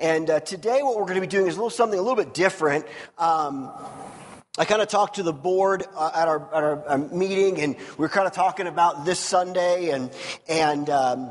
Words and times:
And 0.00 0.30
uh, 0.30 0.40
today, 0.40 0.82
what 0.82 0.96
we're 0.96 1.02
going 1.02 1.16
to 1.16 1.20
be 1.20 1.26
doing 1.26 1.46
is 1.46 1.56
a 1.56 1.58
little 1.58 1.68
something 1.68 1.98
a 1.98 2.02
little 2.02 2.16
bit 2.16 2.32
different. 2.32 2.86
Um, 3.18 3.70
I 4.56 4.64
kind 4.64 4.80
of 4.80 4.88
talked 4.88 5.16
to 5.16 5.22
the 5.22 5.32
board 5.34 5.84
uh, 5.94 6.10
at, 6.14 6.26
our, 6.26 6.54
at 6.54 6.64
our, 6.64 6.88
uh, 6.88 6.96
meeting, 6.96 7.60
and 7.60 7.76
we 7.76 7.96
were 7.96 8.08
kind 8.08 8.26
of 8.26 8.32
talking 8.32 8.66
about 8.66 9.04
this 9.04 9.18
Sunday, 9.18 9.90
and 9.90 10.10
and. 10.48 10.88
Um, 10.88 11.30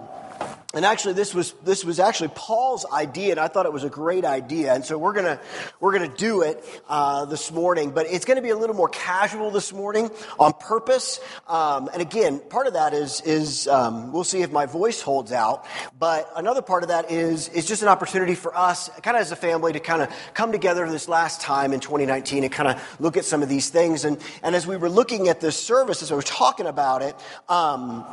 and 0.76 0.86
actually, 0.86 1.16
this 1.16 1.34
was, 1.34 1.54
this 1.64 1.84
was 1.84 2.00
actually 2.00 2.28
Paul's 2.36 2.86
idea, 2.94 3.32
and 3.32 3.40
I 3.40 3.48
thought 3.48 3.66
it 3.66 3.74
was 3.74 3.84
a 3.84 3.90
great 3.90 4.24
idea. 4.24 4.72
And 4.72 4.86
so 4.86 5.00
we're 5.00 5.14
gonna, 5.14 5.40
we're 5.80 5.94
gonna 5.94 6.16
do 6.16 6.44
it, 6.44 6.64
uh, 6.88 7.26
this 7.26 7.52
morning. 7.52 7.90
But 7.90 8.06
it's 8.06 8.24
gonna 8.24 8.44
be 8.44 8.52
a 8.52 8.56
little 8.56 8.76
more 8.76 8.88
casual 8.88 9.50
this 9.50 9.74
morning 9.74 10.12
on 10.38 10.54
purpose. 10.54 11.20
Um, 11.48 11.90
and 11.92 12.04
again, 12.04 12.40
part 12.40 12.68
of 12.68 12.74
that 12.74 12.94
is, 12.94 13.20
is, 13.22 13.68
um, 13.68 14.12
we'll 14.12 14.24
see 14.24 14.44
if 14.44 14.52
my 14.52 14.68
voice 14.68 15.02
holds 15.02 15.32
out. 15.32 15.66
But 15.98 16.30
another 16.36 16.62
part 16.62 16.84
of 16.84 16.90
that 16.90 17.10
is, 17.10 17.50
is 17.50 17.66
just 17.66 17.82
an 17.82 17.88
opportunity 17.88 18.36
for 18.36 18.56
us, 18.56 18.90
kind 19.02 19.18
of 19.18 19.22
as 19.22 19.32
a 19.32 19.36
family, 19.36 19.74
to 19.74 19.80
kind 19.80 20.04
of 20.04 20.10
come 20.36 20.52
together 20.52 20.88
this 20.88 21.10
last 21.10 21.42
time 21.42 21.74
in 21.74 21.80
2019 21.80 22.44
and 22.44 22.54
kind 22.54 22.70
of 22.70 22.96
look 23.00 23.18
at 23.18 23.26
some 23.26 23.42
of 23.42 23.50
these 23.50 23.70
things. 23.70 24.06
And, 24.06 24.20
and 24.44 24.56
as 24.56 24.68
we 24.68 24.78
were 24.78 24.90
looking 24.90 25.30
at 25.30 25.42
this 25.42 25.58
service, 25.58 26.04
as 26.04 26.12
we 26.12 26.16
were 26.16 26.22
talking 26.22 26.68
about 26.68 27.02
it, 27.02 27.16
um, 27.48 28.06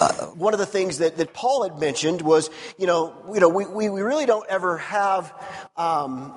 uh, 0.00 0.26
one 0.26 0.52
of 0.52 0.58
the 0.58 0.66
things 0.66 0.98
that, 0.98 1.16
that 1.16 1.32
Paul 1.32 1.62
had 1.62 1.78
mentioned 1.78 2.22
was, 2.22 2.50
you 2.78 2.86
know, 2.86 3.14
you 3.32 3.40
know, 3.40 3.48
we, 3.48 3.66
we, 3.66 3.88
we 3.88 4.00
really 4.02 4.26
don't 4.26 4.46
ever 4.48 4.78
have 4.78 5.32
um, 5.76 6.32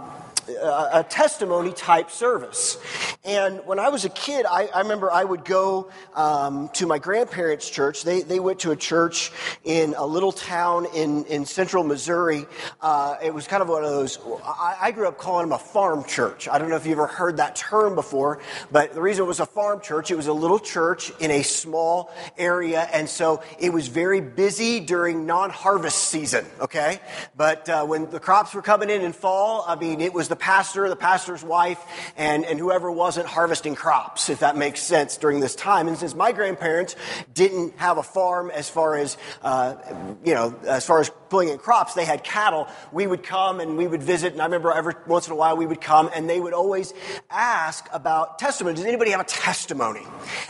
a, 0.48 1.06
testimony 1.10 1.74
type 1.74 2.12
service. 2.12 2.78
And 3.26 3.62
when 3.66 3.80
I 3.80 3.90
was 3.90 4.06
a 4.06 4.10
kid, 4.10 4.46
I, 4.46 4.68
I 4.68 4.82
remember 4.82 5.12
I 5.12 5.24
would 5.24 5.44
go 5.44 5.90
um, 6.16 6.70
to 6.74 6.86
my 6.86 7.00
grandparents' 7.00 7.70
church. 7.70 8.04
They, 8.04 8.22
they 8.22 8.40
went 8.40 8.60
to 8.60 8.72
a 8.72 8.76
church 8.76 9.32
in 9.64 9.96
a 9.98 10.06
little 10.06 10.32
town 10.32 10.88
in, 10.94 11.26
in 11.26 11.46
central 11.46 11.84
Missouri. 11.84 12.46
Uh, 12.82 13.16
it 13.24 13.34
was 13.34 13.48
kind 13.48 13.62
of 13.62 13.70
one 13.70 13.84
of 13.84 13.90
those, 13.90 14.20
I, 14.44 14.78
I 14.82 14.92
grew 14.92 15.08
up 15.08 15.18
calling 15.18 15.50
them 15.50 15.54
a 15.54 15.60
farm 15.60 16.04
church. 16.04 16.48
I 16.48 16.58
don't 16.58 16.70
know 16.70 16.76
if 16.76 16.86
you've 16.86 17.00
ever 17.00 17.08
heard 17.08 17.38
that 17.38 17.56
term 17.56 17.96
before, 17.96 18.40
but 18.72 18.94
the 18.94 19.02
reason 19.02 19.26
it 19.26 19.28
was 19.28 19.40
a 19.40 19.46
farm 19.46 19.82
church, 19.82 20.12
it 20.12 20.16
was 20.16 20.28
a 20.28 20.34
little 20.34 20.60
church 20.60 21.12
in 21.20 21.32
a 21.32 21.44
small 21.44 22.12
area. 22.38 22.88
And 22.94 23.10
so 23.10 23.44
it 23.60 23.74
was 23.74 23.88
very 23.88 24.22
busy 24.22 24.80
during 24.80 25.26
non 25.26 25.50
harvest 25.50 26.10
season, 26.10 26.46
okay? 26.60 27.00
But 27.36 27.68
uh, 27.70 27.86
when 27.86 28.10
the 28.10 28.20
crops 28.20 28.54
were 28.54 28.62
coming 28.62 28.90
in 28.90 29.02
in 29.02 29.14
fall, 29.14 29.66
I 29.68 29.76
mean, 29.76 30.02
it 30.02 30.14
was 30.14 30.28
the 30.28 30.36
pastor, 30.40 30.90
the 30.90 30.96
pastor's 30.96 31.44
wife, 31.44 31.80
and, 32.18 32.46
and 32.46 32.58
whoever 32.58 32.90
wasn't 32.92 33.28
harvesting 33.28 33.76
crops, 33.76 34.30
if 34.30 34.40
that 34.40 34.58
makes 34.58 34.82
sense 34.82 35.18
during 35.18 35.40
this 35.40 35.56
time. 35.56 35.88
And 35.88 35.98
since 35.98 36.16
my 36.16 36.32
grandparents 36.32 36.96
didn't 37.34 37.78
have 37.78 37.98
a 37.98 38.04
farm 38.04 38.50
as 38.50 38.70
far 38.70 38.96
as, 38.96 39.18
uh, 39.44 39.76
you 40.24 40.34
know, 40.34 40.56
as 40.66 40.86
far 40.86 41.02
as 41.02 41.12
pulling 41.30 41.50
in 41.50 41.58
crops, 41.58 41.94
they 41.94 42.06
had 42.06 42.24
cattle. 42.24 42.68
We 42.92 43.08
would 43.08 43.24
come 43.24 43.60
and 43.60 43.78
we 43.78 43.88
would 43.88 44.04
visit, 44.04 44.34
and 44.34 44.42
I 44.42 44.46
remember 44.46 44.72
every 44.72 44.96
once 45.08 45.28
in 45.28 45.34
a 45.34 45.36
while 45.36 45.56
we 45.58 45.66
would 45.66 45.82
come, 45.82 46.10
and 46.14 46.30
they 46.30 46.40
would 46.40 46.54
always 46.54 46.94
ask 47.30 47.88
about 47.94 48.40
testimony. 48.40 48.76
Does 48.76 48.86
anybody 48.86 49.12
have 49.12 49.22
a 49.22 49.26
testimony? 49.26 50.02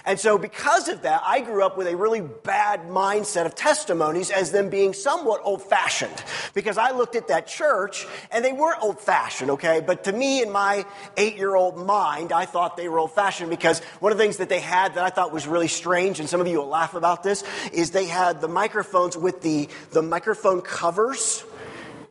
And 0.06 0.20
so 0.20 0.38
because 0.38 0.88
of 0.88 1.02
that, 1.04 1.22
I 1.26 1.42
grew 1.42 1.64
up 1.64 1.78
with 1.78 1.88
a 1.88 1.96
really 1.96 2.22
bad 2.22 2.88
mindset 2.88 3.46
of 3.46 3.56
testimonies 3.56 4.32
as 4.32 4.52
them 4.52 4.70
being 4.70 4.94
somewhat 4.94 5.42
old 5.44 5.62
fashioned. 5.62 6.24
Because 6.54 6.78
I 6.78 6.92
looked 6.92 7.16
at 7.16 7.28
that 7.28 7.48
church, 7.48 8.06
and 8.32 8.44
they 8.44 8.54
were 8.54 8.76
old 8.82 9.00
fashioned, 9.00 9.52
okay? 9.52 9.82
But 9.86 10.06
to 10.06 10.12
me, 10.12 10.42
in 10.42 10.52
my 10.52 10.86
eight 11.18 11.38
year 11.38 11.56
old 11.56 11.78
mind, 11.78 12.32
I 12.32 12.46
thought 12.46 12.78
they 12.78 12.90
were 12.90 13.00
old 13.00 13.14
fashioned 13.14 13.50
because 13.50 13.80
one 14.00 14.12
of 14.12 14.18
the 14.18 14.24
things 14.24 14.38
that 14.38 14.50
they 14.50 14.60
had 14.60 14.96
that 14.96 15.04
I 15.04 15.10
thought 15.10 15.32
was 15.32 15.48
really 15.48 15.68
strange, 15.68 16.20
and 16.20 16.30
some 16.30 16.42
of 16.42 16.48
you 16.48 16.60
will 16.60 16.68
laugh 16.68 16.94
about 16.94 17.24
this, 17.24 17.44
is 17.74 17.92
they 17.92 18.06
had 18.06 18.42
the 18.42 18.48
microphones 18.48 19.18
with 19.18 19.42
the, 19.42 19.70
the 19.92 20.02
microphone 20.02 20.62
covers. 20.70 21.44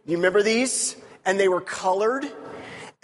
You 0.04 0.16
remember 0.16 0.42
these? 0.42 0.96
And 1.24 1.38
they 1.38 1.48
were 1.48 1.60
colored. 1.60 2.24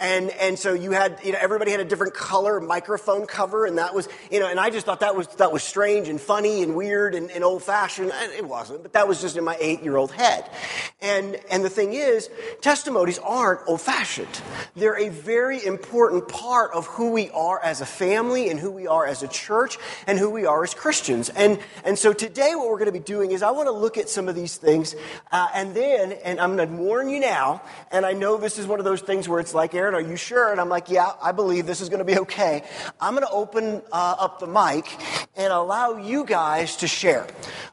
And, 0.00 0.30
and 0.30 0.58
so 0.58 0.74
you 0.74 0.90
had, 0.90 1.20
you 1.22 1.30
know, 1.30 1.38
everybody 1.40 1.70
had 1.70 1.78
a 1.78 1.84
different 1.84 2.14
color 2.14 2.60
microphone 2.60 3.26
cover, 3.26 3.64
and 3.64 3.78
that 3.78 3.94
was, 3.94 4.08
you 4.28 4.40
know, 4.40 4.48
and 4.48 4.58
I 4.58 4.70
just 4.70 4.86
thought 4.86 5.00
that 5.00 5.14
was, 5.14 5.28
that 5.36 5.52
was 5.52 5.62
strange 5.62 6.08
and 6.08 6.20
funny 6.20 6.64
and 6.64 6.74
weird 6.74 7.14
and, 7.14 7.30
and 7.30 7.44
old 7.44 7.62
fashioned. 7.62 8.10
And 8.12 8.32
it 8.32 8.44
wasn't, 8.44 8.82
but 8.82 8.94
that 8.94 9.06
was 9.06 9.20
just 9.20 9.36
in 9.36 9.44
my 9.44 9.56
eight 9.60 9.84
year 9.84 9.96
old 9.96 10.10
head. 10.10 10.50
And, 11.00 11.38
and 11.48 11.64
the 11.64 11.70
thing 11.70 11.92
is, 11.92 12.28
testimonies 12.60 13.20
aren't 13.20 13.60
old 13.68 13.80
fashioned. 13.82 14.40
They're 14.74 14.98
a 14.98 15.10
very 15.10 15.64
important 15.64 16.26
part 16.26 16.72
of 16.72 16.86
who 16.86 17.12
we 17.12 17.30
are 17.30 17.60
as 17.62 17.80
a 17.80 17.86
family 17.86 18.50
and 18.50 18.58
who 18.58 18.72
we 18.72 18.88
are 18.88 19.06
as 19.06 19.22
a 19.22 19.28
church 19.28 19.78
and 20.08 20.18
who 20.18 20.28
we 20.28 20.44
are 20.44 20.64
as 20.64 20.74
Christians. 20.74 21.28
And, 21.28 21.60
and 21.84 21.96
so 21.96 22.12
today 22.12 22.56
what 22.56 22.66
we're 22.66 22.78
going 22.78 22.86
to 22.86 22.92
be 22.92 22.98
doing 22.98 23.30
is 23.30 23.44
I 23.44 23.52
want 23.52 23.68
to 23.68 23.72
look 23.72 23.96
at 23.96 24.08
some 24.08 24.28
of 24.28 24.34
these 24.34 24.56
things, 24.56 24.96
uh, 25.30 25.48
and 25.54 25.72
then, 25.72 26.12
and 26.24 26.40
I'm 26.40 26.56
going 26.56 26.68
to 26.68 26.74
warn 26.74 27.10
you 27.10 27.20
now, 27.20 27.62
and 27.92 28.04
I 28.04 28.12
know 28.12 28.36
this 28.36 28.58
is 28.58 28.66
one 28.66 28.80
of 28.80 28.84
those 28.84 29.00
things 29.00 29.28
where 29.28 29.38
it's 29.38 29.54
like, 29.54 29.72
Aaron, 29.74 29.93
are 29.94 30.00
you 30.00 30.16
sure? 30.16 30.50
And 30.50 30.60
I'm 30.60 30.68
like, 30.68 30.90
yeah, 30.90 31.12
I 31.22 31.32
believe 31.32 31.66
this 31.66 31.80
is 31.80 31.88
going 31.88 32.00
to 32.00 32.04
be 32.04 32.18
okay. 32.20 32.62
I'm 33.00 33.14
going 33.14 33.26
to 33.26 33.32
open 33.32 33.82
uh, 33.92 34.16
up 34.18 34.40
the 34.40 34.46
mic 34.46 34.86
and 35.36 35.52
allow 35.52 35.96
you 35.96 36.24
guys 36.24 36.76
to 36.76 36.88
share 36.88 37.26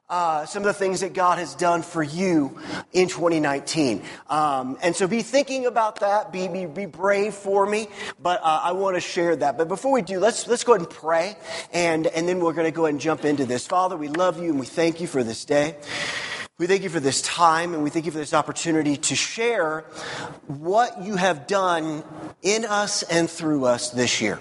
uh, 0.10 0.46
some 0.46 0.62
of 0.62 0.68
the 0.68 0.74
things 0.74 1.00
that 1.00 1.14
God 1.14 1.38
has 1.38 1.56
done 1.56 1.82
for 1.82 2.04
you 2.04 2.60
in 2.92 3.08
2019. 3.08 4.04
Um, 4.30 4.78
and 4.82 4.96
so 4.96 5.08
be 5.08 5.22
thinking 5.22 5.66
about 5.66 6.02
that. 6.02 6.32
Be, 6.32 6.48
be, 6.48 6.66
be 6.66 6.86
brave 6.86 7.34
for 7.34 7.66
me. 7.66 7.88
But 8.22 8.42
uh, 8.42 8.62
I 8.64 8.74
want 8.74 8.98
to 8.98 9.02
share 9.02 9.36
that. 9.38 9.58
But 9.58 9.68
before 9.68 9.92
we 9.92 10.02
do, 10.02 10.20
let's, 10.20 10.48
let's 10.48 10.64
go 10.64 10.74
ahead 10.74 10.88
and 10.88 10.90
pray. 10.90 11.38
And, 11.72 12.08
and 12.08 12.28
then 12.28 12.40
we're 12.40 12.54
going 12.54 12.66
to 12.66 12.76
go 12.76 12.86
ahead 12.86 12.96
and 12.96 13.02
jump 13.02 13.26
into 13.26 13.46
this. 13.46 13.66
Father, 13.66 13.96
we 13.96 14.10
love 14.10 14.42
you 14.42 14.50
and 14.50 14.60
we 14.60 14.66
thank 14.66 15.00
you 15.00 15.08
for 15.08 15.24
this 15.24 15.46
day. 15.46 15.76
We 16.62 16.68
thank 16.68 16.84
you 16.84 16.90
for 16.90 17.00
this 17.00 17.24
time 17.24 17.74
and 17.74 17.82
we 17.82 17.90
thank 17.90 18.06
you 18.06 18.12
for 18.12 18.20
this 18.20 18.36
opportunity 18.36 18.96
to 18.96 19.16
share 19.16 19.80
what 20.46 21.02
you 21.02 21.16
have 21.16 21.48
done 21.48 22.04
in 22.44 22.66
us 22.66 23.02
and 23.02 23.28
through 23.28 23.66
us 23.66 23.90
this 23.90 24.22
year. 24.22 24.38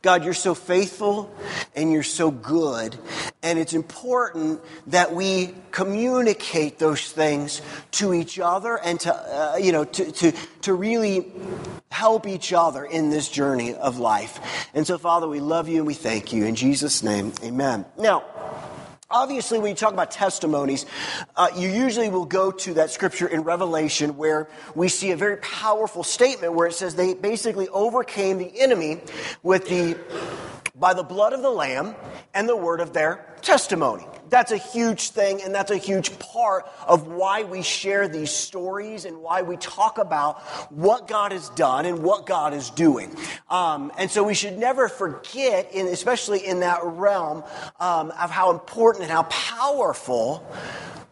God, 0.00 0.24
you're 0.24 0.32
so 0.32 0.54
faithful 0.54 1.30
and 1.76 1.92
you're 1.92 2.02
so 2.02 2.30
good. 2.30 2.96
And 3.42 3.58
it's 3.58 3.74
important 3.74 4.62
that 4.86 5.14
we 5.14 5.54
communicate 5.72 6.78
those 6.78 7.12
things 7.12 7.60
to 7.90 8.14
each 8.14 8.38
other 8.38 8.78
and 8.78 8.98
to, 9.00 9.14
uh, 9.14 9.56
you 9.56 9.72
know, 9.72 9.84
to, 9.84 10.10
to, 10.10 10.32
to 10.62 10.72
really 10.72 11.30
help 11.90 12.26
each 12.26 12.54
other 12.54 12.82
in 12.82 13.10
this 13.10 13.28
journey 13.28 13.74
of 13.74 13.98
life. 13.98 14.70
And 14.72 14.86
so, 14.86 14.96
Father, 14.96 15.28
we 15.28 15.40
love 15.40 15.68
you 15.68 15.76
and 15.76 15.86
we 15.86 15.92
thank 15.92 16.32
you. 16.32 16.46
In 16.46 16.54
Jesus' 16.54 17.02
name, 17.02 17.34
amen. 17.42 17.84
Now, 17.98 18.24
Obviously, 19.10 19.58
when 19.58 19.68
you 19.68 19.74
talk 19.74 19.92
about 19.92 20.10
testimonies, 20.10 20.86
uh, 21.36 21.48
you 21.54 21.68
usually 21.68 22.08
will 22.08 22.24
go 22.24 22.50
to 22.50 22.74
that 22.74 22.90
scripture 22.90 23.26
in 23.26 23.42
Revelation 23.42 24.16
where 24.16 24.48
we 24.74 24.88
see 24.88 25.10
a 25.10 25.16
very 25.16 25.36
powerful 25.36 26.02
statement 26.02 26.54
where 26.54 26.66
it 26.66 26.72
says 26.72 26.94
they 26.94 27.12
basically 27.12 27.68
overcame 27.68 28.38
the 28.38 28.50
enemy 28.58 29.00
with 29.42 29.68
the 29.68 29.98
by 30.74 30.92
the 30.92 31.02
blood 31.04 31.32
of 31.32 31.42
the 31.42 31.50
lamb 31.50 31.94
and 32.34 32.48
the 32.48 32.56
word 32.56 32.80
of 32.80 32.92
their 32.92 33.34
testimony. 33.42 34.04
That's 34.28 34.50
a 34.50 34.56
huge 34.56 35.10
thing, 35.10 35.42
and 35.42 35.54
that's 35.54 35.70
a 35.70 35.76
huge 35.76 36.18
part 36.18 36.66
of 36.88 37.06
why 37.06 37.44
we 37.44 37.62
share 37.62 38.08
these 38.08 38.32
stories 38.32 39.04
and 39.04 39.18
why 39.18 39.42
we 39.42 39.56
talk 39.56 39.98
about 39.98 40.40
what 40.72 41.06
God 41.06 41.30
has 41.30 41.50
done 41.50 41.86
and 41.86 42.02
what 42.02 42.26
God 42.26 42.54
is 42.54 42.70
doing. 42.70 43.14
Um, 43.48 43.92
and 43.98 44.10
so 44.10 44.24
we 44.24 44.34
should 44.34 44.58
never 44.58 44.88
forget, 44.88 45.72
in, 45.72 45.86
especially 45.86 46.44
in 46.44 46.60
that 46.60 46.80
realm, 46.82 47.44
um, 47.78 48.10
of 48.10 48.30
how 48.30 48.50
important 48.50 49.04
and 49.04 49.12
how 49.12 49.24
powerful 49.24 50.44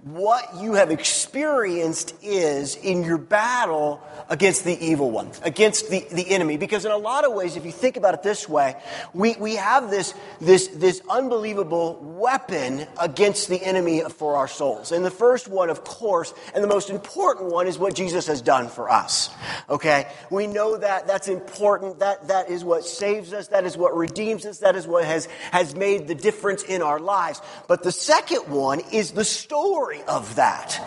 what 0.03 0.61
you 0.61 0.73
have 0.73 0.91
experienced 0.91 2.15
is 2.23 2.75
in 2.75 3.05
your 3.05 3.19
battle 3.19 4.03
against 4.29 4.65
the 4.65 4.77
evil 4.85 5.11
one, 5.11 5.31
against 5.43 5.91
the, 5.91 6.05
the 6.11 6.31
enemy. 6.31 6.57
Because 6.57 6.85
in 6.85 6.91
a 6.91 6.97
lot 6.97 7.25
of 7.25 7.35
ways, 7.35 7.55
if 7.55 7.65
you 7.65 7.71
think 7.71 7.97
about 7.97 8.15
it 8.15 8.23
this 8.23 8.49
way, 8.49 8.75
we, 9.15 9.37
we 9.39 9.57
have 9.57 9.91
this, 9.91 10.15
this, 10.41 10.69
this 10.69 11.03
unbelievable 11.09 11.99
weapon 12.01 12.87
against 13.01 13.49
the 13.49 13.63
enemy 13.63 14.01
for 14.01 14.37
our 14.37 14.49
souls. 14.49 14.91
And 14.91 15.05
the 15.05 15.11
first 15.11 15.47
one, 15.47 15.71
of 15.71 15.85
course, 15.85 16.35
and 16.53 16.65
the 16.65 16.69
most 16.69 16.91
important 16.91 17.53
one 17.53 17.69
is 17.69 17.79
what 17.79 17.95
Jesus 17.95 18.27
has 18.27 18.43
done 18.43 18.69
for 18.69 18.91
us. 18.91 19.31
Okay? 19.71 20.09
We 20.31 20.49
know 20.49 20.79
that 20.79 21.07
that's 21.07 21.29
important. 21.29 22.01
That, 22.01 22.27
that 22.27 22.51
is 22.51 22.65
what 22.65 22.85
saves 22.85 23.33
us. 23.33 23.49
That 23.49 23.65
is 23.65 23.77
what 23.77 23.97
redeems 23.97 24.47
us. 24.47 24.59
That 24.59 24.75
is 24.75 24.87
what 24.87 25.05
has, 25.05 25.27
has 25.53 25.77
made 25.77 26.09
the 26.09 26.15
difference 26.17 26.65
in 26.65 26.83
our 26.83 26.99
lives. 26.99 27.41
But 27.69 27.85
the 27.85 27.93
second 27.93 28.49
one 28.49 28.81
is 28.93 29.13
the 29.13 29.25
story 29.25 29.92
story 29.93 30.05
of 30.09 30.37
that. 30.37 30.81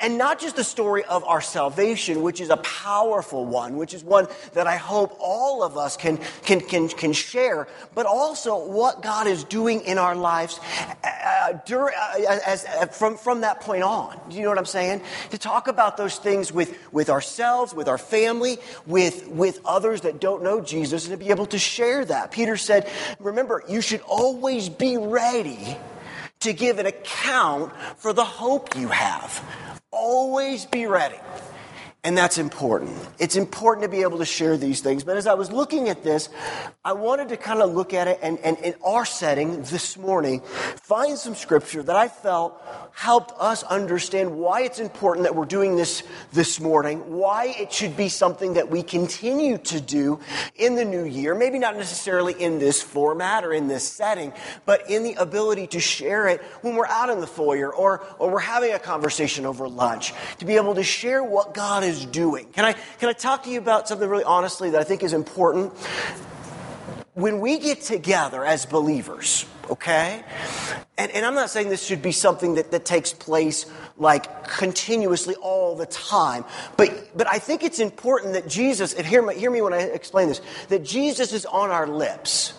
And 0.00 0.16
not 0.16 0.38
just 0.38 0.56
the 0.56 0.64
story 0.64 1.04
of 1.04 1.24
our 1.24 1.40
salvation, 1.40 2.22
which 2.22 2.40
is 2.40 2.50
a 2.50 2.56
powerful 2.58 3.44
one, 3.44 3.76
which 3.76 3.94
is 3.94 4.04
one 4.04 4.28
that 4.54 4.66
I 4.66 4.76
hope 4.76 5.16
all 5.20 5.62
of 5.64 5.76
us 5.76 5.96
can, 5.96 6.18
can, 6.44 6.60
can, 6.60 6.88
can 6.88 7.12
share, 7.12 7.66
but 7.94 8.06
also 8.06 8.68
what 8.68 9.02
God 9.02 9.26
is 9.26 9.42
doing 9.44 9.80
in 9.80 9.98
our 9.98 10.14
lives 10.14 10.60
uh, 11.02 11.54
during, 11.66 11.94
uh, 11.96 12.38
as, 12.46 12.64
uh, 12.64 12.86
from, 12.86 13.16
from 13.16 13.40
that 13.40 13.60
point 13.60 13.82
on. 13.82 14.18
Do 14.28 14.36
you 14.36 14.42
know 14.42 14.50
what 14.50 14.58
I'm 14.58 14.66
saying? 14.66 15.02
To 15.30 15.38
talk 15.38 15.66
about 15.66 15.96
those 15.96 16.16
things 16.16 16.52
with, 16.52 16.78
with 16.92 17.10
ourselves, 17.10 17.74
with 17.74 17.88
our 17.88 17.98
family, 17.98 18.58
with, 18.86 19.26
with 19.28 19.60
others 19.64 20.02
that 20.02 20.20
don't 20.20 20.44
know 20.44 20.60
Jesus, 20.60 21.08
and 21.08 21.18
to 21.18 21.24
be 21.24 21.30
able 21.30 21.46
to 21.46 21.58
share 21.58 22.04
that. 22.04 22.30
Peter 22.30 22.56
said, 22.56 22.88
remember, 23.18 23.64
you 23.68 23.80
should 23.80 24.02
always 24.02 24.68
be 24.68 24.96
ready 24.96 25.76
to 26.40 26.52
give 26.52 26.78
an 26.78 26.86
account 26.86 27.72
for 27.96 28.12
the 28.12 28.24
hope 28.24 28.76
you 28.76 28.88
have. 28.88 29.42
Always 29.90 30.66
be 30.66 30.86
ready. 30.86 31.18
And 32.04 32.16
that's 32.16 32.38
important. 32.38 32.96
It's 33.18 33.34
important 33.34 33.82
to 33.82 33.88
be 33.88 34.02
able 34.02 34.18
to 34.18 34.24
share 34.24 34.56
these 34.56 34.80
things. 34.80 35.02
But 35.02 35.16
as 35.16 35.26
I 35.26 35.34
was 35.34 35.50
looking 35.50 35.88
at 35.88 36.04
this, 36.04 36.28
I 36.84 36.92
wanted 36.92 37.28
to 37.30 37.36
kind 37.36 37.60
of 37.60 37.74
look 37.74 37.92
at 37.92 38.06
it 38.06 38.20
and, 38.22 38.38
and 38.38 38.56
in 38.58 38.74
our 38.84 39.04
setting 39.04 39.62
this 39.62 39.96
morning, 39.96 40.40
find 40.76 41.18
some 41.18 41.34
scripture 41.34 41.82
that 41.82 41.96
I 41.96 42.06
felt 42.06 42.62
helped 42.94 43.32
us 43.38 43.64
understand 43.64 44.36
why 44.36 44.62
it's 44.62 44.78
important 44.78 45.24
that 45.24 45.34
we're 45.34 45.44
doing 45.44 45.76
this 45.76 46.04
this 46.32 46.60
morning, 46.60 46.98
why 47.10 47.54
it 47.58 47.72
should 47.72 47.96
be 47.96 48.08
something 48.08 48.54
that 48.54 48.70
we 48.70 48.82
continue 48.82 49.58
to 49.58 49.80
do 49.80 50.20
in 50.54 50.76
the 50.76 50.84
new 50.84 51.04
year. 51.04 51.34
Maybe 51.34 51.58
not 51.58 51.76
necessarily 51.76 52.32
in 52.32 52.60
this 52.60 52.80
format 52.80 53.44
or 53.44 53.52
in 53.52 53.66
this 53.66 53.82
setting, 53.82 54.32
but 54.66 54.88
in 54.88 55.02
the 55.02 55.14
ability 55.14 55.66
to 55.68 55.80
share 55.80 56.28
it 56.28 56.40
when 56.62 56.76
we're 56.76 56.86
out 56.86 57.10
in 57.10 57.20
the 57.20 57.26
foyer 57.26 57.74
or, 57.74 58.04
or 58.20 58.30
we're 58.30 58.38
having 58.38 58.72
a 58.72 58.78
conversation 58.78 59.46
over 59.46 59.68
lunch, 59.68 60.14
to 60.38 60.44
be 60.44 60.54
able 60.54 60.76
to 60.76 60.84
share 60.84 61.22
what 61.24 61.54
God 61.54 61.84
is 61.88 62.04
doing. 62.06 62.46
Can 62.52 62.64
I, 62.64 62.72
can 62.72 63.08
I 63.08 63.12
talk 63.12 63.42
to 63.44 63.50
you 63.50 63.58
about 63.58 63.88
something 63.88 64.08
really 64.08 64.24
honestly 64.24 64.70
that 64.70 64.80
I 64.80 64.84
think 64.84 65.02
is 65.02 65.12
important? 65.12 65.72
When 67.14 67.40
we 67.40 67.58
get 67.58 67.82
together 67.82 68.44
as 68.44 68.64
believers, 68.64 69.44
okay? 69.68 70.22
And, 70.96 71.10
and 71.12 71.26
I'm 71.26 71.34
not 71.34 71.50
saying 71.50 71.68
this 71.68 71.84
should 71.84 72.02
be 72.02 72.12
something 72.12 72.54
that, 72.54 72.70
that 72.70 72.84
takes 72.84 73.12
place 73.12 73.66
like 73.96 74.46
continuously 74.46 75.34
all 75.36 75.76
the 75.76 75.86
time, 75.86 76.44
but, 76.76 77.10
but 77.16 77.26
I 77.26 77.38
think 77.38 77.64
it's 77.64 77.80
important 77.80 78.34
that 78.34 78.48
Jesus, 78.48 78.94
and 78.94 79.06
hear 79.06 79.22
me, 79.22 79.34
hear 79.34 79.50
me 79.50 79.62
when 79.62 79.72
I 79.72 79.80
explain 79.80 80.28
this, 80.28 80.40
that 80.68 80.84
Jesus 80.84 81.32
is 81.32 81.44
on 81.46 81.70
our 81.70 81.86
lips. 81.86 82.52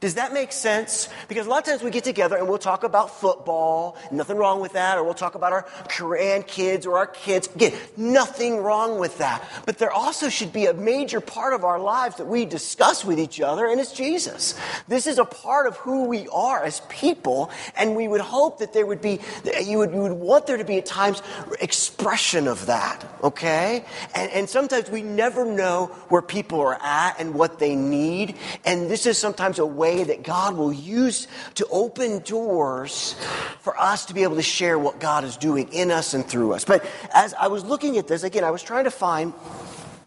Does 0.00 0.14
that 0.14 0.34
make 0.34 0.52
sense? 0.52 1.08
Because 1.28 1.46
a 1.46 1.50
lot 1.50 1.60
of 1.60 1.64
times 1.64 1.82
we 1.82 1.90
get 1.90 2.04
together 2.04 2.36
and 2.36 2.46
we'll 2.46 2.58
talk 2.58 2.84
about 2.84 3.10
football, 3.10 3.96
nothing 4.10 4.36
wrong 4.36 4.60
with 4.60 4.74
that, 4.74 4.98
or 4.98 5.04
we'll 5.04 5.14
talk 5.14 5.34
about 5.34 5.52
our 5.52 5.62
grandkids 5.88 6.84
or 6.84 6.98
our 6.98 7.06
kids. 7.06 7.48
Again, 7.54 7.72
nothing 7.96 8.58
wrong 8.58 8.98
with 8.98 9.16
that. 9.18 9.42
But 9.64 9.78
there 9.78 9.90
also 9.90 10.28
should 10.28 10.52
be 10.52 10.66
a 10.66 10.74
major 10.74 11.20
part 11.20 11.54
of 11.54 11.64
our 11.64 11.78
lives 11.78 12.16
that 12.16 12.26
we 12.26 12.44
discuss 12.44 13.04
with 13.04 13.18
each 13.18 13.40
other, 13.40 13.66
and 13.66 13.80
it's 13.80 13.92
Jesus. 13.92 14.58
This 14.88 15.06
is 15.06 15.18
a 15.18 15.24
part 15.24 15.66
of 15.66 15.76
who 15.78 16.04
we 16.04 16.28
are 16.28 16.62
as 16.62 16.80
people, 16.90 17.50
and 17.76 17.96
we 17.96 18.06
would 18.06 18.20
hope 18.20 18.58
that 18.58 18.74
there 18.74 18.84
would 18.84 19.00
be, 19.00 19.20
you 19.64 19.78
would, 19.78 19.92
you 19.92 20.00
would 20.00 20.12
want 20.12 20.46
there 20.46 20.58
to 20.58 20.64
be 20.64 20.78
at 20.78 20.86
times 20.86 21.22
expression 21.60 22.46
of 22.46 22.66
that, 22.66 23.06
okay? 23.22 23.84
And, 24.14 24.30
and 24.32 24.48
sometimes 24.50 24.90
we 24.90 25.02
never 25.02 25.46
know 25.46 25.86
where 26.08 26.22
people 26.22 26.60
are 26.60 26.78
at 26.82 27.18
and 27.18 27.34
what 27.34 27.58
they 27.58 27.74
need, 27.74 28.36
and 28.66 28.90
this 28.90 29.06
is 29.06 29.16
sometimes 29.16 29.58
a 29.58 29.64
way 29.64 29.93
way 29.94 30.04
that 30.04 30.22
God 30.22 30.56
will 30.56 30.72
use 30.72 31.26
to 31.54 31.66
open 31.70 32.20
doors 32.20 33.14
for 33.60 33.78
us 33.78 34.06
to 34.06 34.14
be 34.14 34.22
able 34.22 34.36
to 34.36 34.42
share 34.42 34.78
what 34.78 35.00
God 35.00 35.24
is 35.24 35.36
doing 35.36 35.72
in 35.72 35.90
us 35.90 36.14
and 36.14 36.24
through 36.24 36.52
us. 36.52 36.64
But 36.64 36.84
as 37.12 37.34
I 37.34 37.48
was 37.48 37.64
looking 37.64 37.98
at 37.98 38.08
this, 38.08 38.22
again, 38.22 38.44
I 38.44 38.50
was 38.50 38.62
trying 38.62 38.84
to 38.84 38.90
find. 38.90 39.32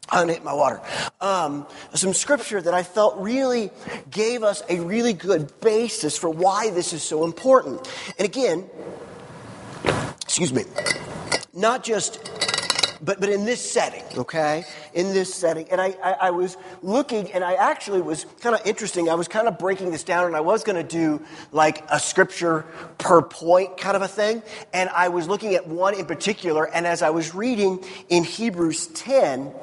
I 0.09 0.25
hit 0.25 0.41
my 0.41 0.53
water. 0.53 0.79
Um, 1.19 1.67
some 1.93 2.13
scripture 2.13 2.61
that 2.61 2.73
I 2.73 2.83
felt 2.83 3.17
really 3.17 3.71
gave 4.09 4.41
us 4.41 4.63
a 4.69 4.79
really 4.79 5.11
good 5.11 5.59
basis 5.59 6.17
for 6.17 6.29
why 6.29 6.69
this 6.69 6.93
is 6.93 7.03
so 7.03 7.25
important. 7.25 7.91
And 8.17 8.25
again, 8.25 8.69
excuse 10.21 10.53
me, 10.53 10.63
not 11.53 11.83
just 11.83 12.23
but, 13.01 13.19
but 13.19 13.29
in 13.29 13.45
this 13.45 13.59
setting, 13.59 14.03
okay? 14.17 14.65
In 14.93 15.13
this 15.13 15.33
setting. 15.33 15.69
And 15.71 15.79
I, 15.79 15.95
I, 16.03 16.11
I 16.13 16.31
was 16.31 16.57
looking, 16.81 17.31
and 17.31 17.43
I 17.43 17.53
actually 17.53 18.01
was 18.01 18.25
kind 18.41 18.55
of 18.55 18.65
interesting. 18.65 19.09
I 19.09 19.15
was 19.15 19.27
kind 19.27 19.47
of 19.47 19.57
breaking 19.57 19.91
this 19.91 20.03
down, 20.03 20.25
and 20.25 20.35
I 20.35 20.41
was 20.41 20.63
going 20.63 20.75
to 20.75 20.83
do 20.87 21.23
like 21.51 21.83
a 21.89 21.99
scripture 21.99 22.65
per 22.97 23.21
point 23.21 23.77
kind 23.77 23.95
of 23.95 24.01
a 24.01 24.07
thing. 24.07 24.41
And 24.73 24.89
I 24.89 25.09
was 25.09 25.27
looking 25.27 25.55
at 25.55 25.67
one 25.67 25.93
in 25.93 26.05
particular, 26.05 26.65
and 26.65 26.87
as 26.87 27.01
I 27.01 27.09
was 27.09 27.35
reading 27.35 27.83
in 28.09 28.23
Hebrews 28.23 28.87
10, 28.87 29.53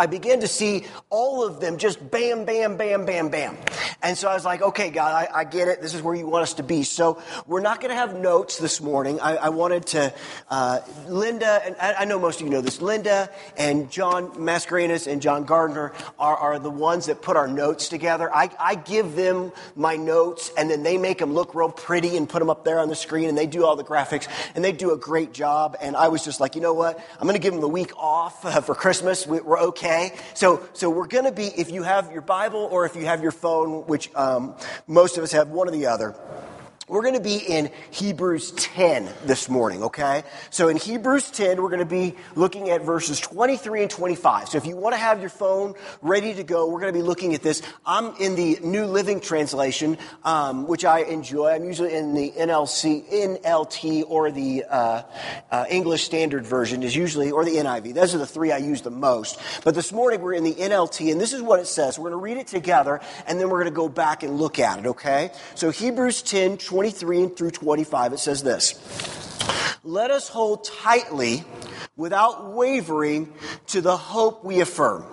I 0.00 0.06
began 0.06 0.40
to 0.40 0.48
see 0.48 0.84
all 1.10 1.44
of 1.44 1.60
them 1.60 1.76
just 1.76 2.10
bam, 2.10 2.46
bam, 2.46 2.78
bam, 2.78 3.04
bam, 3.04 3.28
bam. 3.28 3.58
And 4.00 4.16
so 4.16 4.30
I 4.30 4.34
was 4.34 4.46
like, 4.46 4.62
okay, 4.62 4.88
God, 4.88 5.12
I, 5.12 5.40
I 5.40 5.44
get 5.44 5.68
it. 5.68 5.82
This 5.82 5.92
is 5.92 6.00
where 6.00 6.14
you 6.14 6.26
want 6.26 6.44
us 6.44 6.54
to 6.54 6.62
be. 6.62 6.84
So 6.84 7.20
we're 7.46 7.60
not 7.60 7.82
going 7.82 7.90
to 7.90 7.96
have 7.96 8.16
notes 8.16 8.56
this 8.56 8.80
morning. 8.80 9.20
I, 9.20 9.36
I 9.36 9.48
wanted 9.50 9.84
to, 9.88 10.14
uh, 10.48 10.80
Linda, 11.06 11.60
and 11.66 11.76
I, 11.78 11.92
I, 11.98 12.04
know 12.06 12.18
most 12.18 12.40
of 12.40 12.46
you 12.46 12.50
know 12.50 12.62
this, 12.62 12.80
Linda 12.80 13.28
and 13.58 13.90
John 13.90 14.30
Mascarenas 14.36 15.06
and 15.06 15.20
John 15.20 15.44
Gardner 15.44 15.92
are, 16.18 16.36
are 16.36 16.58
the 16.58 16.70
ones 16.70 17.04
that 17.06 17.20
put 17.20 17.36
our 17.36 17.46
notes 17.46 17.88
together. 17.88 18.34
I, 18.34 18.48
I 18.58 18.76
give 18.76 19.16
them 19.16 19.52
my 19.76 19.96
notes 19.96 20.50
and 20.56 20.70
then 20.70 20.82
they 20.82 20.96
make 20.96 21.18
them 21.18 21.34
look 21.34 21.54
real 21.54 21.68
pretty 21.68 22.16
and 22.16 22.26
put 22.26 22.38
them 22.38 22.48
up 22.48 22.64
there 22.64 22.78
on 22.78 22.88
the 22.88 22.96
screen 22.96 23.28
and 23.28 23.36
they 23.36 23.46
do 23.46 23.66
all 23.66 23.76
the 23.76 23.84
graphics 23.84 24.28
and 24.54 24.64
they 24.64 24.72
do 24.72 24.92
a 24.92 24.96
great 24.96 25.34
job. 25.34 25.76
And 25.78 25.94
I 25.94 26.08
was 26.08 26.24
just 26.24 26.40
like, 26.40 26.54
you 26.54 26.62
know 26.62 26.72
what? 26.72 26.98
I'm 27.20 27.26
going 27.26 27.34
to 27.34 27.38
give 27.38 27.52
them 27.52 27.60
the 27.60 27.68
week 27.68 27.94
off 27.98 28.46
uh, 28.46 28.62
for 28.62 28.74
Christmas. 28.74 29.26
We, 29.26 29.40
we're 29.40 29.60
okay 29.60 29.89
okay? 29.90 30.14
So, 30.34 30.66
so 30.72 30.88
we're 30.88 31.06
going 31.06 31.24
to 31.24 31.32
be, 31.32 31.46
if 31.46 31.70
you 31.70 31.82
have 31.82 32.12
your 32.12 32.22
Bible 32.22 32.68
or 32.70 32.86
if 32.86 32.96
you 32.96 33.04
have 33.06 33.22
your 33.22 33.32
phone, 33.32 33.86
which 33.86 34.14
um, 34.14 34.54
most 34.86 35.18
of 35.18 35.24
us 35.24 35.32
have, 35.32 35.48
one 35.48 35.68
or 35.68 35.72
the 35.72 35.86
other. 35.86 36.14
We're 36.90 37.02
going 37.02 37.14
to 37.14 37.20
be 37.20 37.36
in 37.36 37.70
Hebrews 37.92 38.50
10 38.50 39.08
this 39.24 39.48
morning, 39.48 39.84
okay? 39.84 40.24
So 40.50 40.66
in 40.66 40.76
Hebrews 40.76 41.30
10, 41.30 41.62
we're 41.62 41.68
going 41.68 41.78
to 41.78 41.84
be 41.84 42.16
looking 42.34 42.70
at 42.70 42.82
verses 42.82 43.20
23 43.20 43.82
and 43.82 43.90
25. 43.90 44.48
So 44.48 44.58
if 44.58 44.66
you 44.66 44.76
want 44.76 44.94
to 44.94 44.98
have 44.98 45.20
your 45.20 45.30
phone 45.30 45.74
ready 46.02 46.34
to 46.34 46.42
go, 46.42 46.68
we're 46.68 46.80
going 46.80 46.92
to 46.92 46.98
be 46.98 47.04
looking 47.04 47.32
at 47.32 47.42
this. 47.42 47.62
I'm 47.86 48.16
in 48.16 48.34
the 48.34 48.58
New 48.64 48.86
Living 48.86 49.20
Translation, 49.20 49.98
um, 50.24 50.66
which 50.66 50.84
I 50.84 51.02
enjoy. 51.02 51.50
I'm 51.50 51.64
usually 51.64 51.94
in 51.94 52.12
the 52.12 52.32
NLC, 52.32 53.08
NLT 53.08 54.02
or 54.08 54.32
the 54.32 54.64
uh, 54.68 55.02
uh, 55.52 55.66
English 55.70 56.02
Standard 56.02 56.44
Version 56.44 56.82
is 56.82 56.96
usually, 56.96 57.30
or 57.30 57.44
the 57.44 57.54
NIV. 57.54 57.94
Those 57.94 58.16
are 58.16 58.18
the 58.18 58.26
three 58.26 58.50
I 58.50 58.56
use 58.56 58.82
the 58.82 58.90
most. 58.90 59.38
But 59.62 59.76
this 59.76 59.92
morning 59.92 60.22
we're 60.22 60.34
in 60.34 60.42
the 60.42 60.54
NLT, 60.54 61.12
and 61.12 61.20
this 61.20 61.34
is 61.34 61.40
what 61.40 61.60
it 61.60 61.68
says. 61.68 62.00
We're 62.00 62.10
going 62.10 62.20
to 62.20 62.24
read 62.24 62.36
it 62.36 62.48
together, 62.48 63.00
and 63.28 63.38
then 63.38 63.48
we're 63.48 63.60
going 63.60 63.72
to 63.72 63.76
go 63.76 63.88
back 63.88 64.24
and 64.24 64.38
look 64.38 64.58
at 64.58 64.80
it, 64.80 64.86
okay? 64.86 65.30
So 65.54 65.70
Hebrews 65.70 66.22
10, 66.22 66.58
23 66.58 66.79
23 66.80 67.22
and 67.24 67.36
through 67.36 67.50
25, 67.50 68.14
it 68.14 68.18
says 68.18 68.42
this 68.42 69.78
Let 69.84 70.10
us 70.10 70.30
hold 70.30 70.64
tightly, 70.64 71.44
without 71.94 72.54
wavering, 72.54 73.34
to 73.66 73.82
the 73.82 73.98
hope 73.98 74.46
we 74.46 74.62
affirm. 74.62 75.04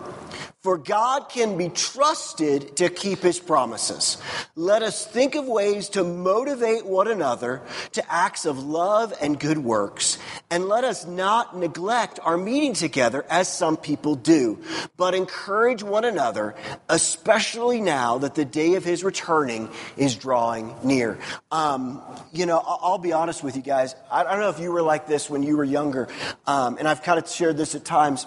For 0.67 0.77
God 0.77 1.29
can 1.29 1.57
be 1.57 1.69
trusted 1.69 2.75
to 2.75 2.89
keep 2.89 3.19
his 3.19 3.39
promises. 3.39 4.17
Let 4.57 4.83
us 4.83 5.05
think 5.07 5.35
of 5.35 5.45
ways 5.45 5.87
to 5.91 6.03
motivate 6.03 6.85
one 6.85 7.07
another 7.07 7.61
to 7.93 8.13
acts 8.13 8.45
of 8.45 8.61
love 8.61 9.13
and 9.21 9.39
good 9.39 9.59
works. 9.59 10.17
And 10.51 10.65
let 10.65 10.83
us 10.83 11.07
not 11.07 11.55
neglect 11.55 12.19
our 12.21 12.35
meeting 12.35 12.73
together 12.73 13.25
as 13.29 13.47
some 13.47 13.77
people 13.77 14.15
do, 14.15 14.61
but 14.97 15.15
encourage 15.15 15.83
one 15.83 16.03
another, 16.03 16.53
especially 16.89 17.79
now 17.79 18.17
that 18.17 18.35
the 18.35 18.43
day 18.43 18.75
of 18.75 18.83
his 18.83 19.05
returning 19.05 19.69
is 19.95 20.15
drawing 20.15 20.75
near. 20.83 21.17
Um, 21.49 22.01
you 22.33 22.45
know, 22.45 22.61
I'll 22.65 22.97
be 22.97 23.13
honest 23.13 23.41
with 23.41 23.55
you 23.55 23.61
guys. 23.61 23.95
I 24.11 24.23
don't 24.23 24.41
know 24.41 24.49
if 24.49 24.59
you 24.59 24.73
were 24.73 24.81
like 24.81 25.07
this 25.07 25.29
when 25.29 25.43
you 25.43 25.55
were 25.55 25.63
younger, 25.63 26.09
um, 26.45 26.75
and 26.77 26.89
I've 26.89 27.03
kind 27.03 27.17
of 27.17 27.29
shared 27.29 27.55
this 27.55 27.73
at 27.73 27.85
times. 27.85 28.25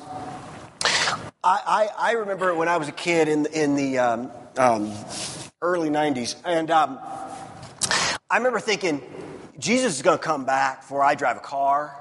I, 1.50 1.58
I, 1.66 2.10
I, 2.10 2.12
remember 2.12 2.54
when 2.54 2.68
I 2.68 2.76
was 2.76 2.86
a 2.86 2.92
kid 2.92 3.26
in, 3.26 3.44
in 3.46 3.74
the 3.74 3.98
um, 3.98 4.30
um, 4.56 4.94
early 5.60 5.90
90s, 5.90 6.36
and 6.44 6.70
um, 6.70 6.96
I 8.30 8.36
remember 8.36 8.60
thinking, 8.60 9.02
Jesus 9.58 9.96
is 9.96 10.02
going 10.02 10.16
to 10.16 10.22
come 10.22 10.44
back 10.44 10.82
before 10.82 11.02
I 11.02 11.16
drive 11.16 11.38
a 11.38 11.40
car. 11.40 11.96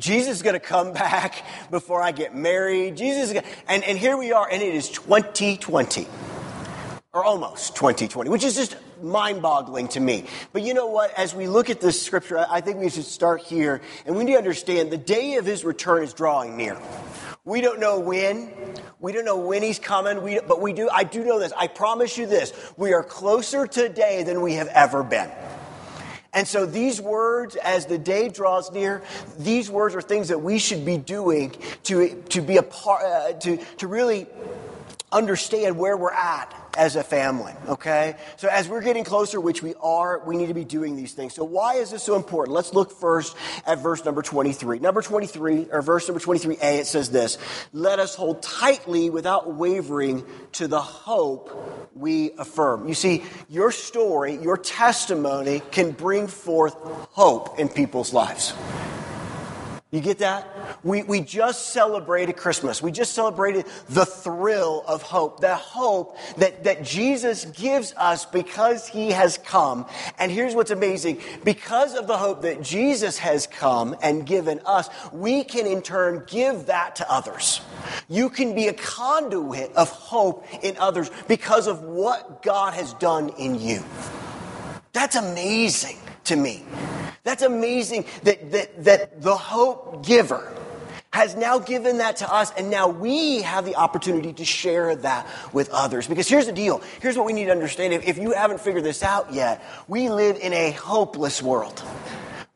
Jesus 0.00 0.38
is 0.38 0.42
going 0.42 0.54
to 0.54 0.60
come 0.60 0.92
back 1.04 1.44
before 1.70 2.02
I 2.02 2.10
get 2.10 2.34
married. 2.34 2.96
Jesus 2.96 3.32
going 3.32 3.44
and, 3.68 3.84
and 3.84 3.96
here 3.96 4.16
we 4.16 4.32
are, 4.32 4.48
and 4.50 4.60
it 4.60 4.74
is 4.74 4.88
2020. 4.88 6.08
Or 7.12 7.24
almost 7.24 7.76
2020, 7.76 8.30
which 8.30 8.42
is 8.42 8.56
just 8.56 8.76
mind 9.00 9.42
boggling 9.42 9.86
to 9.88 10.00
me. 10.00 10.24
But 10.52 10.62
you 10.62 10.74
know 10.74 10.86
what? 10.86 11.16
As 11.16 11.36
we 11.36 11.46
look 11.46 11.70
at 11.70 11.80
this 11.80 12.02
scripture, 12.02 12.44
I 12.50 12.60
think 12.60 12.80
we 12.80 12.90
should 12.90 13.04
start 13.04 13.42
here, 13.42 13.80
and 14.04 14.16
we 14.16 14.24
need 14.24 14.32
to 14.32 14.38
understand 14.38 14.90
the 14.90 14.98
day 14.98 15.36
of 15.36 15.46
his 15.46 15.64
return 15.64 16.02
is 16.02 16.12
drawing 16.12 16.56
near. 16.56 16.76
We 17.46 17.60
don't 17.60 17.78
know 17.78 18.00
when. 18.00 18.50
We 19.00 19.12
don't 19.12 19.26
know 19.26 19.36
when 19.36 19.62
he's 19.62 19.78
coming. 19.78 20.22
We, 20.22 20.40
but 20.40 20.62
we 20.62 20.72
do. 20.72 20.88
I 20.90 21.04
do 21.04 21.22
know 21.22 21.38
this. 21.38 21.52
I 21.54 21.66
promise 21.66 22.16
you 22.16 22.26
this. 22.26 22.54
We 22.78 22.94
are 22.94 23.02
closer 23.02 23.66
today 23.66 24.22
than 24.22 24.40
we 24.40 24.54
have 24.54 24.68
ever 24.68 25.02
been. 25.02 25.30
And 26.32 26.48
so 26.48 26.64
these 26.64 27.02
words, 27.02 27.54
as 27.56 27.84
the 27.84 27.98
day 27.98 28.30
draws 28.30 28.72
near, 28.72 29.02
these 29.38 29.70
words 29.70 29.94
are 29.94 30.00
things 30.00 30.28
that 30.28 30.40
we 30.40 30.58
should 30.58 30.86
be 30.86 30.96
doing 30.96 31.54
to, 31.84 32.14
to 32.30 32.40
be 32.40 32.56
a 32.56 32.62
part, 32.62 33.04
uh, 33.04 33.32
to, 33.34 33.58
to 33.76 33.88
really 33.88 34.26
understand 35.14 35.78
where 35.78 35.96
we're 35.96 36.12
at 36.12 36.52
as 36.76 36.96
a 36.96 37.04
family, 37.04 37.52
okay? 37.68 38.16
So 38.36 38.48
as 38.48 38.68
we're 38.68 38.82
getting 38.82 39.04
closer, 39.04 39.40
which 39.40 39.62
we 39.62 39.74
are, 39.80 40.20
we 40.26 40.36
need 40.36 40.48
to 40.48 40.54
be 40.54 40.64
doing 40.64 40.96
these 40.96 41.12
things. 41.12 41.32
So 41.32 41.44
why 41.44 41.76
is 41.76 41.92
this 41.92 42.02
so 42.02 42.16
important? 42.16 42.54
Let's 42.54 42.74
look 42.74 42.90
first 42.90 43.36
at 43.64 43.78
verse 43.78 44.04
number 44.04 44.22
23. 44.22 44.80
Number 44.80 45.00
23, 45.00 45.68
or 45.70 45.82
verse 45.82 46.08
number 46.08 46.20
23a, 46.20 46.80
it 46.80 46.86
says 46.86 47.10
this, 47.10 47.38
let 47.72 48.00
us 48.00 48.16
hold 48.16 48.42
tightly 48.42 49.08
without 49.08 49.54
wavering 49.54 50.24
to 50.52 50.66
the 50.66 50.80
hope 50.80 51.90
we 51.94 52.32
affirm. 52.32 52.88
You 52.88 52.94
see, 52.94 53.22
your 53.48 53.70
story, 53.70 54.36
your 54.36 54.56
testimony 54.56 55.62
can 55.70 55.92
bring 55.92 56.26
forth 56.26 56.74
hope 57.12 57.58
in 57.60 57.68
people's 57.68 58.12
lives. 58.12 58.52
You 59.94 60.00
get 60.00 60.18
that? 60.18 60.48
We, 60.82 61.04
we 61.04 61.20
just 61.20 61.72
celebrated 61.72 62.36
Christmas. 62.36 62.82
We 62.82 62.90
just 62.90 63.12
celebrated 63.14 63.64
the 63.88 64.04
thrill 64.04 64.82
of 64.88 65.02
hope, 65.02 65.38
the 65.38 65.54
hope 65.54 66.16
that, 66.36 66.64
that 66.64 66.82
Jesus 66.82 67.44
gives 67.44 67.94
us 67.96 68.24
because 68.24 68.88
he 68.88 69.12
has 69.12 69.38
come. 69.38 69.86
And 70.18 70.32
here's 70.32 70.52
what's 70.56 70.72
amazing. 70.72 71.20
Because 71.44 71.94
of 71.94 72.08
the 72.08 72.16
hope 72.16 72.42
that 72.42 72.60
Jesus 72.60 73.18
has 73.18 73.46
come 73.46 73.94
and 74.02 74.26
given 74.26 74.58
us, 74.66 74.88
we 75.12 75.44
can 75.44 75.64
in 75.64 75.80
turn 75.80 76.24
give 76.26 76.66
that 76.66 76.96
to 76.96 77.08
others. 77.08 77.60
You 78.08 78.30
can 78.30 78.52
be 78.52 78.66
a 78.66 78.72
conduit 78.72 79.72
of 79.76 79.90
hope 79.90 80.44
in 80.64 80.76
others 80.78 81.08
because 81.28 81.68
of 81.68 81.84
what 81.84 82.42
God 82.42 82.74
has 82.74 82.94
done 82.94 83.28
in 83.38 83.60
you. 83.60 83.84
That's 84.92 85.14
amazing 85.14 85.98
to 86.24 86.34
me. 86.34 86.64
That's 87.24 87.42
amazing 87.42 88.04
that, 88.22 88.52
that, 88.52 88.84
that 88.84 89.22
the 89.22 89.36
hope 89.36 90.06
giver 90.06 90.54
has 91.10 91.36
now 91.36 91.58
given 91.60 91.98
that 91.98 92.16
to 92.16 92.32
us, 92.32 92.52
and 92.58 92.70
now 92.70 92.88
we 92.88 93.40
have 93.42 93.64
the 93.64 93.76
opportunity 93.76 94.32
to 94.32 94.44
share 94.44 94.96
that 94.96 95.26
with 95.52 95.70
others. 95.70 96.08
Because 96.08 96.28
here's 96.28 96.46
the 96.46 96.52
deal. 96.52 96.82
Here's 97.00 97.16
what 97.16 97.24
we 97.24 97.32
need 97.32 97.44
to 97.44 97.52
understand. 97.52 97.92
If, 97.92 98.06
if 98.08 98.18
you 98.18 98.32
haven't 98.32 98.60
figured 98.60 98.82
this 98.82 99.02
out 99.02 99.32
yet, 99.32 99.64
we 99.86 100.08
live 100.08 100.36
in 100.36 100.52
a 100.52 100.72
hopeless 100.72 101.40
world. 101.40 101.82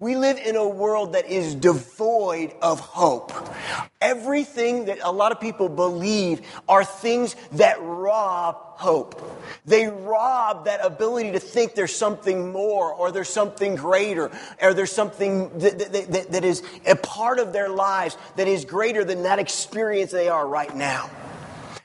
We 0.01 0.15
live 0.15 0.39
in 0.39 0.55
a 0.55 0.69
world 0.69 1.15
that 1.15 1.27
is 1.27 1.57
devoid 1.57 2.53
of 2.63 2.79
hope. 2.79 3.33
Everything 4.01 4.85
that 4.85 4.99
a 5.03 5.11
lot 5.11 5.33
of 5.33 5.41
people 5.41 5.69
believe 5.69 6.41
are 6.69 6.85
things 6.85 7.35
that 7.55 7.79
rob 7.81 8.55
hope. 8.55 9.21
They 9.67 9.89
rob 9.89 10.67
that 10.67 10.87
ability 10.87 11.33
to 11.33 11.41
think 11.41 11.75
there's 11.75 11.97
something 11.97 12.53
more 12.53 12.93
or 12.93 13.11
there's 13.11 13.29
something 13.29 13.75
greater 13.75 14.31
or 14.63 14.73
there's 14.73 14.93
something 14.93 15.59
that, 15.59 15.81
that, 15.81 16.13
that, 16.13 16.31
that 16.31 16.45
is 16.45 16.63
a 16.87 16.95
part 16.95 17.41
of 17.41 17.53
their 17.53 17.69
lives 17.69 18.17
that 18.37 18.47
is 18.47 18.65
greater 18.65 19.03
than 19.05 19.25
that 19.25 19.41
experience 19.41 20.13
they 20.13 20.29
are 20.29 20.47
right 20.47 20.77
now. 20.77 21.11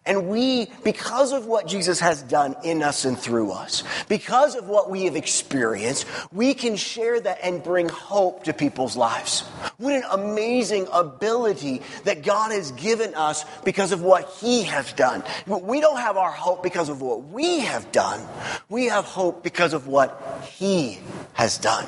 And 0.05 0.27
we, 0.27 0.67
because 0.83 1.31
of 1.31 1.45
what 1.45 1.65
Jesus 1.65 2.01
has 2.01 2.22
done 2.24 2.57
in 2.63 2.83
us 2.83 3.05
and 3.05 3.17
through 3.17 3.51
us, 3.51 3.83
because 4.10 4.55
of 4.55 4.67
what 4.67 4.89
we 4.89 5.05
have 5.05 5.15
experienced, 5.15 6.05
we 6.33 6.53
can 6.53 6.75
share 6.75 7.22
that 7.22 7.39
and 7.41 7.63
bring 7.63 7.88
hope 7.88 8.43
to 8.43 8.53
people's 8.53 8.98
lives. 8.98 9.41
What 9.77 9.93
an 9.93 10.03
amazing 10.12 10.88
ability 10.91 11.81
that 12.03 12.22
God 12.22 12.51
has 12.51 12.74
given 12.74 13.15
us 13.15 13.45
because 13.63 13.93
of 13.93 14.01
what 14.01 14.29
He 14.41 14.63
has 14.63 14.91
done. 14.91 15.24
We 15.48 15.79
don't 15.79 15.98
have 15.98 16.17
our 16.17 16.31
hope 16.31 16.63
because 16.63 16.89
of 16.89 17.01
what 17.01 17.29
we 17.29 17.62
have 17.62 17.89
done. 17.93 18.22
We 18.67 18.88
have 18.88 19.05
hope 19.05 19.41
because 19.41 19.72
of 19.72 19.88
what 19.88 20.43
He 20.51 21.00
has 21.33 21.57
done. 21.57 21.86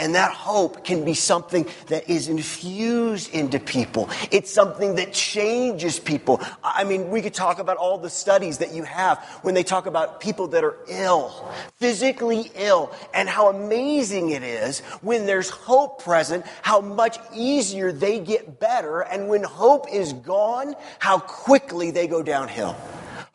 And 0.00 0.14
that 0.14 0.32
hope 0.32 0.84
can 0.84 1.04
be 1.04 1.14
something 1.14 1.66
that 1.88 2.08
is 2.08 2.28
infused 2.28 3.34
into 3.34 3.58
people. 3.58 4.08
It's 4.30 4.52
something 4.52 4.94
that 4.94 5.12
changes 5.12 5.98
people. 5.98 6.40
I 6.62 6.84
mean, 6.84 7.10
we 7.10 7.20
could 7.20 7.34
talk 7.34 7.58
about 7.58 7.78
all 7.78 7.98
the 7.98 8.08
studies 8.08 8.58
that 8.58 8.72
you 8.72 8.84
have 8.84 9.18
when 9.42 9.54
they 9.54 9.64
talk 9.64 9.86
about 9.86 10.20
people 10.20 10.46
that 10.48 10.62
are 10.62 10.76
ill, 10.86 11.52
physically 11.78 12.52
ill, 12.54 12.92
and 13.12 13.28
how 13.28 13.48
amazing 13.48 14.30
it 14.30 14.44
is 14.44 14.80
when 15.02 15.26
there's 15.26 15.50
hope 15.50 16.04
present, 16.04 16.46
how 16.62 16.80
much 16.80 17.18
easier 17.34 17.90
they 17.90 18.20
get 18.20 18.60
better. 18.60 19.00
And 19.00 19.28
when 19.28 19.42
hope 19.42 19.92
is 19.92 20.12
gone, 20.12 20.76
how 21.00 21.18
quickly 21.18 21.90
they 21.90 22.06
go 22.06 22.22
downhill. 22.22 22.76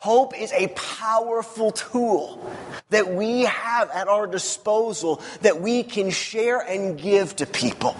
Hope 0.04 0.38
is 0.38 0.52
a 0.52 0.68
powerful 0.68 1.70
tool 1.70 2.38
that 2.90 3.14
we 3.14 3.44
have 3.44 3.88
at 3.88 4.06
our 4.06 4.26
disposal 4.26 5.22
that 5.40 5.62
we 5.62 5.82
can 5.82 6.10
share 6.10 6.60
and 6.60 6.98
give 7.00 7.34
to 7.36 7.46
people. 7.46 7.96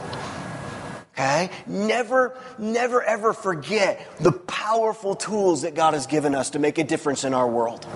Okay? 1.14 1.48
Never, 1.66 2.36
never 2.58 3.02
ever 3.02 3.32
forget 3.32 4.06
the 4.20 4.32
powerful 4.32 5.14
tools 5.14 5.62
that 5.62 5.74
God 5.74 5.94
has 5.94 6.06
given 6.06 6.34
us 6.34 6.50
to 6.50 6.58
make 6.58 6.76
a 6.76 6.84
difference 6.84 7.24
in 7.24 7.32
our 7.32 7.48
world. 7.48 7.86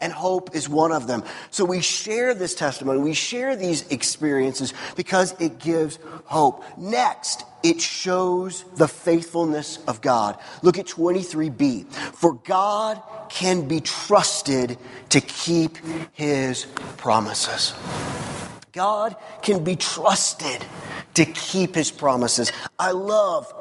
And 0.00 0.12
hope 0.12 0.54
is 0.54 0.68
one 0.68 0.92
of 0.92 1.06
them. 1.06 1.24
So 1.50 1.64
we 1.64 1.80
share 1.80 2.34
this 2.34 2.54
testimony, 2.54 3.00
we 3.00 3.14
share 3.14 3.56
these 3.56 3.88
experiences 3.90 4.74
because 4.94 5.34
it 5.40 5.58
gives 5.58 5.98
hope. 6.26 6.62
Next, 6.76 7.44
it 7.62 7.80
shows 7.80 8.64
the 8.76 8.88
faithfulness 8.88 9.78
of 9.88 10.00
God. 10.00 10.38
Look 10.62 10.78
at 10.78 10.86
23b. 10.86 11.90
For 12.14 12.34
God 12.34 13.02
can 13.30 13.66
be 13.66 13.80
trusted 13.80 14.78
to 15.08 15.20
keep 15.20 15.78
his 16.12 16.66
promises. 16.98 17.74
God 18.72 19.16
can 19.40 19.64
be 19.64 19.76
trusted 19.76 20.64
to 21.14 21.24
keep 21.24 21.74
his 21.74 21.90
promises. 21.90 22.52
I 22.78 22.90
love 22.90 23.52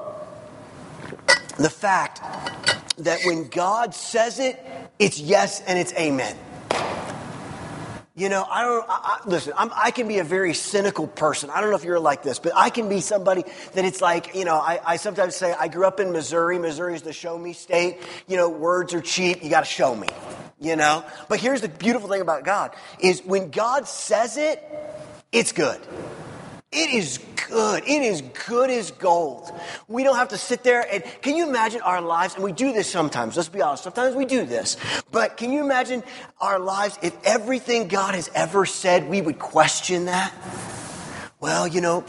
the 1.57 1.69
fact 1.69 2.21
that 2.99 3.19
when 3.25 3.47
God 3.47 3.93
says 3.93 4.39
it, 4.39 4.63
it's 4.99 5.19
yes 5.19 5.61
and 5.61 5.77
it's 5.77 5.93
amen. 5.93 6.37
You 8.17 8.29
know, 8.29 8.47
I 8.49 8.61
don't, 8.63 8.85
I, 8.87 8.93
I, 9.03 9.29
listen, 9.29 9.51
I'm, 9.57 9.69
i 9.75 9.91
can 9.91 10.07
be 10.07 10.19
a 10.19 10.23
very 10.23 10.53
cynical 10.53 11.05
person. 11.05 11.49
I 11.49 11.59
don't 11.59 11.69
know 11.69 11.75
if 11.75 11.83
you're 11.83 11.99
like 11.99 12.23
this, 12.23 12.39
but 12.39 12.53
I 12.55 12.69
can 12.69 12.87
be 12.87 13.01
somebody 13.01 13.43
that 13.73 13.83
it's 13.83 13.99
like, 13.99 14.33
you 14.33 14.45
know, 14.45 14.55
I, 14.55 14.79
I 14.85 14.95
sometimes 14.95 15.35
say 15.35 15.53
I 15.53 15.67
grew 15.67 15.85
up 15.85 15.99
in 15.99 16.13
Missouri. 16.13 16.57
Missouri 16.57 16.95
is 16.95 17.01
the 17.01 17.11
show 17.11 17.37
me 17.37 17.51
state. 17.51 17.97
You 18.27 18.37
know, 18.37 18.47
words 18.47 18.93
are 18.93 19.01
cheap. 19.01 19.43
You 19.43 19.49
got 19.49 19.65
to 19.65 19.69
show 19.69 19.93
me, 19.93 20.07
you 20.61 20.77
know? 20.77 21.03
But 21.27 21.41
here's 21.41 21.59
the 21.59 21.67
beautiful 21.67 22.07
thing 22.07 22.21
about 22.21 22.45
God 22.45 22.73
is 22.99 23.21
when 23.25 23.51
God 23.51 23.85
says 23.85 24.37
it, 24.37 24.63
it's 25.33 25.51
good. 25.51 25.81
It 26.71 26.91
is 26.91 27.19
good. 27.47 27.83
It 27.83 28.01
is 28.01 28.21
good 28.47 28.69
as 28.69 28.91
gold. 28.91 29.51
We 29.87 30.03
don't 30.03 30.15
have 30.15 30.29
to 30.29 30.37
sit 30.37 30.63
there 30.63 30.85
and 30.91 31.03
can 31.21 31.35
you 31.35 31.47
imagine 31.47 31.81
our 31.81 32.01
lives? 32.01 32.35
And 32.35 32.43
we 32.43 32.51
do 32.51 32.73
this 32.73 32.89
sometimes. 32.89 33.35
Let's 33.35 33.49
be 33.49 33.61
honest. 33.61 33.83
Sometimes 33.83 34.15
we 34.15 34.25
do 34.25 34.45
this. 34.45 34.77
But 35.11 35.37
can 35.37 35.51
you 35.51 35.63
imagine 35.63 36.03
our 36.39 36.59
lives 36.59 36.97
if 37.01 37.15
everything 37.23 37.87
God 37.87 38.15
has 38.15 38.29
ever 38.33 38.65
said, 38.65 39.09
we 39.09 39.21
would 39.21 39.39
question 39.39 40.05
that? 40.05 40.33
Well, 41.39 41.67
you 41.67 41.81
know, 41.81 42.03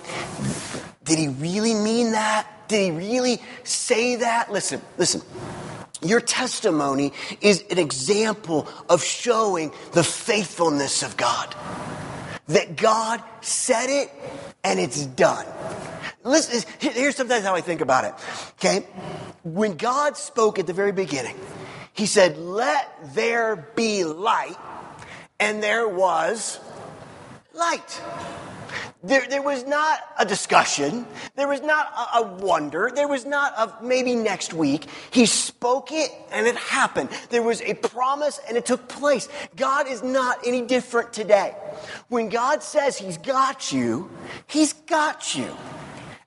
did 1.05 1.19
he 1.19 1.29
really 1.29 1.75
mean 1.75 2.13
that? 2.13 2.69
Did 2.69 2.93
he 2.93 2.99
really 2.99 3.43
say 3.65 4.17
that? 4.17 4.53
Listen, 4.53 4.81
listen. 4.99 5.23
Your 6.03 6.21
testimony 6.21 7.13
is 7.41 7.65
an 7.71 7.79
example 7.79 8.69
of 8.89 9.03
showing 9.03 9.73
the 9.93 10.05
faithfulness 10.05 11.03
of 11.03 11.17
God. 11.17 11.55
That 12.49 12.77
God 12.77 13.23
said 13.41 13.89
it 13.89 14.11
and 14.63 14.79
it's 14.79 15.07
done. 15.07 15.47
Listen, 16.23 16.69
here's 16.79 17.17
sometimes 17.17 17.45
how 17.45 17.55
I 17.55 17.61
think 17.61 17.81
about 17.81 18.05
it. 18.05 18.15
Okay? 18.55 18.87
When 19.45 19.77
God 19.77 20.17
spoke 20.17 20.59
at 20.59 20.67
the 20.67 20.73
very 20.73 20.93
beginning, 20.93 21.37
He 21.93 22.07
said, 22.07 22.37
Let 22.37 23.15
there 23.15 23.57
be 23.75 24.05
light, 24.05 24.57
and 25.39 25.63
there 25.63 25.89
was 25.89 26.59
light. 27.55 28.01
There, 29.07 29.25
there 29.29 29.43
was 29.43 29.65
not 29.65 30.01
a 30.19 30.25
discussion. 30.25 31.07
There 31.37 31.47
was 31.47 31.61
not 31.61 31.87
a, 31.87 32.19
a, 32.19 32.23
wonder. 32.23 32.91
There 32.93 33.07
was 33.07 33.25
not 33.25 33.55
a 33.57 33.85
maybe 33.85 34.17
next 34.17 34.53
week. 34.53 34.87
He 35.13 35.27
spoke 35.27 35.93
it 35.93 36.11
and 36.33 36.45
it 36.45 36.57
happened. 36.57 37.11
There 37.31 37.43
was 37.43 37.63
a 37.63 37.75
promise 37.75 38.41
and 38.49 38.57
it 38.57 38.67
took 38.67 38.89
place. 38.89 39.29
God 39.55 39.87
is 39.87 40.03
not 40.03 40.45
any 40.45 40.63
different 40.63 41.13
today. 41.13 41.55
When 42.09 42.31
God 42.31 42.65
says 42.65 42.99
He's 42.99 43.17
got 43.19 43.73
you, 43.73 44.11
He's 44.49 44.73
got 44.73 45.37
you. 45.37 45.57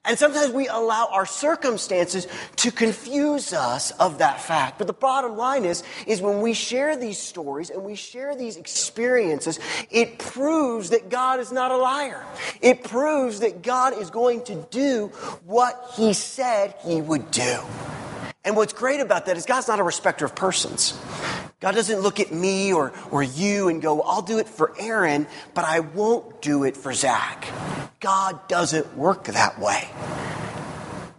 And 0.06 0.18
sometimes 0.18 0.52
we 0.52 0.66
allow 0.66 1.08
our 1.12 1.26
circumstances 1.26 2.26
to 2.56 2.72
confuse 2.72 3.52
us 3.52 3.90
of 3.92 4.18
that 4.18 4.40
fact. 4.40 4.78
But 4.78 4.86
the 4.86 4.94
bottom 4.94 5.36
line 5.36 5.66
is, 5.66 5.82
is 6.06 6.22
when 6.22 6.40
we 6.40 6.54
share 6.54 6.96
these 6.96 7.18
stories 7.18 7.68
and 7.68 7.84
we 7.84 7.94
share 7.94 8.34
these 8.34 8.56
experiences, 8.56 9.60
it 9.90 10.18
proves 10.18 10.90
that 10.90 11.10
God 11.10 11.38
is 11.38 11.52
not 11.52 11.70
a 11.70 11.76
liar. 11.76 12.24
It 12.62 12.82
proves 12.82 13.40
that 13.40 13.62
God 13.62 13.98
is 13.98 14.10
going 14.10 14.42
to 14.44 14.66
do 14.70 15.08
what 15.44 15.92
He 15.96 16.14
said 16.14 16.74
He 16.82 17.02
would 17.02 17.30
do. 17.30 17.60
And 18.42 18.56
what's 18.56 18.72
great 18.72 19.00
about 19.00 19.26
that 19.26 19.36
is 19.36 19.44
God's 19.44 19.68
not 19.68 19.80
a 19.80 19.84
respecter 19.84 20.24
of 20.24 20.34
persons. 20.34 20.98
God 21.60 21.74
doesn't 21.74 22.00
look 22.00 22.20
at 22.20 22.32
me 22.32 22.72
or, 22.72 22.90
or 23.10 23.22
you 23.22 23.68
and 23.68 23.82
go, 23.82 24.00
I'll 24.00 24.22
do 24.22 24.38
it 24.38 24.48
for 24.48 24.72
Aaron, 24.78 25.26
but 25.52 25.66
I 25.66 25.80
won't 25.80 26.40
do 26.40 26.64
it 26.64 26.74
for 26.74 26.94
Zach. 26.94 27.46
God 28.00 28.48
doesn't 28.48 28.96
work 28.96 29.24
that 29.24 29.60
way. 29.60 29.86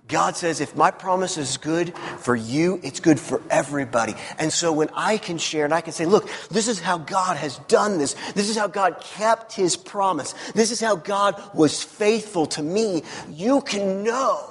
God 0.08 0.36
says, 0.36 0.60
if 0.60 0.76
my 0.76 0.90
promise 0.90 1.38
is 1.38 1.58
good 1.58 1.96
for 2.18 2.36
you, 2.36 2.80
it's 2.84 3.00
good 3.00 3.20
for 3.20 3.40
everybody. 3.52 4.16
And 4.40 4.52
so 4.52 4.74
when 4.74 4.90
I 4.96 5.18
can 5.18 5.38
share 5.38 5.64
and 5.64 5.74
I 5.74 5.82
can 5.82 5.94
say, 5.94 6.06
look, 6.06 6.28
this 6.50 6.68
is 6.68 6.80
how 6.80 6.98
God 6.98 7.38
has 7.38 7.60
done 7.68 8.00
this. 8.00 8.16
This 8.34 8.50
is 8.50 8.58
how 8.58 8.68
God 8.68 9.00
kept 9.00 9.54
his 9.54 9.78
promise. 9.78 10.34
This 10.54 10.72
is 10.72 10.82
how 10.82 10.96
God 10.96 11.42
was 11.54 11.84
faithful 11.84 12.48
to 12.48 12.64
me. 12.64 13.04
You 13.30 13.62
can 13.62 14.04
know 14.04 14.44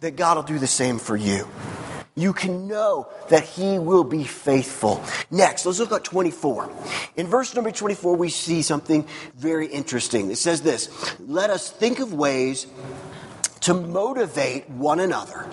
that 0.00 0.14
God 0.14 0.36
will 0.36 0.44
do 0.44 0.60
the 0.60 0.68
same 0.68 0.98
for 0.98 1.16
you 1.16 1.48
you 2.16 2.32
can 2.32 2.66
know 2.66 3.08
that 3.28 3.44
he 3.44 3.78
will 3.78 4.02
be 4.02 4.24
faithful. 4.24 5.04
Next, 5.30 5.66
let's 5.66 5.78
look 5.78 5.92
at 5.92 6.02
24. 6.02 6.70
In 7.16 7.26
verse 7.26 7.54
number 7.54 7.70
24, 7.70 8.16
we 8.16 8.30
see 8.30 8.62
something 8.62 9.06
very 9.36 9.66
interesting. 9.66 10.30
It 10.30 10.38
says 10.38 10.62
this 10.62 10.88
Let 11.20 11.50
us 11.50 11.70
think 11.70 12.00
of 12.00 12.14
ways 12.14 12.66
to 13.60 13.74
motivate 13.74 14.68
one 14.70 14.98
another 14.98 15.46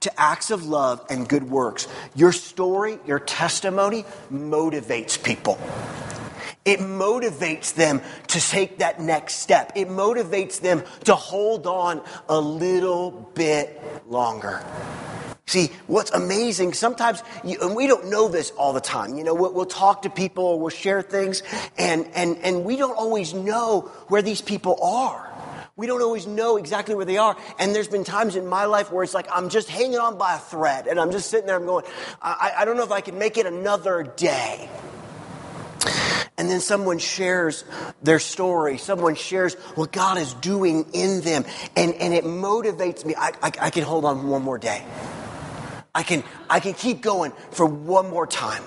to 0.00 0.20
acts 0.20 0.50
of 0.50 0.66
love 0.66 1.04
and 1.08 1.28
good 1.28 1.48
works. 1.48 1.88
Your 2.14 2.32
story, 2.32 2.98
your 3.06 3.20
testimony 3.20 4.04
motivates 4.30 5.22
people. 5.22 5.58
It 6.64 6.78
motivates 6.80 7.74
them 7.74 8.02
to 8.28 8.40
take 8.40 8.78
that 8.78 9.00
next 9.00 9.36
step. 9.36 9.72
It 9.74 9.88
motivates 9.88 10.60
them 10.60 10.82
to 11.04 11.14
hold 11.14 11.66
on 11.66 12.02
a 12.28 12.38
little 12.38 13.10
bit 13.34 13.82
longer. 14.08 14.64
See, 15.46 15.70
what's 15.86 16.10
amazing, 16.12 16.72
sometimes, 16.72 17.22
you, 17.44 17.58
and 17.60 17.74
we 17.74 17.86
don't 17.86 18.08
know 18.08 18.28
this 18.28 18.52
all 18.52 18.72
the 18.72 18.80
time, 18.80 19.18
you 19.18 19.24
know, 19.24 19.34
we'll, 19.34 19.52
we'll 19.52 19.66
talk 19.66 20.02
to 20.02 20.10
people, 20.10 20.44
or 20.44 20.60
we'll 20.60 20.70
share 20.70 21.02
things, 21.02 21.42
and, 21.76 22.06
and, 22.14 22.38
and 22.38 22.64
we 22.64 22.76
don't 22.76 22.96
always 22.96 23.34
know 23.34 23.90
where 24.08 24.22
these 24.22 24.40
people 24.40 24.78
are. 24.82 25.28
We 25.74 25.86
don't 25.86 26.02
always 26.02 26.26
know 26.26 26.58
exactly 26.58 26.94
where 26.94 27.06
they 27.06 27.16
are. 27.16 27.36
And 27.58 27.74
there's 27.74 27.88
been 27.88 28.04
times 28.04 28.36
in 28.36 28.46
my 28.46 28.66
life 28.66 28.92
where 28.92 29.02
it's 29.02 29.14
like 29.14 29.26
I'm 29.32 29.48
just 29.48 29.70
hanging 29.70 29.98
on 29.98 30.18
by 30.18 30.36
a 30.36 30.38
thread 30.38 30.86
and 30.86 31.00
I'm 31.00 31.10
just 31.10 31.30
sitting 31.30 31.46
there, 31.46 31.56
I'm 31.56 31.64
going, 31.64 31.86
I, 32.20 32.52
I 32.58 32.64
don't 32.66 32.76
know 32.76 32.84
if 32.84 32.92
I 32.92 33.00
can 33.00 33.18
make 33.18 33.38
it 33.38 33.46
another 33.46 34.02
day. 34.02 34.68
And 36.36 36.50
then 36.50 36.60
someone 36.60 36.98
shares 36.98 37.64
their 38.02 38.18
story. 38.18 38.76
Someone 38.76 39.14
shares 39.14 39.54
what 39.74 39.92
God 39.92 40.18
is 40.18 40.34
doing 40.34 40.86
in 40.92 41.22
them. 41.22 41.44
And, 41.74 41.94
and 41.94 42.12
it 42.12 42.24
motivates 42.24 43.04
me. 43.04 43.14
I, 43.16 43.32
I, 43.42 43.52
I 43.60 43.70
can 43.70 43.82
hold 43.82 44.04
on 44.04 44.28
one 44.28 44.42
more 44.42 44.58
day. 44.58 44.84
I 45.94 46.02
can, 46.02 46.24
I 46.48 46.60
can 46.60 46.74
keep 46.74 47.02
going 47.02 47.32
for 47.50 47.66
one 47.66 48.08
more 48.08 48.26
time. 48.26 48.62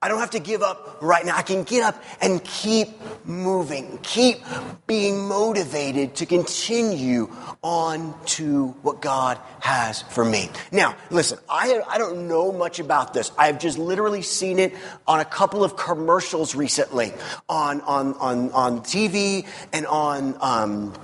I 0.00 0.06
don't 0.06 0.20
have 0.20 0.30
to 0.30 0.38
give 0.38 0.62
up 0.62 0.98
right 1.02 1.26
now. 1.26 1.36
I 1.36 1.42
can 1.42 1.64
get 1.64 1.82
up 1.82 2.00
and 2.20 2.42
keep 2.44 2.88
moving, 3.26 3.98
keep 4.04 4.38
being 4.86 5.26
motivated 5.26 6.14
to 6.16 6.26
continue 6.26 7.28
on 7.62 8.14
to 8.26 8.68
what 8.82 9.02
God 9.02 9.40
has 9.58 10.02
for 10.02 10.24
me. 10.24 10.50
Now, 10.70 10.94
listen, 11.10 11.40
I, 11.50 11.80
I 11.88 11.98
don't 11.98 12.28
know 12.28 12.52
much 12.52 12.78
about 12.78 13.12
this. 13.12 13.32
I 13.36 13.46
have 13.46 13.58
just 13.58 13.76
literally 13.76 14.22
seen 14.22 14.60
it 14.60 14.72
on 15.08 15.18
a 15.18 15.24
couple 15.24 15.64
of 15.64 15.76
commercials 15.76 16.54
recently 16.54 17.12
on, 17.48 17.80
on, 17.80 18.14
on, 18.14 18.52
on 18.52 18.80
TV 18.82 19.48
and 19.72 19.84
on, 19.88 20.36
um, 20.40 20.94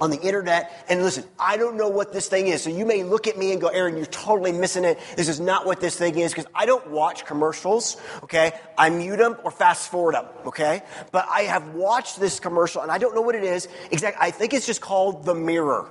on 0.00 0.10
the 0.10 0.20
internet. 0.20 0.84
And 0.88 1.02
listen, 1.02 1.24
I 1.38 1.56
don't 1.56 1.76
know 1.76 1.88
what 1.88 2.12
this 2.12 2.28
thing 2.28 2.46
is. 2.46 2.62
So 2.62 2.70
you 2.70 2.86
may 2.86 3.02
look 3.02 3.26
at 3.26 3.36
me 3.36 3.52
and 3.52 3.60
go, 3.60 3.68
Aaron, 3.68 3.96
you're 3.96 4.06
totally 4.06 4.52
missing 4.52 4.84
it. 4.84 4.98
This 5.16 5.28
is 5.28 5.40
not 5.40 5.66
what 5.66 5.80
this 5.80 5.96
thing 5.96 6.18
is 6.18 6.32
because 6.32 6.46
I 6.54 6.66
don't 6.66 6.88
watch 6.90 7.26
commercials. 7.26 7.96
Okay. 8.22 8.52
I 8.76 8.90
mute 8.90 9.16
them 9.16 9.36
or 9.44 9.50
fast 9.50 9.90
forward 9.90 10.14
them. 10.14 10.26
Okay. 10.46 10.82
But 11.10 11.26
I 11.30 11.42
have 11.42 11.74
watched 11.74 12.20
this 12.20 12.38
commercial 12.40 12.82
and 12.82 12.90
I 12.90 12.98
don't 12.98 13.14
know 13.14 13.22
what 13.22 13.34
it 13.34 13.44
is 13.44 13.68
exactly. 13.90 14.24
I 14.24 14.30
think 14.30 14.54
it's 14.54 14.66
just 14.66 14.80
called 14.80 15.24
The 15.24 15.34
Mirror. 15.34 15.88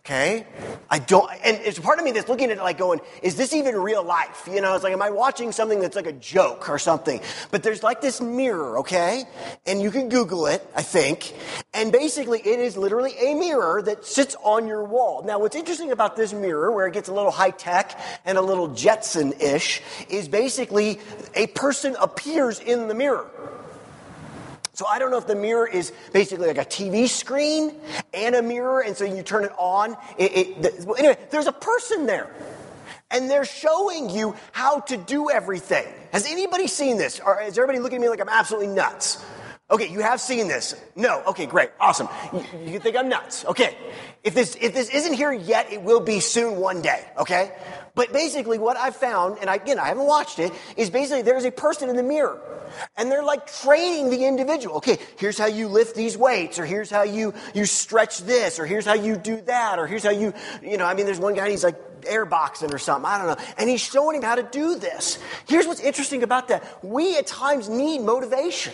Okay? 0.00 0.46
I 0.88 0.98
don't, 0.98 1.30
and 1.44 1.58
it's 1.58 1.78
part 1.78 1.98
of 1.98 2.04
me 2.06 2.12
that's 2.12 2.28
looking 2.28 2.50
at 2.50 2.56
it 2.56 2.62
like 2.62 2.78
going, 2.78 3.00
is 3.22 3.36
this 3.36 3.52
even 3.52 3.76
real 3.76 4.02
life? 4.02 4.48
You 4.50 4.62
know, 4.62 4.74
it's 4.74 4.82
like, 4.82 4.94
am 4.94 5.02
I 5.02 5.10
watching 5.10 5.52
something 5.52 5.78
that's 5.78 5.94
like 5.94 6.06
a 6.06 6.12
joke 6.12 6.70
or 6.70 6.78
something? 6.78 7.20
But 7.50 7.62
there's 7.62 7.82
like 7.82 8.00
this 8.00 8.18
mirror, 8.20 8.78
okay? 8.78 9.24
And 9.66 9.80
you 9.82 9.90
can 9.90 10.08
Google 10.08 10.46
it, 10.46 10.66
I 10.74 10.82
think. 10.82 11.34
And 11.74 11.92
basically, 11.92 12.40
it 12.40 12.58
is 12.58 12.78
literally 12.78 13.12
a 13.20 13.34
mirror 13.34 13.82
that 13.82 14.06
sits 14.06 14.36
on 14.42 14.66
your 14.66 14.84
wall. 14.84 15.22
Now, 15.22 15.38
what's 15.38 15.54
interesting 15.54 15.92
about 15.92 16.16
this 16.16 16.32
mirror, 16.32 16.72
where 16.72 16.86
it 16.86 16.94
gets 16.94 17.10
a 17.10 17.14
little 17.14 17.30
high 17.30 17.50
tech 17.50 18.00
and 18.24 18.38
a 18.38 18.42
little 18.42 18.68
Jetson 18.68 19.34
ish, 19.38 19.82
is 20.08 20.28
basically 20.28 20.98
a 21.34 21.46
person 21.48 21.94
appears 22.00 22.58
in 22.58 22.88
the 22.88 22.94
mirror. 22.94 23.30
So 24.80 24.86
I 24.86 24.98
don't 24.98 25.10
know 25.10 25.18
if 25.18 25.26
the 25.26 25.36
mirror 25.36 25.68
is 25.68 25.92
basically 26.10 26.46
like 26.46 26.56
a 26.56 26.64
TV 26.64 27.06
screen 27.06 27.74
and 28.14 28.34
a 28.34 28.40
mirror, 28.40 28.80
and 28.80 28.96
so 28.96 29.04
you 29.04 29.22
turn 29.22 29.44
it 29.44 29.52
on. 29.58 29.94
It, 30.16 30.34
it, 30.34 30.62
the, 30.62 30.86
well, 30.86 30.96
anyway, 30.96 31.18
there's 31.28 31.46
a 31.46 31.52
person 31.52 32.06
there. 32.06 32.30
And 33.10 33.28
they're 33.28 33.44
showing 33.44 34.08
you 34.08 34.34
how 34.52 34.80
to 34.80 34.96
do 34.96 35.28
everything. 35.28 35.86
Has 36.14 36.24
anybody 36.24 36.66
seen 36.66 36.96
this? 36.96 37.20
Or 37.20 37.42
is 37.42 37.58
everybody 37.58 37.78
looking 37.78 37.96
at 37.96 38.00
me 38.00 38.08
like 38.08 38.22
I'm 38.22 38.30
absolutely 38.30 38.68
nuts? 38.68 39.22
Okay, 39.70 39.88
you 39.88 40.00
have 40.00 40.20
seen 40.20 40.48
this. 40.48 40.74
No. 40.96 41.22
Okay, 41.28 41.46
great. 41.46 41.70
Awesome. 41.78 42.08
You, 42.32 42.44
you 42.72 42.78
think 42.80 42.96
I'm 42.96 43.08
nuts. 43.08 43.44
Okay. 43.44 43.76
If 44.24 44.34
this, 44.34 44.56
if 44.60 44.74
this 44.74 44.90
isn't 44.90 45.14
here 45.14 45.32
yet, 45.32 45.72
it 45.72 45.82
will 45.82 46.00
be 46.00 46.18
soon 46.20 46.56
one 46.56 46.82
day. 46.82 47.04
Okay? 47.18 47.52
But 47.94 48.12
basically 48.12 48.58
what 48.58 48.76
I've 48.76 48.96
found, 48.96 49.38
and 49.38 49.48
again, 49.48 49.78
I 49.78 49.86
haven't 49.86 50.06
watched 50.06 50.40
it, 50.40 50.52
is 50.76 50.90
basically 50.90 51.22
there's 51.22 51.44
a 51.44 51.52
person 51.52 51.88
in 51.88 51.96
the 51.96 52.02
mirror. 52.02 52.40
And 52.96 53.10
they're 53.10 53.22
like 53.22 53.46
training 53.46 54.10
the 54.10 54.26
individual. 54.26 54.76
Okay, 54.76 54.98
here's 55.18 55.38
how 55.38 55.46
you 55.46 55.68
lift 55.68 55.96
these 55.96 56.16
weights, 56.16 56.58
or 56.58 56.64
here's 56.64 56.90
how 56.90 57.02
you, 57.02 57.34
you 57.54 57.64
stretch 57.64 58.18
this, 58.18 58.58
or 58.58 58.66
here's 58.66 58.86
how 58.86 58.94
you 58.94 59.16
do 59.16 59.40
that, 59.42 59.78
or 59.78 59.86
here's 59.86 60.04
how 60.04 60.10
you, 60.10 60.32
you 60.62 60.76
know, 60.78 60.84
I 60.84 60.94
mean, 60.94 61.06
there's 61.06 61.18
one 61.18 61.34
guy, 61.34 61.50
he's 61.50 61.64
like 61.64 61.76
airboxing 62.02 62.72
or 62.72 62.78
something. 62.78 63.10
I 63.10 63.18
don't 63.18 63.26
know. 63.26 63.44
And 63.58 63.68
he's 63.68 63.80
showing 63.80 64.16
him 64.16 64.22
how 64.22 64.34
to 64.34 64.42
do 64.42 64.76
this. 64.76 65.18
Here's 65.46 65.66
what's 65.66 65.80
interesting 65.80 66.22
about 66.22 66.48
that. 66.48 66.84
We 66.84 67.18
at 67.18 67.26
times 67.26 67.68
need 67.68 68.00
motivation. 68.00 68.72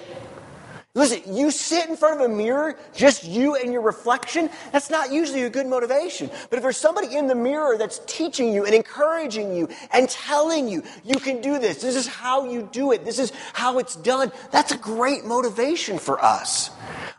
Listen, 0.97 1.37
you 1.37 1.51
sit 1.51 1.91
in 1.91 1.97
front 1.97 2.23
of 2.23 2.31
a 2.31 2.35
mirror, 2.35 2.75
just 2.95 3.23
you 3.23 3.55
and 3.55 3.71
your 3.71 3.83
reflection, 3.83 4.49
that's 4.73 4.89
not 4.89 5.13
usually 5.13 5.43
a 5.43 5.51
good 5.51 5.67
motivation. 5.67 6.31
But 6.49 6.57
if 6.57 6.63
there's 6.63 6.79
somebody 6.79 7.15
in 7.15 7.27
the 7.27 7.35
mirror 7.35 7.77
that's 7.77 8.01
teaching 8.07 8.51
you 8.51 8.65
and 8.65 8.75
encouraging 8.75 9.55
you 9.55 9.69
and 9.93 10.09
telling 10.09 10.69
you, 10.69 10.83
you 11.05 11.17
can 11.17 11.43
do 11.43 11.59
this, 11.59 11.83
this 11.83 11.97
is 11.97 12.07
how 12.07 12.51
you 12.51 12.67
do 12.73 12.93
it, 12.93 13.05
this 13.05 13.19
is 13.19 13.31
how 13.53 13.79
it's 13.79 13.95
done, 13.95 14.33
that's 14.51 14.73
a 14.73 14.79
great 14.79 15.27
motivation 15.27 15.99
for 15.99 16.19
us. 16.25 16.71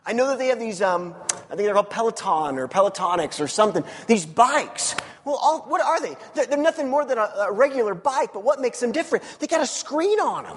I 0.04 0.12
know 0.12 0.26
that 0.26 0.38
they 0.38 0.48
have 0.48 0.58
these, 0.58 0.82
um, 0.82 1.14
I 1.30 1.54
think 1.54 1.58
they're 1.58 1.74
called 1.74 1.90
Peloton 1.90 2.58
or 2.58 2.66
Pelotonics 2.66 3.40
or 3.40 3.46
something, 3.46 3.84
these 4.08 4.26
bikes. 4.26 4.96
Well, 5.24 5.38
all, 5.40 5.60
what 5.68 5.80
are 5.80 6.00
they? 6.00 6.16
They're, 6.34 6.46
they're 6.46 6.58
nothing 6.58 6.88
more 6.88 7.04
than 7.04 7.18
a, 7.18 7.30
a 7.42 7.52
regular 7.52 7.94
bike, 7.94 8.30
but 8.32 8.42
what 8.42 8.60
makes 8.60 8.80
them 8.80 8.90
different? 8.90 9.24
They 9.38 9.46
got 9.46 9.60
a 9.60 9.66
screen 9.66 10.18
on 10.18 10.42
them. 10.42 10.56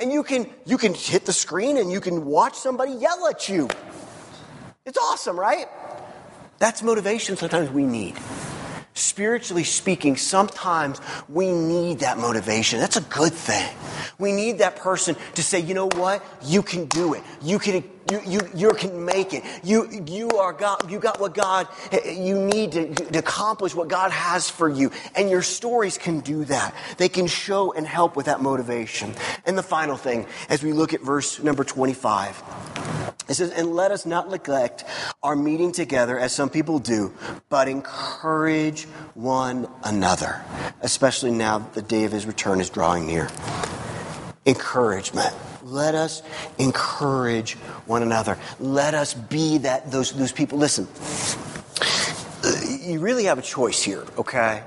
And 0.00 0.10
you 0.10 0.22
can, 0.22 0.48
you 0.64 0.78
can 0.78 0.94
hit 0.94 1.26
the 1.26 1.32
screen 1.32 1.76
and 1.76 1.92
you 1.92 2.00
can 2.00 2.24
watch 2.24 2.54
somebody 2.54 2.92
yell 2.92 3.28
at 3.28 3.48
you. 3.48 3.68
It's 4.86 4.98
awesome, 4.98 5.38
right? 5.38 5.66
That's 6.58 6.82
motivation 6.82 7.36
sometimes 7.36 7.70
we 7.70 7.84
need. 7.84 8.16
Spiritually 9.00 9.64
speaking, 9.64 10.14
sometimes 10.14 11.00
we 11.30 11.50
need 11.50 12.00
that 12.00 12.18
motivation. 12.18 12.78
That's 12.78 12.98
a 12.98 13.00
good 13.00 13.32
thing. 13.32 13.74
We 14.18 14.30
need 14.30 14.58
that 14.58 14.76
person 14.76 15.16
to 15.36 15.42
say, 15.42 15.58
you 15.58 15.72
know 15.72 15.88
what? 15.88 16.22
You 16.42 16.62
can 16.62 16.84
do 16.84 17.14
it. 17.14 17.22
You 17.40 17.58
can, 17.58 17.82
you, 18.10 18.20
you, 18.26 18.40
you 18.54 18.70
can 18.72 19.02
make 19.02 19.32
it. 19.32 19.42
You, 19.64 19.88
you 20.06 20.28
are 20.32 20.52
God, 20.52 20.90
you 20.90 20.98
got 20.98 21.18
what 21.18 21.32
God, 21.32 21.66
you 22.04 22.38
need 22.38 22.72
to, 22.72 22.94
to 22.94 23.18
accomplish 23.18 23.74
what 23.74 23.88
God 23.88 24.10
has 24.10 24.50
for 24.50 24.68
you. 24.68 24.92
And 25.16 25.30
your 25.30 25.40
stories 25.40 25.96
can 25.96 26.20
do 26.20 26.44
that. 26.44 26.74
They 26.98 27.08
can 27.08 27.26
show 27.26 27.72
and 27.72 27.86
help 27.86 28.16
with 28.16 28.26
that 28.26 28.42
motivation. 28.42 29.14
And 29.46 29.56
the 29.56 29.62
final 29.62 29.96
thing, 29.96 30.26
as 30.50 30.62
we 30.62 30.74
look 30.74 30.92
at 30.92 31.00
verse 31.00 31.42
number 31.42 31.64
25, 31.64 33.09
it 33.30 33.34
says, 33.34 33.52
and 33.52 33.76
let 33.76 33.92
us 33.92 34.04
not 34.04 34.28
neglect 34.28 34.84
our 35.22 35.36
meeting 35.36 35.70
together 35.70 36.18
as 36.18 36.32
some 36.32 36.50
people 36.50 36.80
do, 36.80 37.14
but 37.48 37.68
encourage 37.68 38.86
one 39.14 39.68
another, 39.84 40.42
especially 40.82 41.30
now 41.30 41.60
that 41.60 41.74
the 41.74 41.82
day 41.82 42.02
of 42.02 42.10
his 42.10 42.26
return 42.26 42.60
is 42.60 42.70
drawing 42.70 43.06
near. 43.06 43.28
Encouragement. 44.46 45.32
Let 45.62 45.94
us 45.94 46.24
encourage 46.58 47.54
one 47.86 48.02
another. 48.02 48.36
Let 48.58 48.94
us 48.94 49.14
be 49.14 49.58
that 49.58 49.92
those, 49.92 50.10
those 50.10 50.32
people. 50.32 50.58
Listen, 50.58 50.88
you 52.80 52.98
really 52.98 53.24
have 53.24 53.38
a 53.38 53.42
choice 53.42 53.80
here, 53.80 54.04
okay? 54.18 54.64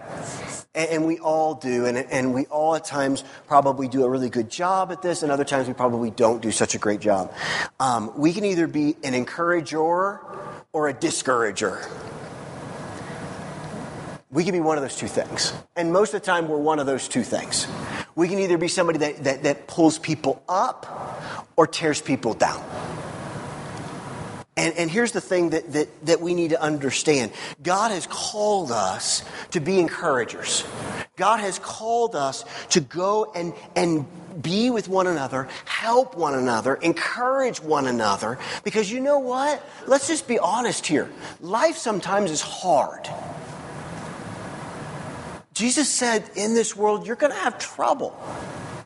And, 0.76 1.06
we 1.06 1.20
all 1.20 1.54
do, 1.54 1.86
and, 1.86 1.98
and 1.98 2.34
we 2.34 2.46
all 2.48 2.76
at 2.76 2.84
times 2.84 3.24
probably 3.48 3.88
do 3.88 4.04
a 4.06 4.10
really 4.10 4.30
good 4.30 4.50
job 4.50 4.92
at 4.92 5.04
this, 5.04 5.22
and 5.22 5.32
other 5.32 5.44
times 5.44 5.68
we 5.68 5.74
probably 5.76 6.10
don't 6.10 6.42
do 6.42 6.52
such 6.52 6.74
a 6.74 6.80
great 6.80 7.00
job. 7.00 7.32
Um, 7.80 8.12
we 8.18 8.34
can 8.34 8.44
either 8.44 8.66
be 8.66 8.96
an 9.04 9.14
encourager 9.14 10.20
or 10.74 10.88
a 10.88 10.94
discourager. 10.94 11.80
We 14.32 14.44
can 14.44 14.54
be 14.54 14.60
one 14.62 14.78
of 14.80 14.82
those 14.82 14.96
two 14.96 15.08
things. 15.08 15.54
And 15.76 15.94
most 15.94 16.16
of 16.16 16.22
the 16.22 16.26
time, 16.26 16.48
we're 16.48 16.58
one 16.58 16.80
of 16.80 16.88
those 16.88 17.08
two 17.08 17.22
things. 17.22 17.68
We 18.16 18.28
can 18.28 18.40
either 18.40 18.58
be 18.58 18.68
somebody 18.68 18.98
that, 18.98 19.24
that, 19.26 19.44
that 19.44 19.68
pulls 19.68 20.00
people 20.00 20.42
up 20.50 21.22
or 21.56 21.68
tears 21.68 22.02
people 22.02 22.34
down. 22.34 22.64
And, 24.56 24.76
and 24.76 24.92
here's 24.92 25.12
the 25.12 25.22
thing 25.22 25.50
that, 25.50 25.74
that, 25.74 26.06
that 26.06 26.22
we 26.22 26.36
need 26.36 26.52
to 26.52 26.62
understand 26.62 27.32
God 27.62 27.92
has 27.92 28.06
called 28.08 28.72
us 28.72 29.24
to 29.52 29.60
be 29.60 29.80
encouragers. 29.80 30.64
God 31.16 31.40
has 31.40 31.58
called 31.60 32.16
us 32.16 32.46
to 32.70 32.82
go 32.82 33.32
and, 33.34 33.54
and 33.76 34.06
be 34.42 34.70
with 34.70 34.88
one 34.88 35.08
another, 35.08 35.48
help 35.66 36.16
one 36.16 36.36
another, 36.36 36.76
encourage 36.76 37.62
one 37.62 37.88
another. 37.88 38.38
Because 38.64 38.92
you 38.92 39.00
know 39.00 39.20
what? 39.20 39.64
Let's 39.88 40.08
just 40.08 40.28
be 40.28 40.38
honest 40.38 40.86
here. 40.86 41.10
Life 41.42 41.78
sometimes 41.78 42.30
is 42.30 42.42
hard. 42.42 43.10
Jesus 45.54 45.90
said, 45.90 46.30
in 46.36 46.56
this 46.56 46.76
world, 46.76 47.06
you're 47.06 47.16
going 47.16 47.32
to 47.32 47.40
have 47.40 47.60
trouble. 47.60 48.20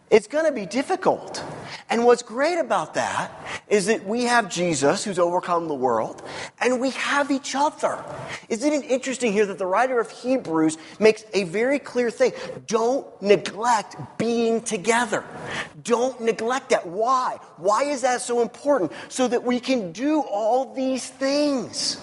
It's 0.09 0.27
going 0.27 0.45
to 0.45 0.51
be 0.51 0.65
difficult. 0.65 1.43
And 1.89 2.05
what's 2.05 2.23
great 2.23 2.57
about 2.57 2.93
that 2.95 3.31
is 3.69 3.87
that 3.87 4.05
we 4.05 4.23
have 4.23 4.49
Jesus 4.49 5.03
who's 5.03 5.19
overcome 5.19 5.67
the 5.67 5.75
world 5.75 6.21
and 6.59 6.79
we 6.79 6.91
have 6.91 7.31
each 7.31 7.55
other. 7.55 8.03
Isn't 8.49 8.71
it 8.71 8.85
interesting 8.85 9.33
here 9.33 9.45
that 9.45 9.57
the 9.57 9.65
writer 9.65 9.99
of 9.99 10.09
Hebrews 10.09 10.77
makes 10.99 11.25
a 11.33 11.43
very 11.43 11.79
clear 11.79 12.09
thing? 12.09 12.31
Don't 12.65 13.05
neglect 13.21 13.95
being 14.17 14.61
together. 14.61 15.23
Don't 15.83 16.19
neglect 16.21 16.69
that. 16.69 16.87
Why? 16.87 17.37
Why 17.57 17.83
is 17.83 18.01
that 18.01 18.21
so 18.21 18.41
important? 18.41 18.91
So 19.09 19.27
that 19.27 19.43
we 19.43 19.59
can 19.59 19.91
do 19.91 20.21
all 20.21 20.73
these 20.73 21.07
things. 21.09 22.01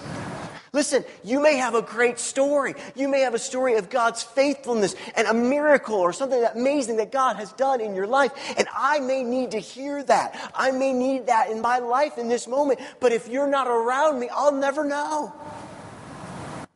Listen, 0.75 1.05
you 1.23 1.41
may 1.41 1.57
have 1.57 1.77
a 1.77 1.83
great 1.83 2.19
story. 2.19 2.75
You 2.97 3.07
may 3.07 3.21
have 3.21 3.33
a 3.33 3.39
story 3.39 3.77
of 3.77 3.89
God's 3.89 4.25
faithfulness 4.25 4.97
and 5.17 5.29
a 5.29 5.33
miracle 5.33 5.95
or 5.95 6.13
something 6.13 6.45
amazing 6.53 6.97
that 6.97 7.13
God 7.13 7.37
has 7.37 7.53
done 7.53 7.81
in 7.81 7.95
your 7.95 8.09
life. 8.09 8.33
And 8.59 8.67
I 8.77 8.99
may 8.99 9.23
need 9.23 9.53
to 9.53 9.61
hear 9.61 10.03
that. 10.03 10.51
I 10.53 10.73
may 10.73 10.93
need 10.93 11.29
that 11.29 11.49
in 11.49 11.61
my 11.61 11.79
life 11.79 12.19
in 12.19 12.29
this 12.29 12.49
moment. 12.49 12.81
But 12.99 13.13
if 13.13 13.29
you're 13.29 13.47
not 13.47 13.69
around 13.69 14.19
me, 14.19 14.29
I'll 14.35 14.53
never 14.53 14.85
know. 14.85 15.33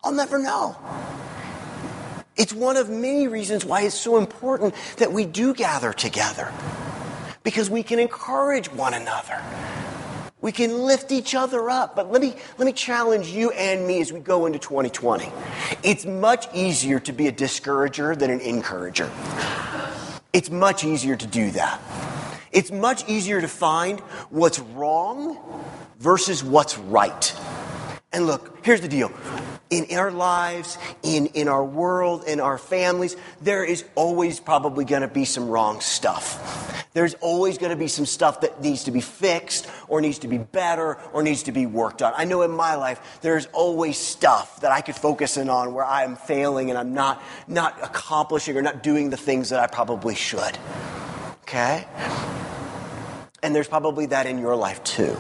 I'll 0.05 0.13
never 0.13 0.39
know. 0.39 0.77
It's 2.37 2.53
one 2.53 2.77
of 2.77 2.89
many 2.89 3.27
reasons 3.27 3.65
why 3.65 3.83
it's 3.83 3.97
so 3.97 4.17
important 4.17 4.77
that 4.99 5.13
we 5.13 5.27
do 5.27 5.53
gather 5.53 5.93
together. 5.93 6.53
Because 7.43 7.69
we 7.69 7.83
can 7.83 7.99
encourage 7.99 8.71
one 8.71 8.95
another. 8.95 9.43
We 10.41 10.53
can 10.53 10.83
lift 10.83 11.11
each 11.11 11.35
other 11.35 11.69
up. 11.69 11.97
But 11.97 12.13
let 12.13 12.23
me, 12.23 12.35
let 12.59 12.67
me 12.67 12.73
challenge 12.73 13.29
you 13.29 13.51
and 13.51 13.87
me 13.87 14.01
as 14.01 14.13
we 14.13 14.21
go 14.21 14.47
into 14.47 14.59
2020. 14.59 15.31
It's 15.83 16.07
much 16.07 16.47
easier 16.55 17.01
to 17.01 17.13
be 17.13 17.27
a 17.27 17.33
discourager 17.33 18.15
than 18.15 18.31
an 18.31 18.41
encourager. 18.41 19.11
It's 20.33 20.51
much 20.51 20.85
easier 20.85 21.17
to 21.17 21.27
do 21.27 21.51
that. 21.53 21.81
It's 22.53 22.71
much 22.71 23.09
easier 23.09 23.41
to 23.41 23.49
find 23.49 24.01
what's 24.31 24.59
wrong 24.59 25.39
versus 25.99 26.45
what's 26.45 26.79
right. 26.79 27.35
And 28.13 28.27
look, 28.27 28.65
here's 28.65 28.81
the 28.81 28.89
deal. 28.89 29.13
In 29.69 29.87
our 29.99 30.11
lives, 30.11 30.79
in, 31.03 31.27
in 31.27 31.47
our 31.47 31.65
world, 31.65 32.25
in 32.25 32.41
our 32.41 32.57
families, 32.57 33.17
there 33.43 33.65
is 33.65 33.85
always 33.95 34.41
probably 34.41 34.87
going 34.87 35.03
to 35.03 35.09
be 35.09 35.27
some 35.27 35.49
wrong 35.49 35.81
stuff. 35.81 36.89
There's 36.95 37.13
always 37.15 37.59
going 37.59 37.71
to 37.71 37.77
be 37.77 37.87
some 37.87 38.07
stuff 38.07 38.41
that 38.41 38.63
needs 38.63 38.85
to 38.85 38.91
be 38.93 39.03
fixed 39.03 39.69
or 39.89 40.01
needs 40.01 40.21
to 40.21 40.29
be 40.29 40.39
better 40.39 40.97
or 41.13 41.23
needs 41.23 41.43
to 41.45 41.53
be 41.53 41.67
worked 41.67 42.01
on. 42.01 42.15
I 42.17 42.25
know 42.25 42.41
in 42.43 42.51
my 42.51 42.77
life, 42.77 43.19
there's 43.21 43.45
always 43.53 43.99
stuff 43.99 44.63
that 44.63 44.73
I 44.73 44.81
could 44.81 44.97
focus 44.97 45.37
in 45.37 45.51
on 45.51 45.75
where 45.75 45.85
I 45.85 46.05
am 46.05 46.17
failing 46.17 46.71
and 46.71 46.79
I'm 46.79 46.95
not, 46.95 47.23
not 47.47 47.79
accomplishing 47.83 48.57
or 48.57 48.63
not 48.63 48.83
doing 48.83 49.11
the 49.11 49.19
things 49.19 49.51
that 49.51 49.61
I 49.61 49.67
probably 49.67 50.15
should. 50.15 50.59
Okay? 51.43 51.87
And 53.43 53.55
there's 53.55 53.69
probably 53.69 54.07
that 54.07 54.27
in 54.27 54.39
your 54.39 54.57
life 54.57 54.83
too. 54.83 55.15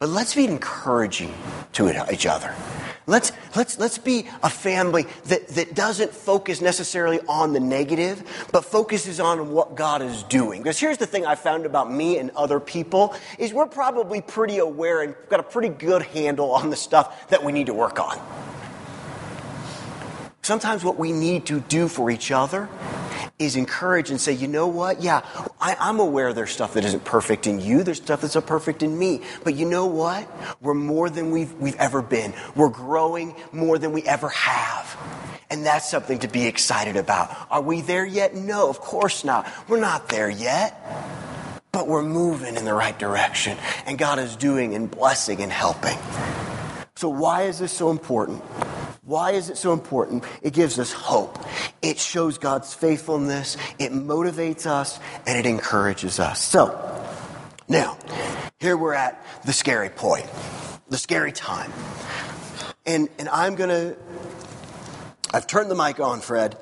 But 0.00 0.10
let's 0.10 0.36
be 0.36 0.44
encouraging 0.44 1.34
to 1.72 2.12
each 2.12 2.24
other. 2.24 2.54
Let's, 3.08 3.32
let's, 3.56 3.80
let's 3.80 3.98
be 3.98 4.28
a 4.44 4.50
family 4.50 5.06
that, 5.24 5.48
that 5.48 5.74
doesn't 5.74 6.12
focus 6.12 6.60
necessarily 6.60 7.18
on 7.26 7.52
the 7.52 7.58
negative, 7.58 8.22
but 8.52 8.64
focuses 8.64 9.18
on 9.18 9.50
what 9.50 9.74
God 9.74 10.02
is 10.02 10.22
doing. 10.24 10.62
Because 10.62 10.78
here's 10.78 10.98
the 10.98 11.06
thing 11.06 11.26
I 11.26 11.34
found 11.34 11.66
about 11.66 11.90
me 11.90 12.18
and 12.18 12.30
other 12.36 12.60
people 12.60 13.12
is 13.40 13.52
we're 13.52 13.66
probably 13.66 14.20
pretty 14.20 14.58
aware 14.58 15.02
and 15.02 15.16
got 15.30 15.40
a 15.40 15.42
pretty 15.42 15.70
good 15.70 16.02
handle 16.02 16.52
on 16.52 16.70
the 16.70 16.76
stuff 16.76 17.28
that 17.30 17.42
we 17.42 17.50
need 17.50 17.66
to 17.66 17.74
work 17.74 17.98
on. 17.98 18.20
Sometimes 20.42 20.84
what 20.84 20.96
we 20.96 21.10
need 21.10 21.46
to 21.46 21.58
do 21.58 21.88
for 21.88 22.08
each 22.08 22.30
other 22.30 22.68
is 23.38 23.54
encourage 23.54 24.10
and 24.10 24.20
say, 24.20 24.32
you 24.32 24.48
know 24.48 24.66
what? 24.66 25.00
Yeah, 25.00 25.24
I, 25.60 25.76
am 25.88 26.00
aware 26.00 26.32
there's 26.32 26.50
stuff 26.50 26.74
that 26.74 26.84
isn't 26.84 27.04
perfect 27.04 27.46
in 27.46 27.60
you. 27.60 27.84
There's 27.84 27.98
stuff 27.98 28.22
that's 28.22 28.34
not 28.34 28.46
perfect 28.46 28.82
in 28.82 28.98
me. 28.98 29.22
But 29.44 29.54
you 29.54 29.68
know 29.68 29.86
what? 29.86 30.28
We're 30.60 30.74
more 30.74 31.08
than 31.08 31.30
we've, 31.30 31.52
we've 31.54 31.76
ever 31.76 32.02
been. 32.02 32.34
We're 32.56 32.68
growing 32.68 33.36
more 33.52 33.78
than 33.78 33.92
we 33.92 34.02
ever 34.02 34.28
have. 34.28 34.96
And 35.50 35.64
that's 35.64 35.88
something 35.88 36.18
to 36.20 36.28
be 36.28 36.46
excited 36.46 36.96
about. 36.96 37.34
Are 37.50 37.62
we 37.62 37.80
there 37.80 38.04
yet? 38.04 38.34
No, 38.34 38.68
of 38.68 38.80
course 38.80 39.24
not. 39.24 39.48
We're 39.68 39.80
not 39.80 40.08
there 40.08 40.28
yet. 40.28 40.74
But 41.70 41.86
we're 41.86 42.02
moving 42.02 42.56
in 42.56 42.64
the 42.64 42.74
right 42.74 42.98
direction. 42.98 43.56
And 43.86 43.98
God 43.98 44.18
is 44.18 44.34
doing 44.34 44.74
and 44.74 44.90
blessing 44.90 45.40
and 45.42 45.52
helping. 45.52 45.96
So 46.96 47.08
why 47.08 47.42
is 47.42 47.60
this 47.60 47.70
so 47.70 47.90
important? 47.92 48.42
Why 49.08 49.30
is 49.30 49.48
it 49.48 49.56
so 49.56 49.72
important? 49.72 50.22
It 50.42 50.52
gives 50.52 50.78
us 50.78 50.92
hope. 50.92 51.38
It 51.80 51.98
shows 51.98 52.36
God's 52.36 52.74
faithfulness. 52.74 53.56
It 53.78 53.90
motivates 53.90 54.66
us 54.66 55.00
and 55.26 55.38
it 55.38 55.46
encourages 55.48 56.20
us. 56.20 56.44
So, 56.44 56.76
now, 57.68 57.96
here 58.60 58.76
we're 58.76 58.92
at 58.92 59.24
the 59.46 59.54
scary 59.54 59.88
point, 59.88 60.26
the 60.90 60.98
scary 60.98 61.32
time. 61.32 61.72
And, 62.84 63.08
and 63.18 63.30
I'm 63.30 63.54
going 63.54 63.70
to, 63.70 63.96
I've 65.32 65.46
turned 65.46 65.70
the 65.70 65.74
mic 65.74 66.00
on, 66.00 66.20
Fred. 66.20 66.58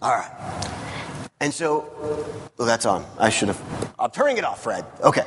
All 0.00 0.14
right. 0.14 0.62
And 1.40 1.52
so, 1.52 1.90
oh, 2.56 2.64
that's 2.64 2.86
on. 2.86 3.04
I 3.18 3.30
should 3.30 3.48
have, 3.48 3.94
I'm 3.98 4.12
turning 4.12 4.36
it 4.36 4.44
off, 4.44 4.62
Fred. 4.62 4.86
Okay. 5.02 5.24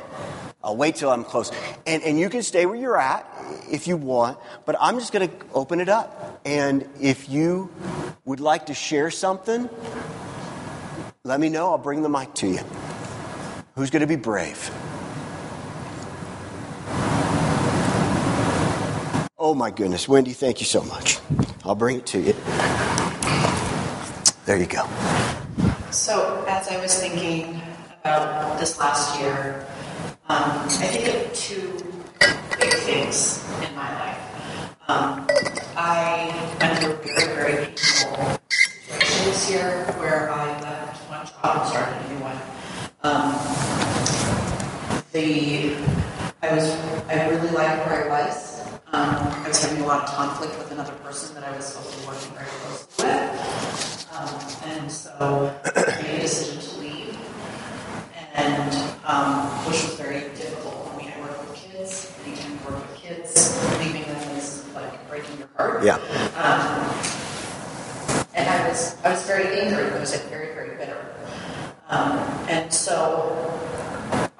I'll 0.66 0.76
wait 0.76 0.96
till 0.96 1.10
I'm 1.10 1.22
close. 1.22 1.52
And, 1.86 2.02
and 2.02 2.18
you 2.18 2.28
can 2.28 2.42
stay 2.42 2.66
where 2.66 2.74
you're 2.74 2.98
at 2.98 3.24
if 3.70 3.86
you 3.86 3.96
want, 3.96 4.36
but 4.64 4.74
I'm 4.80 4.98
just 4.98 5.12
going 5.12 5.28
to 5.28 5.34
open 5.54 5.78
it 5.78 5.88
up. 5.88 6.40
And 6.44 6.88
if 7.00 7.28
you 7.28 7.72
would 8.24 8.40
like 8.40 8.66
to 8.66 8.74
share 8.74 9.12
something, 9.12 9.70
let 11.22 11.38
me 11.38 11.50
know. 11.50 11.70
I'll 11.70 11.78
bring 11.78 12.02
the 12.02 12.08
mic 12.08 12.34
to 12.34 12.48
you. 12.48 12.58
Who's 13.76 13.90
going 13.90 14.00
to 14.00 14.08
be 14.08 14.16
brave? 14.16 14.72
Oh 19.38 19.54
my 19.54 19.70
goodness. 19.70 20.08
Wendy, 20.08 20.32
thank 20.32 20.58
you 20.58 20.66
so 20.66 20.82
much. 20.82 21.20
I'll 21.64 21.76
bring 21.76 21.98
it 21.98 22.06
to 22.06 22.18
you. 22.18 22.34
There 24.46 24.56
you 24.56 24.66
go. 24.66 24.84
So, 25.92 26.44
as 26.48 26.66
I 26.66 26.80
was 26.80 26.98
thinking 26.98 27.62
about 28.00 28.58
this 28.58 28.80
last 28.80 29.20
year, 29.20 29.64
um, 30.28 30.66
I 30.66 30.68
think 30.68 31.26
of 31.26 31.32
two 31.34 31.72
big 32.58 32.74
things 32.82 33.44
in 33.62 33.74
my 33.76 33.92
life. 33.94 34.18
Um, 34.88 35.26
I 35.76 36.56
went 36.60 36.78
through 36.78 36.96
very, 37.14 37.34
very 37.34 37.66
painful 37.66 38.38
situation 38.88 39.24
this 39.24 39.50
year 39.50 39.84
where 39.98 40.30
I 40.30 40.60
left 40.60 41.08
one 41.08 41.26
job 41.26 41.58
and 41.58 41.68
started 41.68 42.06
a 42.06 42.14
new 42.14 42.20
one. 42.24 42.38
Um, 43.04 43.34
the 45.12 45.76
I 46.42 46.54
was 46.54 46.70
I 47.08 47.28
really 47.28 47.50
liked 47.50 47.86
where 47.86 48.10
I 48.10 48.26
was. 48.26 48.62
Um, 48.92 49.14
I 49.44 49.48
was 49.48 49.62
having 49.62 49.84
a 49.84 49.86
lot 49.86 50.08
of 50.08 50.14
conflict 50.14 50.58
with 50.58 50.72
another 50.72 50.94
person 51.04 51.34
that 51.36 51.44
I 51.44 51.56
was 51.56 51.66
supposed 51.66 51.94
to 51.94 52.00
be 52.00 52.06
working 52.06 52.32
very 52.32 52.46
closely 52.46 53.04
with, 53.04 54.08
um, 54.12 54.70
and 54.70 54.90
so 54.90 55.54
I 55.64 56.02
made 56.02 56.18
a 56.18 56.20
decision 56.22 56.60
to 56.60 56.80
leave 56.80 57.18
and 58.34 58.85
um, 59.06 59.46
which 59.66 59.82
was 59.84 59.94
very 59.94 60.20
difficult 60.34 60.90
for 60.90 60.98
me. 60.98 61.12
I 61.14 61.20
work 61.20 61.48
with 61.48 61.56
kids. 61.56 62.12
Anytime 62.26 62.52
you 62.52 62.58
work 62.70 62.90
with 62.90 62.96
kids, 62.96 63.56
leaving 63.78 64.02
them 64.02 64.36
is 64.36 64.66
like 64.74 65.08
breaking 65.08 65.38
your 65.38 65.48
heart. 65.56 65.84
Yeah. 65.84 65.94
Um, 66.36 66.90
and 68.34 68.48
I 68.48 68.68
was 68.68 68.96
I 69.04 69.10
was 69.10 69.22
very 69.26 69.60
angry. 69.60 69.90
I 69.90 69.98
was 69.98 70.14
very 70.22 70.54
very 70.54 70.76
bitter. 70.76 71.06
Um, 71.88 72.18
and 72.48 72.72
so 72.72 73.60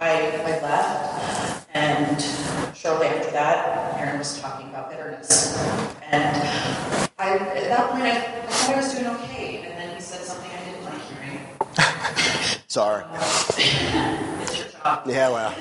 I, 0.00 0.32
I 0.44 0.60
left, 0.60 1.68
and 1.74 2.20
shortly 2.76 3.06
after 3.06 3.30
that, 3.30 4.00
Aaron 4.00 4.18
was 4.18 4.40
talking 4.40 4.68
about 4.68 4.90
bitterness, 4.90 5.56
and 6.10 6.36
I 7.18 7.36
at 7.36 7.68
that 7.68 7.90
point 7.90 8.02
I, 8.02 8.16
I 8.16 8.46
thought 8.46 8.74
I 8.74 8.76
was 8.78 8.92
doing 8.92 9.06
okay, 9.06 9.62
and 9.62 9.78
then 9.78 9.94
he 9.94 10.00
said 10.00 10.22
something 10.22 10.50
I 10.50 10.64
didn't 10.64 10.84
like 10.84 11.02
hearing. 11.02 12.60
Sorry. 12.66 13.04
Yeah, 14.86 15.30
well. 15.30 15.52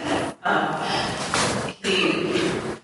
Um, 0.43 1.73
he 1.83 2.13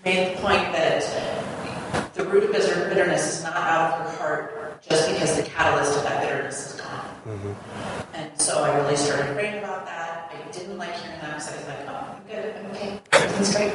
made 0.04 0.36
the 0.36 0.42
point 0.42 0.74
that 0.74 2.14
the 2.16 2.24
root 2.26 2.44
of 2.46 2.52
bitterness 2.52 3.38
is 3.38 3.44
not 3.44 3.56
out 3.56 3.94
of 3.94 4.08
your 4.08 4.18
heart 4.18 4.82
just 4.82 5.08
because 5.12 5.36
the 5.38 5.44
catalyst 5.44 5.98
of 5.98 6.04
that 6.04 6.22
bitterness 6.24 6.74
is 6.74 6.82
gone. 6.82 7.06
Mm-hmm. 7.28 8.16
And 8.16 8.42
so 8.42 8.64
I 8.64 8.76
really 8.78 8.96
started 8.96 9.34
praying 9.36 9.60
about 9.60 9.86
that. 9.86 10.32
I 10.34 10.52
didn't 10.52 10.80
like 10.80 10.94
hearing 10.96 11.20
that 11.22 11.36
because 11.36 11.54
I 11.54 11.58
was 11.58 11.68
like, 11.68 11.80
oh, 11.88 12.16
I'm 12.16 12.24
good, 12.28 12.56
I'm 12.56 12.72
okay, 12.72 13.00
everything's 13.12 13.56
great. 13.56 13.74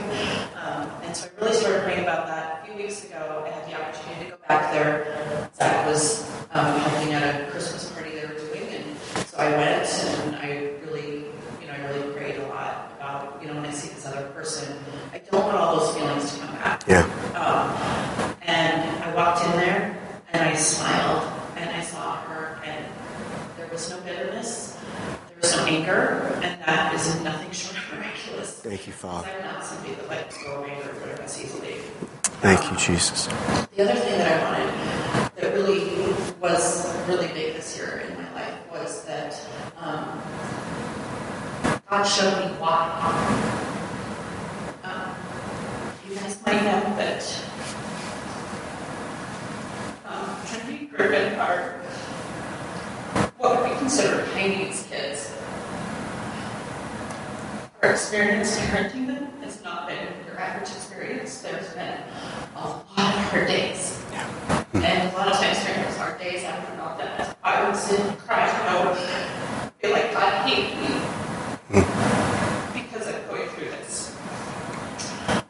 Um, 0.57 0.91
and 1.05 1.17
so 1.17 1.29
I 1.29 1.41
really 1.41 1.57
started 1.57 1.83
praying 1.85 2.03
about 2.03 2.27
that. 2.27 2.63
A 2.63 2.67
few 2.67 2.75
weeks 2.75 3.05
ago, 3.05 3.45
I 3.47 3.51
had 3.51 3.65
the 3.71 3.81
opportunity 3.81 4.25
to 4.25 4.31
go 4.33 4.37
back 4.49 4.73
there. 4.73 5.49
Zach 5.57 5.87
was 5.87 6.29
um, 6.53 6.81
helping 6.81 7.13
at 7.15 7.43
a 7.43 7.51
Christmas 7.53 7.91
party 7.93 8.11
they 8.11 8.27
were 8.27 8.35
doing, 8.35 8.69
and 8.69 8.97
so 9.27 9.37
I 9.39 9.51
went 9.51 9.87
and 9.87 10.37
I 10.37 10.73
really, 10.85 11.27
you 11.61 11.67
know, 11.67 11.73
I 11.73 11.87
really 11.89 12.13
prayed 12.15 12.37
a 12.37 12.49
lot 12.49 12.93
about, 12.97 13.41
you 13.41 13.49
know, 13.49 13.55
when 13.55 13.65
I 13.65 13.71
see 13.71 13.95
this 13.95 14.07
other 14.07 14.27
person, 14.31 14.77
I 15.13 15.19
don't 15.19 15.45
want 15.45 15.57
all 15.57 15.77
those 15.79 15.95
feelings 15.97 16.35
to 16.35 16.41
come 16.41 16.55
back. 16.57 16.76
Yeah. 16.89 17.03
Um, 17.35 18.37
and 18.43 19.03
I 19.03 19.13
walked 19.15 19.45
in 19.45 19.51
there 19.53 19.99
and 20.33 20.49
I 20.49 20.55
smiled 20.55 21.33
and 21.57 21.69
I 21.69 21.81
saw 21.83 22.17
her 22.23 22.61
and 22.65 22.85
there 23.57 23.67
was 23.73 23.91
no 23.91 24.01
bitterness, 24.03 24.79
there 25.29 25.37
was 25.41 25.57
no 25.57 25.65
anger, 25.65 26.31
and 26.45 26.63
that 26.63 26.95
is 26.95 27.21
nothing 27.23 27.51
short 27.51 27.77
of 27.77 27.99
miraculous. 27.99 28.61
Thank 28.61 28.87
you, 28.87 28.93
Father. 28.93 29.29
I'm 29.29 29.43
not 29.43 29.65
somebody 29.65 29.95
that 29.95 30.09
likes 30.09 30.39
to 30.39 30.45
go 30.45 30.57
away 30.59 30.79
or 30.85 31.01
whatever 31.01 31.23
as 31.23 31.43
easily. 31.43 31.75
Thank 32.41 32.71
you, 32.71 32.77
Jesus. 32.77 33.27
The 33.75 33.83
other 33.83 33.99
thing 33.99 34.19
that 34.19 34.31
I 34.33 34.45
wanted 34.45 35.33
that 35.37 35.55
really 35.55 36.13
was 36.41 36.95
really 37.09 37.29
big 37.29 37.57
this 37.57 37.77
year 37.77 38.05
in 38.09 38.15
my 38.15 38.33
life 38.35 38.55
was 38.71 39.05
that 39.07 39.41
um, 39.81 40.21
God 41.91 42.05
showed 42.05 42.45
me 42.45 42.53
why. 42.61 43.55
Might 46.47 46.63
know 46.63 46.81
that 46.97 47.43
um, 50.07 50.37
Trinity 50.47 50.87
Griffin 50.87 51.35
are 51.41 51.73
what 53.39 53.65
we 53.69 53.77
consider 53.79 54.25
high 54.27 54.47
needs 54.49 54.87
kids. 54.87 55.33
Our 57.83 57.91
experience 57.91 58.57
parenting 58.61 59.09
them 59.09 59.27
has 59.43 59.63
not 59.65 59.89
been 59.89 60.07
your 60.27 60.39
average 60.39 60.69
experience. 60.71 61.39
There's 61.43 61.73
been 61.75 61.99
a 62.55 62.61
lot 62.61 62.85
of 62.97 62.97
hard 63.31 63.49
days. 63.49 64.01
And 64.75 65.13
a 65.13 65.17
lot 65.17 65.29
of 65.33 65.39
times 65.39 65.65
during 65.65 65.83
those 65.83 65.97
hard 65.97 66.19
days 66.21 66.45
after 66.45 66.81
all 66.81 66.97
that, 66.99 67.37
I 67.43 67.67
would 67.69 67.77
sit 67.77 67.99
and 67.99 68.19
cry, 68.21 68.47
you 68.47 68.65
know, 68.71 68.95
feel 69.81 69.91
like 69.91 70.13
God 70.13 70.47
hated 70.47 70.77
me 70.79 70.89
because 72.73 73.09
I'm 73.09 73.27
going 73.27 73.49
through 73.51 73.71
this. 73.71 74.15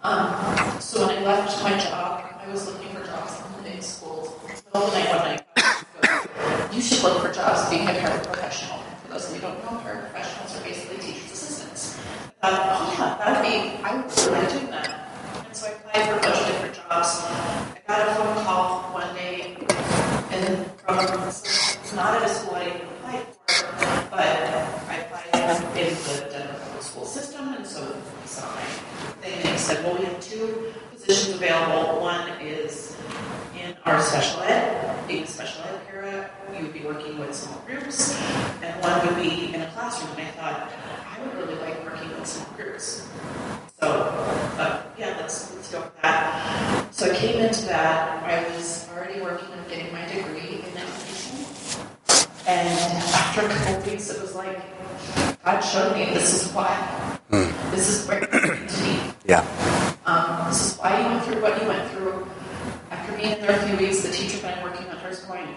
Um, 0.03 0.81
so 0.81 1.07
when 1.07 1.19
I 1.19 1.23
left 1.23 1.63
my 1.65 1.77
job, 1.79 2.23
I 2.39 2.49
was 2.53 2.67
looking 2.67 2.89
for 2.95 3.05
jobs 3.05 3.43
in 3.67 3.83
schools. 3.83 4.31
The 4.73 4.79
whole 4.79 4.89
night, 4.93 5.09
one 5.09 5.19
night, 5.19 5.43
God 5.57 6.29
goes, 6.71 6.77
you 6.77 6.81
should 6.81 7.03
look 7.03 7.23
for 7.23 7.33
jobs 7.33 7.69
being 7.69 7.89
a 7.89 7.93
paraprofessional. 7.93 8.83
For 9.03 9.09
those 9.13 9.29
of 9.29 9.35
you 9.35 9.41
who 9.41 9.49
don't 9.49 9.65
know, 9.65 9.81
paraprofessionals 9.81 10.61
are 10.61 10.65
basically 10.65 10.99
teachers' 10.99 11.33
assistants. 11.33 11.99
I 12.43 12.51
thought, 12.51 12.67
oh 12.71 12.95
yeah, 12.99 13.19
that'd 13.19 13.43
be, 13.43 13.83
I 13.83 13.97
would 13.97 14.05
really 14.17 14.31
like 14.41 14.51
doing 14.53 14.71
that. 14.71 15.45
And 15.45 15.57
so 15.57 15.67
I 15.67 15.71
applied 15.71 16.05
for 16.09 16.15
a 16.19 16.21
bunch 16.21 16.39
of 16.41 16.47
different 16.47 16.75
jobs. 16.77 17.23
I 17.27 17.83
got 17.89 18.09
a 18.09 18.15
phone 18.15 18.45
call 18.45 18.83
one 18.95 19.15
day, 19.17 19.57
and 20.31 20.71
from 20.81 21.31
some- 21.33 21.97
not 21.97 22.15
at 22.23 22.29
a 22.31 22.35
school 22.35 22.55
I 22.55 22.67
even 22.69 22.81
applied 22.83 23.27
for, 23.47 23.65
but 24.11 24.21
I 24.21 24.97
applied 25.01 25.49
in 25.81 25.95
the 25.95 26.31
Denver 26.31 26.59
public 26.63 26.83
school 26.83 27.05
system, 27.07 27.55
and 27.55 27.67
so 27.67 27.81
we 27.83 28.27
saw 28.29 28.45
my 28.55 28.61
thing, 29.23 29.35
and 29.35 29.45
they 29.45 29.57
said, 29.57 29.83
well, 29.85 29.97
we 29.97 30.05
have 30.05 30.21
two 30.21 30.73
positions 30.93 31.37
available. 31.37 32.01
One 32.03 32.29
is 32.41 32.97
in 33.59 33.75
our 33.87 34.01
special 34.03 34.43
ed, 34.43 35.07
being 35.09 35.23
a 35.23 35.27
special 35.27 35.63
ed 35.65 35.81
para, 35.89 36.31
you 36.55 36.65
would 36.65 36.75
be 36.75 36.81
working 36.83 37.19
with 37.19 37.35
small 37.35 37.63
groups, 37.67 38.15
and 38.63 38.83
one 38.83 39.07
would 39.07 39.17
be 39.23 39.55
in 39.55 39.63
a 39.63 39.71
classroom. 39.71 40.11
And 40.19 40.29
I 40.29 40.31
thought, 40.33 40.73
I 41.17 41.23
would 41.25 41.35
really 41.37 41.59
like 41.61 41.83
working 41.85 42.09
with 42.11 42.27
small 42.27 42.53
groups. 42.57 43.07
So, 43.81 43.89
uh, 44.59 44.83
yeah, 44.99 45.17
let's, 45.21 45.55
let's 45.55 45.71
go 45.73 45.81
with 45.81 46.03
that. 46.03 46.93
So 46.93 47.11
I 47.11 47.15
came 47.15 47.39
into 47.41 47.65
that. 47.67 48.23
I 48.25 48.49
was 48.55 48.89
already 48.95 49.21
working 49.21 49.49
on 49.49 49.69
getting 49.69 49.93
my 49.93 50.05
degree 50.07 50.65
in 50.65 50.77
education. 50.77 51.47
And 52.49 52.69
after 52.69 53.41
a 53.45 53.49
couple 53.49 53.75
of 53.75 53.87
weeks, 53.87 54.09
it 54.09 54.21
was 54.23 54.35
like, 54.35 54.59
God 55.45 55.61
showed 55.61 55.95
me 55.95 56.07
this 56.15 56.43
is 56.47 56.53
why. 56.53 57.19
This 57.71 57.89
is 57.89 58.09
where 58.09 58.23
it's 58.33 58.77
to 58.79 58.83
be. 58.85 59.01
Yeah. 59.27 59.45
Um, 60.07 60.49
this 60.49 60.73
is 60.73 60.79
why 60.79 61.01
you 61.01 61.07
went 61.07 61.25
through 61.25 61.43
what 61.43 61.61
you 61.61 61.69
went 61.69 61.91
through. 61.91 62.27
After 62.91 63.13
being 63.17 63.33
in 63.33 63.41
there 63.41 63.51
a 63.59 63.67
few 63.67 63.77
weeks, 63.77 64.03
the 64.03 64.13
teacher 64.13 64.39
that 64.39 64.59
I'm 64.59 64.63
working 64.65 64.87
under 64.87 65.09
is 65.09 65.19
going, 65.21 65.49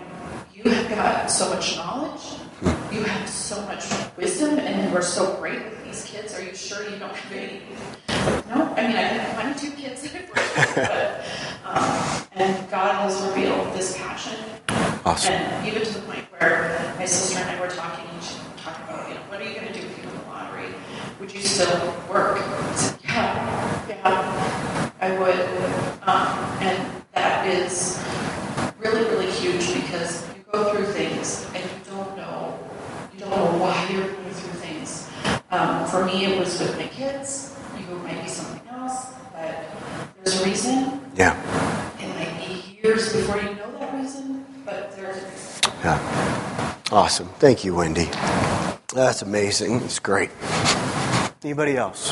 You 0.53 0.63
have 0.71 0.89
got 0.89 1.29
so 1.31 1.53
much 1.53 1.75
knowledge, 1.77 2.21
you 2.91 3.03
have 3.03 3.29
so 3.29 3.61
much 3.67 3.85
wisdom, 4.17 4.57
and 4.59 4.89
you 4.89 4.97
are 4.97 5.01
so 5.19 5.35
great 5.35 5.61
with 5.65 5.83
these 5.83 6.05
kids. 6.05 6.33
Are 6.33 6.41
you 6.41 6.55
sure 6.55 6.89
you 6.89 6.97
don't 6.97 7.13
have 7.13 7.31
any? 7.33 7.59
No, 8.47 8.73
I 8.77 8.87
mean, 8.87 8.95
I 8.95 9.01
have 9.01 9.59
22 9.59 9.75
kids 9.75 10.01
that 10.03 10.15
I've 10.15 10.29
worked 10.29 10.55
with, 10.55 10.75
but, 10.75 11.25
um, 11.65 12.27
and 12.39 12.71
God 12.71 12.95
has 13.01 13.21
revealed 13.27 13.75
this 13.75 13.97
passion. 13.97 14.37
Awesome. 15.03 15.33
And 15.33 15.67
even 15.67 15.83
to 15.83 15.93
the 15.93 15.99
point 16.03 16.23
where 16.31 16.95
my 16.97 17.03
sister 17.03 17.39
and 17.39 17.49
I 17.49 17.59
were 17.59 17.67
talking, 17.67 18.05
and 18.09 18.23
she 18.23 18.35
talking 18.63 18.85
about, 18.85 19.09
you 19.09 19.15
know, 19.15 19.21
what 19.27 19.41
are 19.41 19.43
you 19.43 19.55
going 19.55 19.67
to 19.67 19.73
do 19.73 19.79
if 19.79 19.97
you 19.97 20.07
win 20.07 20.15
the 20.15 20.25
lottery? 20.29 20.69
Would 21.19 21.33
you 21.33 21.41
still 21.41 21.93
work? 22.09 22.37
I 22.39 22.75
said, 22.75 22.99
yeah, 23.03 23.89
yeah, 23.89 24.91
I 25.01 25.19
would. 25.19 25.39
Um, 26.07 26.63
and 26.63 27.03
that 27.13 27.45
is 27.45 28.01
really, 28.79 29.03
really 29.03 29.31
huge 29.31 29.73
because 29.73 30.25
you 30.29 30.45
go 30.49 30.73
through 30.73 30.85
things 30.93 31.45
and 31.53 31.65
you 31.65 31.91
don't 31.91 32.15
know, 32.15 32.57
you 33.13 33.19
don't 33.19 33.31
know 33.31 33.57
why 33.59 33.85
you're 33.91 34.07
going 34.07 34.15
through 34.31 34.59
things. 34.61 35.09
Um, 35.51 35.87
for 35.87 36.05
me, 36.05 36.25
it 36.25 36.37
was 36.37 36.59
with 36.59 36.77
my 36.77 36.87
kids. 36.87 37.55
You 37.75 37.95
might 37.97 38.21
be 38.21 38.29
something 38.29 38.67
else, 38.69 39.07
but 39.33 39.65
there's 40.17 40.41
a 40.41 40.45
reason. 40.45 41.01
Yeah. 41.15 41.35
It 41.99 42.07
might 42.15 42.45
be 42.45 42.79
years 42.81 43.11
before 43.11 43.37
you 43.37 43.55
know 43.55 43.71
that 43.79 43.93
reason, 43.95 44.45
but 44.63 44.95
there's 44.95 45.17
a 45.17 45.27
reason. 45.27 45.73
Yeah. 45.83 46.75
Awesome. 46.99 47.29
Thank 47.39 47.63
you, 47.63 47.75
Wendy. 47.75 48.09
That's 48.93 49.21
amazing. 49.21 49.75
It's 49.83 49.99
great. 49.99 50.29
Anybody 51.41 51.77
else? 51.77 52.11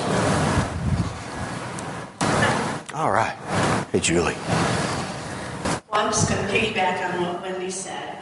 All 2.93 3.12
right. 3.12 3.36
Hey, 3.91 4.00
Julie. 4.00 4.34
Well, 5.65 5.82
I'm 5.91 6.10
just 6.10 6.30
going 6.30 6.47
to 6.47 6.54
piggyback 6.54 7.04
on 7.04 7.21
what 7.21 7.41
Wendy 7.41 7.69
said. 7.69 8.17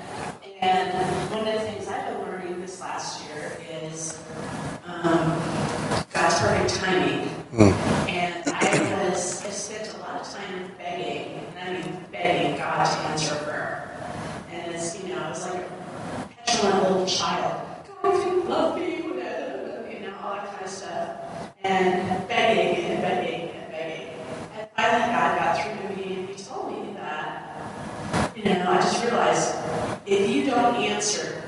And 0.60 0.92
one 1.30 1.48
of 1.48 1.54
the 1.54 1.60
things 1.60 1.88
I've 1.88 2.08
been 2.08 2.22
learning 2.24 2.62
this 2.62 2.82
last 2.82 3.24
year 3.28 3.62
is 3.84 4.20
um, 4.88 5.40
God's 6.12 6.40
perfect 6.40 6.84
timing. 6.84 7.30
And 8.10 8.44
I 8.48 9.10
was, 9.12 9.46
I 9.46 9.50
spent 9.52 9.94
a 9.94 10.00
lot 10.00 10.20
of 10.20 10.34
time 10.34 10.72
begging, 10.80 11.46
and 11.60 11.78
I 11.78 11.80
mean 11.80 12.06
begging 12.12 12.58
God 12.58 12.86
to 12.86 12.98
answer 13.10 13.36
prayer. 13.36 14.16
And 14.52 14.74
it's, 14.74 15.00
you 15.04 15.14
know, 15.14 15.22
I 15.22 15.30
was 15.30 15.46
like 15.48 15.76
a 16.64 16.82
little 16.82 17.06
child. 17.06 17.62
God, 18.02 18.28
if 18.28 18.50
love 18.50 18.78
me, 18.78 19.02
whatever, 19.02 19.90
you 19.92 20.08
know, 20.08 20.16
all 20.24 20.36
that 20.36 20.52
kind 20.52 20.66
of 20.66 20.70
stuff. 20.70 21.20
And 21.64 22.28
begging 22.28 22.86
and 22.86 23.02
begging 23.02 23.50
and 23.50 23.72
begging. 23.72 24.14
And 24.58 24.70
finally, 24.76 25.14
God 25.14 25.38
got 25.38 25.62
through 25.62 25.88
to 25.88 25.96
me, 25.96 26.16
and 26.16 26.30
He 26.30 26.44
told 26.44 26.72
me 26.72 26.94
that 26.94 27.46
you 28.36 28.44
know, 28.44 28.66
I 28.70 28.78
just 28.78 29.04
realized 29.04 29.56
if 30.06 30.30
you 30.30 30.46
don't 30.46 30.76
answer 30.76 31.42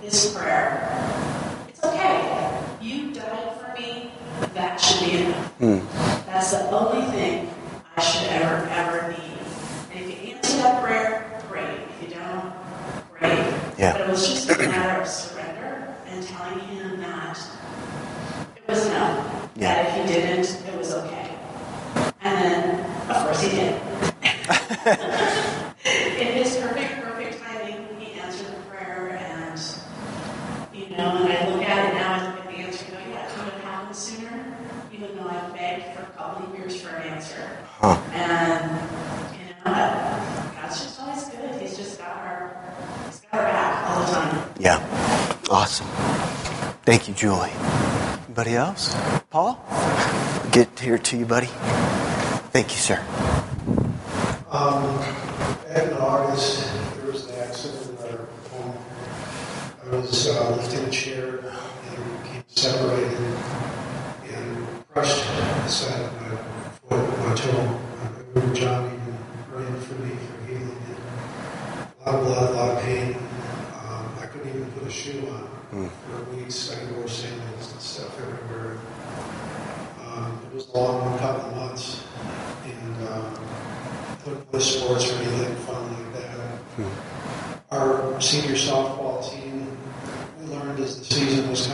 this 0.00 0.36
prayer, 0.36 0.88
it's 1.68 1.82
okay. 1.82 2.62
You 2.80 3.12
died 3.12 3.56
for 3.58 3.80
me. 3.80 4.12
That 4.52 4.80
should 4.80 5.08
be 5.08 5.16
enough. 5.18 5.46
Hmm. 5.54 6.26
That's 6.26 6.50
the 6.52 6.70
only 6.70 7.10
thing 7.12 7.50
I 7.96 8.02
should 8.02 8.28
ever, 8.28 8.68
ever 8.68 9.08
need. 9.12 9.38
And 9.92 10.10
if 10.10 10.24
you 10.24 10.34
answer 10.34 10.56
that 10.58 10.82
prayer, 10.84 11.42
great. 11.48 11.64
If 11.64 12.02
you 12.02 12.14
don't, 12.14 12.52
great. 13.18 13.73
Yeah. 13.84 13.92
But 13.92 14.00
it 14.00 14.10
was 14.12 14.26
just 14.26 14.48
a 14.48 14.56
matter 14.56 15.02
of 15.02 15.06
surrender 15.06 15.94
and 16.08 16.26
telling 16.26 16.58
him 16.60 17.00
that 17.00 17.38
it 18.56 18.66
was 18.66 18.86
enough. 18.86 19.50
Yeah. 19.56 19.74
That 19.74 19.98
if 19.98 20.06
he 20.06 20.14
didn't, 20.14 20.66
it 20.66 20.78
was 20.78 20.94
okay. 20.94 21.28
And 22.22 22.34
then, 22.42 23.10
of 23.10 23.16
course, 23.24 23.42
he 23.42 23.50
did. 23.50 23.74
In 26.18 26.32
his 26.32 26.56
perfect, 26.56 27.02
perfect 27.02 27.42
timing, 27.44 27.86
he 28.00 28.18
answered 28.18 28.46
the 28.46 28.62
prayer, 28.70 29.18
and 29.20 29.60
you 30.72 30.96
know, 30.96 31.18
and 31.18 31.30
I 31.30 31.48
look 31.50 31.62
at 31.68 31.90
it 31.90 31.94
now, 31.94 32.14
I 32.14 32.26
look 32.26 32.40
at 32.40 32.50
the 32.50 32.56
answer, 32.56 32.86
and 32.86 32.94
go, 32.94 33.00
yeah, 33.10 33.26
it 33.26 33.34
could 33.34 33.52
have 33.52 33.62
happened 33.64 33.94
sooner, 33.94 34.56
even 34.94 35.14
though 35.14 35.28
I 35.28 35.50
begged 35.54 35.94
for 35.94 36.02
a 36.04 36.06
couple 36.16 36.46
of 36.46 36.58
years 36.58 36.80
for 36.80 36.88
an 36.88 37.02
answer. 37.12 37.50
Huh. 37.80 38.00
And 38.14 38.70
you 39.38 39.44
know, 39.50 39.72
God's 40.74 40.80
just 40.82 41.00
always 41.00 41.24
good. 41.28 41.60
He's 41.60 41.76
just 41.76 41.98
got 41.98 42.16
our, 42.16 42.74
he's 43.06 43.20
got 43.20 43.34
our 43.34 43.46
back 43.46 43.90
all 43.90 44.00
the 44.04 44.12
time. 44.12 44.50
Yeah. 44.58 45.43
Awesome. 45.54 45.86
Thank 46.82 47.06
you, 47.06 47.14
Julie. 47.14 47.52
Anybody 48.26 48.56
else? 48.56 48.92
Paul? 49.30 49.64
Get 50.50 50.76
here 50.80 50.98
to 50.98 51.16
you, 51.16 51.26
buddy. 51.26 51.46
Thank 52.50 52.72
you, 52.72 52.78
sir. 52.78 52.98
Um, 54.50 54.98
back 55.68 55.86
in 55.86 55.92
August, 55.92 56.68
there 56.96 57.06
was 57.06 57.30
an 57.30 57.38
accident 57.38 58.00
in 58.00 58.04
our 58.04 58.26
home. 58.50 58.76
I 59.86 59.94
was 59.94 60.26
uh, 60.26 60.56
lifting 60.56 60.86
a 60.86 60.90
chair 60.90 61.38
and 61.38 62.22
became 62.24 62.42
separated 62.48 63.16
and 64.34 64.88
crushed 64.88 65.24
the 65.24 65.68
side 65.68 66.00
of 66.00 66.20
my 66.20 66.98
foot, 66.98 67.18
my 67.28 67.34
toe. 67.36 67.80
I 68.02 68.08
remember 68.34 68.54
Johnny 68.56 68.98
praying 69.52 69.80
for 69.82 69.94
me 70.02 70.16
for 70.16 70.46
healing. 70.48 70.96
A 72.04 72.10
lot 72.10 72.18
of 72.18 72.26
blood, 72.26 72.50
a 72.50 72.54
lot 72.54 72.76
of 72.76 72.82
pain. 72.82 73.14
Um, 73.14 74.18
I 74.20 74.26
couldn't 74.26 74.64
even 75.16 75.26
put 75.26 75.36
a 75.36 75.80
shoe 75.80 75.80
on 75.80 75.90
for 75.90 76.36
weeks. 76.36 76.76
I 76.76 76.92
wore 76.92 77.08
sandals 77.08 77.72
and 77.72 77.80
stuff 77.80 78.20
everywhere. 78.20 78.78
Um, 80.06 80.40
it 80.46 80.54
was 80.54 80.68
a 80.68 80.78
long, 80.78 81.14
a 81.14 81.18
couple 81.18 81.50
of 81.50 81.56
months, 81.56 82.04
and 82.64 83.08
um, 83.08 83.34
couldn't 84.22 84.50
play 84.50 84.60
sports 84.60 85.10
or 85.12 85.16
anything 85.16 85.56
fun 85.56 85.92
like 85.92 86.22
that. 86.22 86.34
Our 87.70 88.20
senior 88.20 88.54
softball 88.54 89.28
team, 89.28 89.66
we 90.40 90.46
learned 90.46 90.78
as 90.80 90.98
the 90.98 91.04
season 91.04 91.50
was 91.50 91.66
coming 91.66 91.73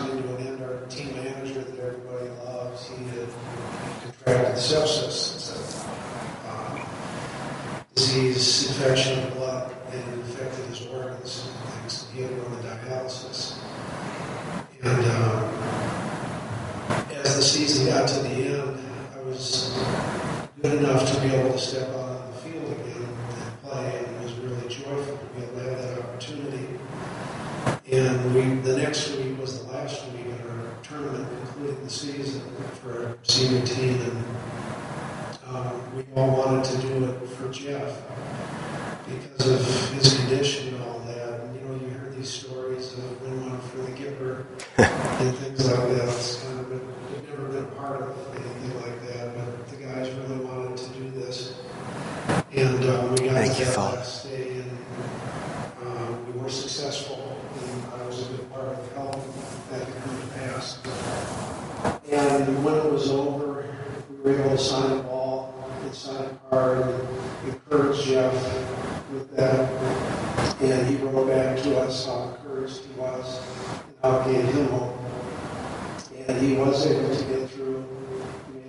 And 76.30 76.46
he 76.46 76.54
was 76.54 76.86
able 76.86 77.12
to 77.12 77.24
get 77.24 77.50
through, 77.50 77.84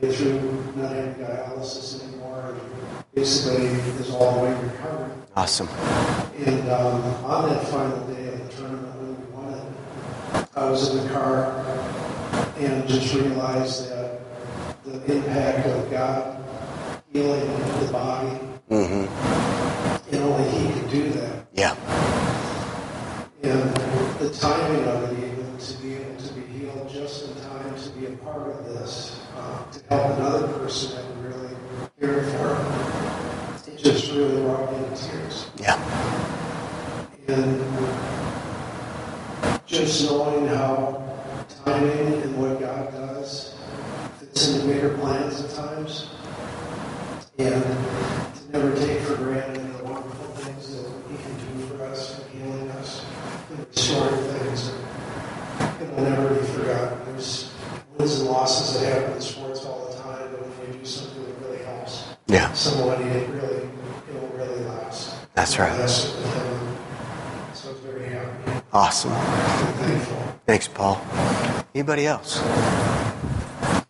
get 0.01 0.15
through 0.15 0.73
not 0.75 0.91
having 0.93 1.13
dialysis 1.13 2.03
anymore. 2.03 2.55
and 2.55 3.05
Basically, 3.13 3.67
is 3.67 4.09
all 4.09 4.33
the 4.33 4.45
way 4.45 4.63
recovered. 4.63 5.11
Awesome. 5.35 5.67
And 5.67 6.67
um, 6.71 7.03
on 7.23 7.49
that 7.49 7.67
final 7.67 7.99
day 8.07 8.29
of 8.29 8.49
the 8.49 8.55
tournament, 8.55 8.95
when 8.95 9.09
we 9.15 9.25
won 9.35 9.53
it, 9.53 10.47
I 10.55 10.71
was 10.71 10.89
in 10.89 11.03
the 11.03 11.13
car 11.13 11.51
and 12.57 12.87
just 12.89 13.13
realized 13.13 13.91
that 13.91 14.21
the 14.83 15.13
impact 15.13 15.67
of 15.67 15.91
God 15.91 16.43
healing 17.13 17.47
the 17.85 17.91
body, 17.91 18.39
mm-hmm. 18.71 20.15
and 20.15 20.23
only 20.23 20.49
He 20.49 20.79
could 20.79 20.89
do 20.89 21.09
that. 21.11 21.45
Yeah. 21.53 21.75
And 23.43 23.71
the 24.17 24.31
timing 24.33 24.83
of 24.85 25.10
it 25.10 25.10
part 28.23 28.47
of 28.47 28.65
this 28.65 29.19
uh, 29.35 29.63
to 29.71 29.79
help 29.89 30.17
another 30.17 30.47
person 30.59 30.95
that 30.95 31.05
we 31.15 31.21
really 31.29 31.55
care 31.99 32.23
for. 32.31 33.71
It 33.71 33.77
just 33.77 34.11
really 34.11 34.41
brought 34.43 34.71
me 34.71 34.77
to 34.83 34.95
tears. 34.95 35.49
Yeah. 35.57 35.77
And 37.27 37.61
just 39.65 40.09
knowing 40.09 40.47
how 40.47 41.01
timing 41.65 42.21
and 42.21 42.37
what 42.37 42.59
God 42.59 42.91
does 42.91 43.55
fits 44.19 44.49
into 44.49 44.67
bigger 44.67 44.97
plans 44.97 45.41
at 45.41 45.49
times, 45.55 46.09
and 47.37 47.63
to 47.63 48.51
never 48.51 48.75
take 48.75 48.90
someone, 62.61 63.01
it 63.01 63.27
really 63.29 63.55
it 63.57 64.13
will 64.13 64.27
really 64.37 64.63
last. 64.65 65.15
That's 65.33 65.57
right. 65.57 65.75
That's 65.75 66.13
so 67.53 67.71
I 67.71 67.73
very 67.83 68.05
happy. 68.09 68.61
Awesome. 68.71 69.11
Thankful. 69.11 70.17
Thanks, 70.45 70.67
Paul. 70.67 71.01
Anybody 71.73 72.05
else? 72.05 72.39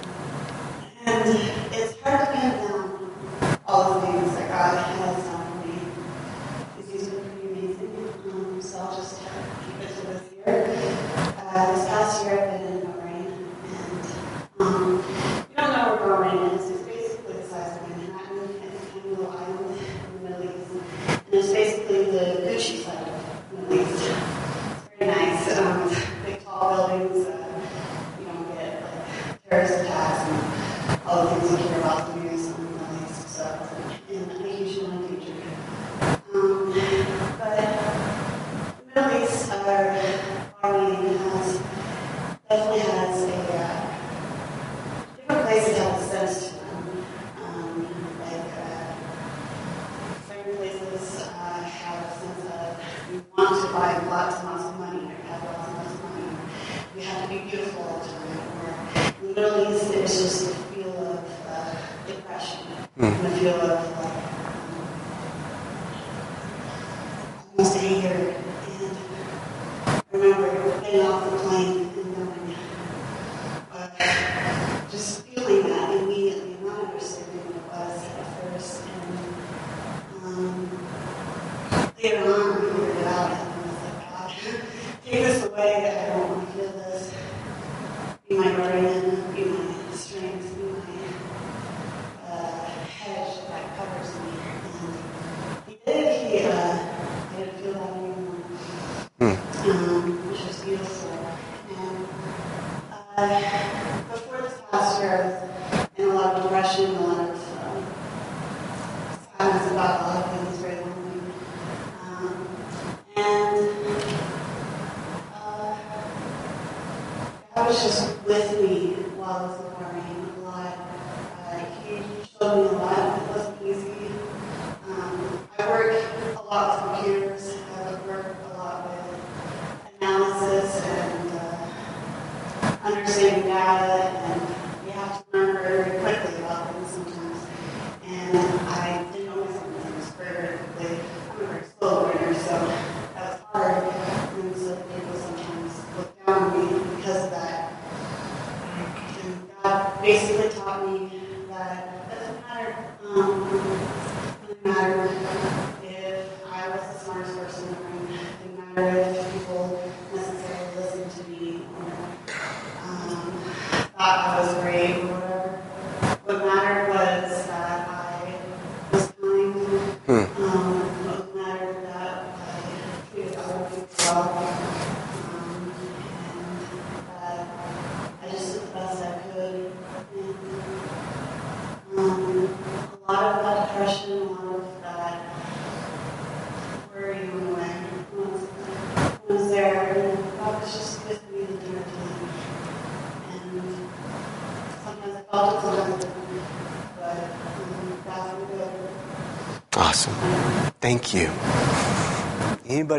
and 1.06 1.40
it's 1.74 2.00
hard 2.02 2.19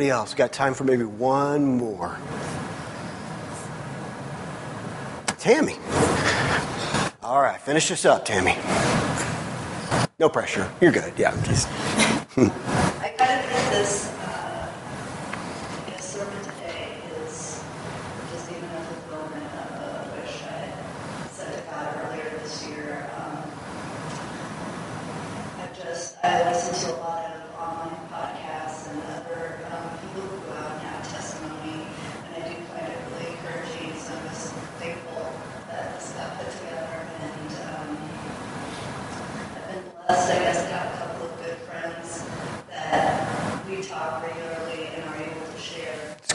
Anybody 0.01 0.19
else? 0.19 0.33
Got 0.33 0.51
time 0.51 0.73
for 0.73 0.85
maybe 0.85 1.05
one 1.05 1.77
more? 1.77 2.17
Tammy. 5.37 5.77
All 7.23 7.43
right, 7.43 7.61
finish 7.61 7.91
this 7.91 8.07
up, 8.07 8.25
Tammy. 8.25 8.57
No 10.19 10.31
pressure. 10.31 10.73
You're 10.81 10.91
good. 10.91 11.13
Yeah, 11.19 11.39
just. 11.45 11.69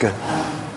아! 0.10 0.75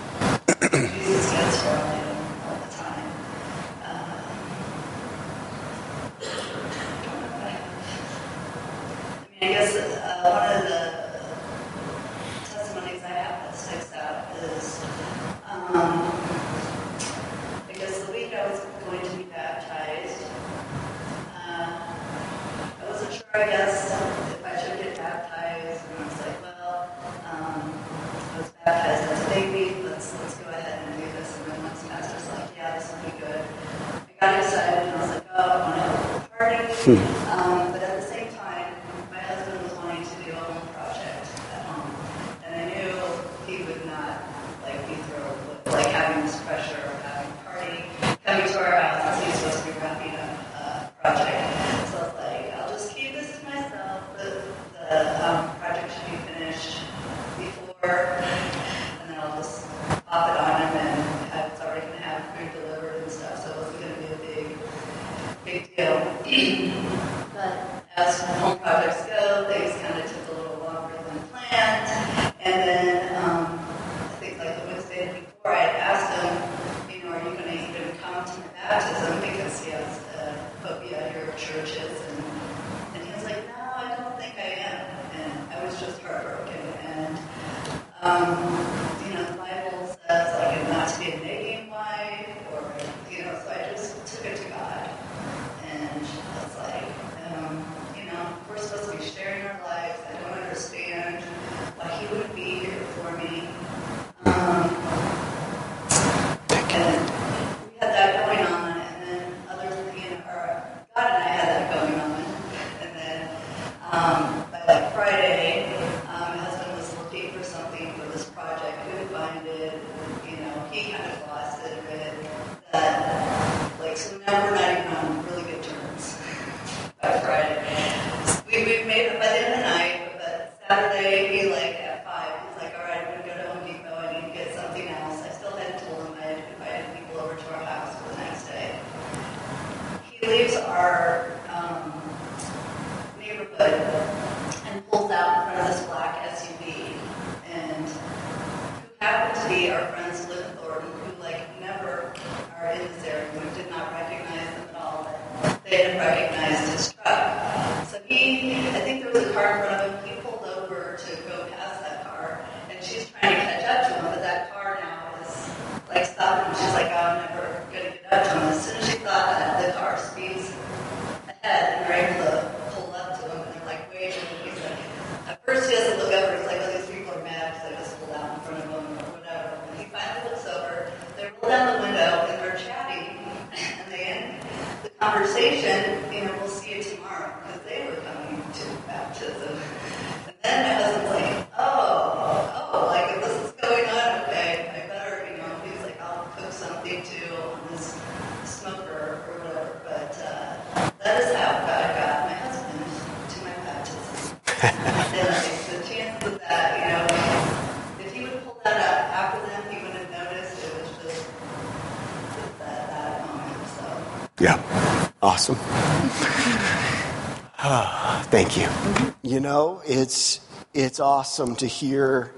Awesome 221.18 221.56
to 221.56 221.66
hear 221.66 222.32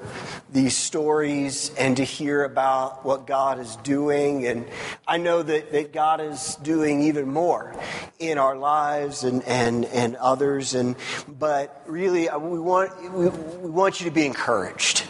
these 0.51 0.75
stories 0.75 1.71
and 1.77 1.99
to 1.99 2.03
hear 2.03 2.45
about 2.45 3.05
what 3.05 3.27
God 3.27 3.59
is 3.59 3.77
doing. 3.77 4.47
And 4.47 4.67
I 5.07 5.19
know 5.19 5.43
that, 5.43 5.71
that 5.73 5.93
God 5.93 6.23
is 6.23 6.57
doing 6.63 7.03
even 7.03 7.31
more 7.31 7.77
in 8.19 8.39
our 8.39 8.57
lives 8.57 9.23
and, 9.23 9.43
and, 9.43 9.85
and 9.85 10.17
others. 10.17 10.73
And, 10.73 10.97
but 11.29 11.83
really, 11.87 12.31
uh, 12.31 12.39
we 12.39 12.59
want, 12.59 13.13
we, 13.13 13.29
we 13.29 13.69
want 13.69 14.01
you 14.01 14.07
to 14.07 14.11
be 14.11 14.25
encouraged 14.25 15.05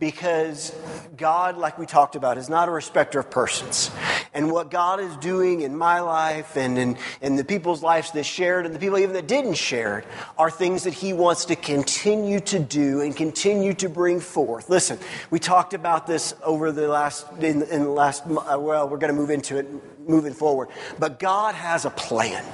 because 0.00 0.74
God, 1.16 1.56
like 1.56 1.78
we 1.78 1.86
talked 1.86 2.16
about, 2.16 2.36
is 2.36 2.48
not 2.48 2.68
a 2.68 2.72
respecter 2.72 3.20
of 3.20 3.30
persons. 3.30 3.92
And 4.34 4.50
what 4.50 4.70
God 4.70 4.98
is 4.98 5.16
doing 5.18 5.60
in 5.60 5.76
my 5.76 6.00
life 6.00 6.56
and 6.56 6.76
in, 6.76 6.98
in 7.22 7.36
the 7.36 7.44
people's 7.44 7.82
lives 7.82 8.10
that 8.10 8.24
shared 8.24 8.66
and 8.66 8.74
the 8.74 8.80
people 8.80 8.98
even 8.98 9.14
that 9.14 9.28
didn't 9.28 9.54
share 9.54 10.00
it 10.00 10.06
are 10.36 10.50
things 10.50 10.84
that 10.84 10.92
He 10.92 11.12
wants 11.12 11.44
to 11.46 11.56
continue 11.56 12.40
to 12.40 12.58
do 12.58 13.00
and 13.00 13.16
continue 13.16 13.72
to 13.74 13.88
bring 13.88 14.18
forth. 14.18 14.68
Listen, 14.68 14.98
we 15.30 15.38
talked 15.38 15.72
about 15.72 16.08
this 16.08 16.34
over 16.42 16.72
the 16.72 16.88
last, 16.88 17.26
in, 17.38 17.62
in 17.62 17.84
the 17.84 17.88
last, 17.88 18.24
uh, 18.26 18.58
well, 18.58 18.88
we're 18.88 18.98
going 18.98 19.12
to 19.12 19.18
move 19.18 19.30
into 19.30 19.56
it 19.56 19.68
moving 20.08 20.34
forward. 20.34 20.68
But 20.98 21.20
God 21.20 21.54
has 21.54 21.84
a 21.84 21.90
plan. 21.90 22.44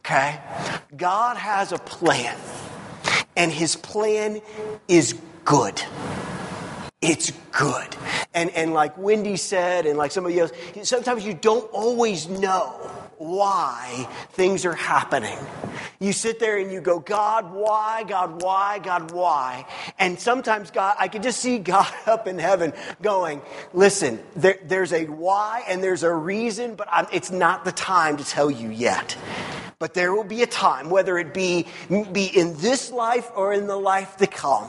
Okay? 0.00 0.40
God 0.96 1.36
has 1.36 1.72
a 1.72 1.78
plan. 1.78 2.36
And 3.36 3.52
His 3.52 3.76
plan 3.76 4.40
is 4.88 5.14
good. 5.44 5.80
It's 7.00 7.30
good. 7.52 7.96
And, 8.34 8.50
and 8.50 8.74
like 8.74 8.98
Wendy 8.98 9.36
said, 9.36 9.86
and 9.86 9.96
like 9.96 10.10
somebody 10.10 10.40
else, 10.40 10.50
sometimes 10.82 11.24
you 11.24 11.32
don't 11.32 11.70
always 11.72 12.28
know 12.28 12.70
why 13.18 14.08
things 14.30 14.64
are 14.64 14.74
happening. 14.74 15.38
You 16.00 16.12
sit 16.12 16.40
there 16.40 16.58
and 16.58 16.72
you 16.72 16.80
go, 16.80 16.98
God, 16.98 17.52
why? 17.52 18.04
God, 18.04 18.42
why? 18.42 18.78
God, 18.80 19.12
why? 19.12 19.66
And 19.98 20.18
sometimes 20.18 20.70
God, 20.70 20.96
I 20.98 21.08
can 21.08 21.22
just 21.22 21.40
see 21.40 21.58
God 21.58 21.92
up 22.06 22.26
in 22.26 22.38
heaven 22.38 22.72
going, 23.00 23.42
listen, 23.72 24.20
there, 24.34 24.58
there's 24.64 24.92
a 24.92 25.06
why 25.06 25.64
and 25.68 25.82
there's 25.82 26.02
a 26.02 26.12
reason, 26.12 26.74
but 26.74 26.88
I'm, 26.90 27.06
it's 27.12 27.30
not 27.30 27.64
the 27.64 27.72
time 27.72 28.16
to 28.16 28.24
tell 28.24 28.50
you 28.50 28.70
yet. 28.70 29.16
But 29.78 29.94
there 29.94 30.12
will 30.12 30.24
be 30.24 30.42
a 30.42 30.46
time, 30.46 30.90
whether 30.90 31.16
it 31.18 31.32
be, 31.32 31.66
be 31.88 32.26
in 32.26 32.56
this 32.58 32.90
life 32.90 33.30
or 33.36 33.52
in 33.52 33.68
the 33.68 33.76
life 33.76 34.16
to 34.16 34.26
come, 34.26 34.64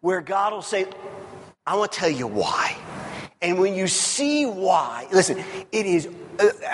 where 0.00 0.20
God 0.20 0.52
will 0.52 0.60
say, 0.60 0.86
I 1.66 1.76
want 1.76 1.92
to 1.92 1.98
tell 1.98 2.10
you 2.10 2.26
why. 2.26 2.76
And 3.40 3.58
when 3.58 3.74
you 3.74 3.86
see 3.86 4.46
why, 4.46 5.06
listen, 5.12 5.38
it 5.72 5.86
is, 5.86 6.08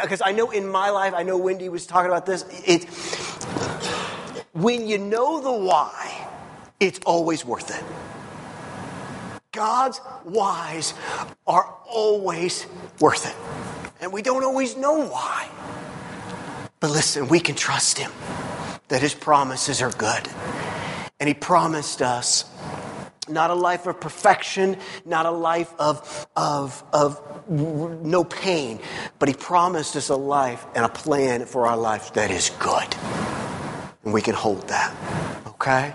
because 0.02 0.20
uh, 0.20 0.26
I 0.26 0.32
know 0.32 0.50
in 0.50 0.68
my 0.68 0.90
life, 0.90 1.14
I 1.14 1.22
know 1.22 1.36
Wendy 1.36 1.68
was 1.68 1.86
talking 1.86 2.10
about 2.10 2.26
this, 2.26 2.44
it, 2.66 2.84
when 4.52 4.86
you 4.86 4.98
know 4.98 5.40
the 5.40 5.52
why, 5.52 6.28
it's 6.80 7.00
always 7.06 7.44
worth 7.44 7.70
it. 7.70 7.84
God's 9.52 9.98
whys 10.24 10.94
are 11.46 11.74
always 11.86 12.66
worth 13.00 13.26
it. 13.26 13.36
And 14.00 14.12
we 14.12 14.22
don't 14.22 14.44
always 14.44 14.76
know 14.76 15.06
why. 15.06 15.48
But 16.80 16.90
listen, 16.90 17.28
we 17.28 17.40
can 17.40 17.54
trust 17.56 17.98
Him 17.98 18.12
that 18.88 19.02
His 19.02 19.14
promises 19.14 19.82
are 19.82 19.90
good. 19.90 20.28
And 21.18 21.28
He 21.28 21.34
promised 21.34 22.02
us 22.02 22.44
not 23.28 23.50
a 23.50 23.54
life 23.54 23.86
of 23.86 24.00
perfection, 24.00 24.76
not 25.04 25.26
a 25.26 25.30
life 25.30 25.72
of, 25.78 26.26
of, 26.36 26.82
of 26.92 27.20
no 27.48 28.24
pain, 28.24 28.80
but 29.18 29.28
He 29.28 29.34
promised 29.34 29.96
us 29.96 30.08
a 30.08 30.16
life 30.16 30.66
and 30.74 30.84
a 30.84 30.88
plan 30.88 31.46
for 31.46 31.66
our 31.66 31.76
life 31.76 32.12
that 32.14 32.30
is 32.30 32.50
good. 32.58 32.94
And 34.04 34.12
we 34.12 34.22
can 34.22 34.34
hold 34.34 34.68
that. 34.68 34.94
Okay? 35.46 35.92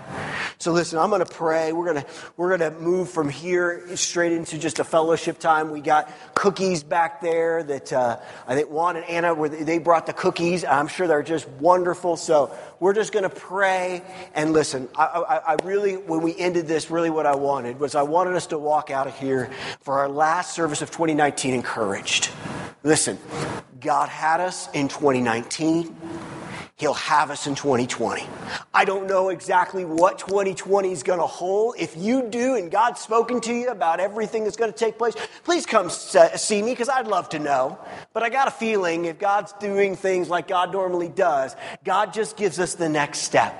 So 0.58 0.72
listen, 0.72 0.98
I'm 0.98 1.10
going 1.10 1.24
to 1.24 1.32
pray. 1.32 1.72
We're 1.72 1.92
going 1.92 2.02
to 2.02 2.10
we're 2.36 2.56
going 2.56 2.72
to 2.72 2.78
move 2.78 3.10
from 3.10 3.28
here 3.28 3.96
straight 3.96 4.32
into 4.32 4.58
just 4.58 4.78
a 4.78 4.84
fellowship 4.84 5.38
time. 5.38 5.70
We 5.70 5.80
got 5.80 6.10
cookies 6.34 6.82
back 6.82 7.20
there 7.20 7.62
that 7.64 7.92
uh, 7.92 8.18
I 8.46 8.54
think 8.54 8.70
Juan 8.70 8.96
and 8.96 9.04
Anna 9.06 9.34
were 9.34 9.48
they 9.48 9.78
brought 9.78 10.06
the 10.06 10.12
cookies. 10.12 10.64
I'm 10.64 10.88
sure 10.88 11.06
they're 11.06 11.22
just 11.22 11.48
wonderful. 11.48 12.16
So 12.16 12.56
we're 12.80 12.94
just 12.94 13.12
going 13.12 13.22
to 13.22 13.30
pray 13.30 14.02
and 14.34 14.52
listen. 14.52 14.88
I, 14.96 15.04
I, 15.04 15.54
I 15.54 15.56
really, 15.64 15.94
when 15.96 16.22
we 16.22 16.36
ended 16.38 16.66
this, 16.66 16.90
really 16.90 17.10
what 17.10 17.26
I 17.26 17.34
wanted 17.34 17.80
was 17.80 17.94
I 17.94 18.02
wanted 18.02 18.34
us 18.34 18.48
to 18.48 18.58
walk 18.58 18.90
out 18.90 19.06
of 19.06 19.18
here 19.18 19.50
for 19.80 19.98
our 19.98 20.08
last 20.08 20.54
service 20.54 20.82
of 20.82 20.90
2019 20.90 21.54
encouraged. 21.54 22.30
Listen, 22.82 23.18
God 23.80 24.08
had 24.08 24.40
us 24.40 24.68
in 24.72 24.88
2019. 24.88 25.96
He'll 26.76 26.94
have 26.94 27.30
us 27.30 27.46
in 27.46 27.54
2020. 27.54 28.26
I 28.74 28.84
don't 28.84 29.06
know 29.06 29.28
exactly 29.28 29.84
what 29.84 30.18
2020 30.18 30.90
is 30.90 31.04
going 31.04 31.20
to 31.20 31.26
hold. 31.26 31.76
If 31.78 31.96
you 31.96 32.22
do 32.28 32.56
and 32.56 32.68
God's 32.68 33.00
spoken 33.00 33.40
to 33.42 33.54
you 33.54 33.68
about 33.68 34.00
everything 34.00 34.42
that's 34.42 34.56
going 34.56 34.72
to 34.72 34.78
take 34.78 34.98
place, 34.98 35.14
please 35.44 35.66
come 35.66 35.88
see 35.88 36.62
me 36.62 36.72
because 36.72 36.88
I'd 36.88 37.06
love 37.06 37.28
to 37.28 37.38
know. 37.38 37.78
But 38.12 38.24
I 38.24 38.28
got 38.28 38.48
a 38.48 38.50
feeling 38.50 39.04
if 39.04 39.20
God's 39.20 39.52
doing 39.54 39.94
things 39.94 40.28
like 40.28 40.48
God 40.48 40.72
normally 40.72 41.08
does, 41.08 41.54
God 41.84 42.12
just 42.12 42.36
gives 42.36 42.58
us 42.58 42.74
the 42.74 42.88
next 42.88 43.20
step. 43.20 43.54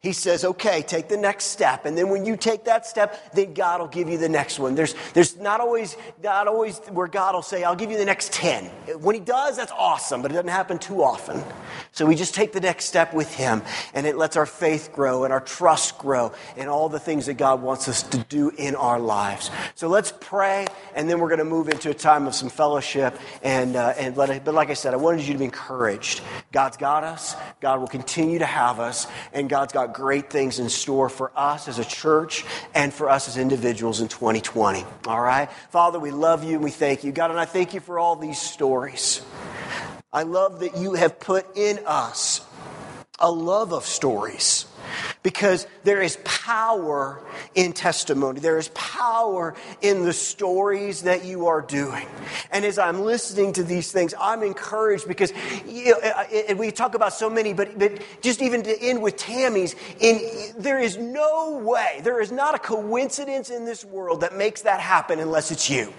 He 0.00 0.12
says, 0.12 0.44
okay, 0.44 0.82
take 0.82 1.08
the 1.08 1.16
next 1.16 1.46
step. 1.46 1.84
And 1.84 1.96
then 1.96 2.10
when 2.10 2.24
you 2.24 2.36
take 2.36 2.64
that 2.66 2.86
step, 2.86 3.32
then 3.32 3.54
God 3.54 3.80
will 3.80 3.88
give 3.88 4.08
you 4.08 4.18
the 4.18 4.28
next 4.28 4.58
one. 4.58 4.74
There's, 4.74 4.94
there's 5.14 5.36
not 5.38 5.60
always, 5.60 5.96
not 6.22 6.46
always 6.46 6.78
where 6.90 7.08
God 7.08 7.34
will 7.34 7.42
say, 7.42 7.64
I'll 7.64 7.74
give 7.74 7.90
you 7.90 7.98
the 7.98 8.04
next 8.04 8.32
10. 8.34 8.66
When 9.00 9.14
he 9.14 9.20
does, 9.20 9.56
that's 9.56 9.72
awesome, 9.72 10.22
but 10.22 10.30
it 10.30 10.34
doesn't 10.34 10.48
happen 10.48 10.78
too 10.78 11.02
often. 11.02 11.42
So 11.90 12.04
we 12.04 12.14
just 12.14 12.34
take 12.34 12.52
the 12.52 12.60
next 12.60 12.84
step 12.84 13.14
with 13.14 13.34
him 13.34 13.62
and 13.94 14.06
it 14.06 14.16
lets 14.16 14.36
our 14.36 14.46
faith 14.46 14.90
grow 14.92 15.24
and 15.24 15.32
our 15.32 15.40
trust 15.40 15.98
grow 15.98 16.32
and 16.56 16.68
all 16.68 16.90
the 16.90 17.00
things 17.00 17.26
that 17.26 17.34
God 17.34 17.62
wants 17.62 17.88
us 17.88 18.02
to 18.04 18.18
do 18.18 18.50
in 18.50 18.76
our 18.76 19.00
lives. 19.00 19.50
So 19.74 19.88
let's 19.88 20.12
pray 20.20 20.66
and 20.94 21.08
then 21.08 21.18
we're 21.18 21.30
going 21.30 21.38
to 21.38 21.44
move 21.44 21.68
into 21.68 21.90
a 21.90 21.94
time 21.94 22.26
of 22.26 22.34
some 22.34 22.50
fellowship 22.50 23.18
and, 23.42 23.74
uh, 23.76 23.94
and 23.96 24.14
let 24.16 24.28
it, 24.28 24.44
but 24.44 24.54
like 24.54 24.68
I 24.70 24.74
said, 24.74 24.92
I 24.92 24.98
wanted 24.98 25.26
you 25.26 25.32
to 25.32 25.38
be 25.38 25.46
encouraged. 25.46 26.20
God's 26.52 26.76
got 26.76 27.02
us. 27.02 27.34
God 27.60 27.80
will 27.80 27.88
continue 27.88 28.38
to 28.38 28.46
have 28.46 28.78
us 28.78 29.06
and 29.32 29.48
God's 29.48 29.72
got 29.72 29.95
great 29.96 30.28
things 30.28 30.58
in 30.58 30.68
store 30.68 31.08
for 31.08 31.32
us 31.34 31.68
as 31.68 31.78
a 31.78 31.84
church 31.84 32.44
and 32.74 32.92
for 32.92 33.08
us 33.08 33.28
as 33.28 33.38
individuals 33.38 34.02
in 34.02 34.08
2020. 34.08 34.84
All 35.06 35.20
right? 35.20 35.50
Father, 35.70 35.98
we 35.98 36.10
love 36.10 36.44
you 36.44 36.52
and 36.52 36.62
we 36.62 36.70
thank 36.70 37.02
you. 37.02 37.12
God, 37.12 37.30
and 37.30 37.40
I 37.40 37.46
thank 37.46 37.72
you 37.72 37.80
for 37.80 37.98
all 37.98 38.14
these 38.14 38.38
stories. 38.38 39.22
I 40.12 40.24
love 40.24 40.60
that 40.60 40.76
you 40.76 40.92
have 40.94 41.18
put 41.18 41.56
in 41.56 41.80
us 41.86 42.42
a 43.18 43.30
love 43.30 43.72
of 43.72 43.86
stories 43.86 44.66
because 45.26 45.66
there 45.82 46.00
is 46.02 46.18
power 46.22 47.20
in 47.56 47.72
testimony. 47.72 48.38
There 48.38 48.58
is 48.58 48.68
power 48.74 49.56
in 49.82 50.04
the 50.04 50.12
stories 50.12 51.02
that 51.02 51.24
you 51.24 51.48
are 51.48 51.62
doing. 51.62 52.06
And 52.52 52.64
as 52.64 52.78
I'm 52.78 53.00
listening 53.00 53.52
to 53.54 53.64
these 53.64 53.90
things, 53.90 54.14
I'm 54.20 54.44
encouraged 54.44 55.08
because 55.08 55.32
you 55.66 55.90
know, 55.90 55.98
and 55.98 56.56
we 56.60 56.70
talk 56.70 56.94
about 56.94 57.12
so 57.12 57.28
many, 57.28 57.54
but, 57.54 57.76
but 57.76 58.00
just 58.22 58.40
even 58.40 58.62
to 58.62 58.80
end 58.80 59.02
with 59.02 59.16
Tammy's, 59.16 59.74
in, 59.98 60.20
there 60.58 60.78
is 60.78 60.96
no 60.96 61.58
way, 61.58 62.00
there 62.04 62.20
is 62.20 62.30
not 62.30 62.54
a 62.54 62.60
coincidence 62.60 63.50
in 63.50 63.64
this 63.64 63.84
world 63.84 64.20
that 64.20 64.36
makes 64.36 64.62
that 64.62 64.78
happen 64.78 65.18
unless 65.18 65.50
it's 65.50 65.68
you. 65.68 65.92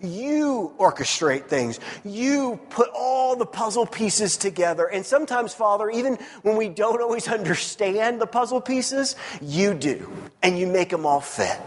You 0.00 0.74
orchestrate 0.78 1.46
things. 1.46 1.80
You 2.04 2.60
put 2.70 2.88
all 2.94 3.34
the 3.34 3.46
puzzle 3.46 3.86
pieces 3.86 4.36
together. 4.36 4.86
And 4.86 5.04
sometimes, 5.04 5.52
Father, 5.52 5.90
even 5.90 6.18
when 6.42 6.56
we 6.56 6.68
don't 6.68 7.00
always 7.02 7.26
understand 7.38 8.20
the 8.20 8.26
puzzle 8.26 8.60
pieces, 8.60 9.16
you 9.40 9.74
do. 9.74 10.10
And 10.42 10.58
you 10.58 10.66
make 10.66 10.90
them 10.90 11.04
all 11.04 11.20
fit. 11.20 11.58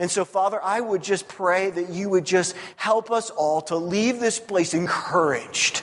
And 0.00 0.08
so, 0.08 0.24
Father, 0.24 0.62
I 0.62 0.80
would 0.80 1.02
just 1.02 1.26
pray 1.26 1.70
that 1.70 1.88
you 1.88 2.08
would 2.10 2.24
just 2.24 2.54
help 2.76 3.10
us 3.10 3.30
all 3.30 3.62
to 3.62 3.74
leave 3.74 4.20
this 4.20 4.38
place 4.38 4.72
encouraged, 4.72 5.82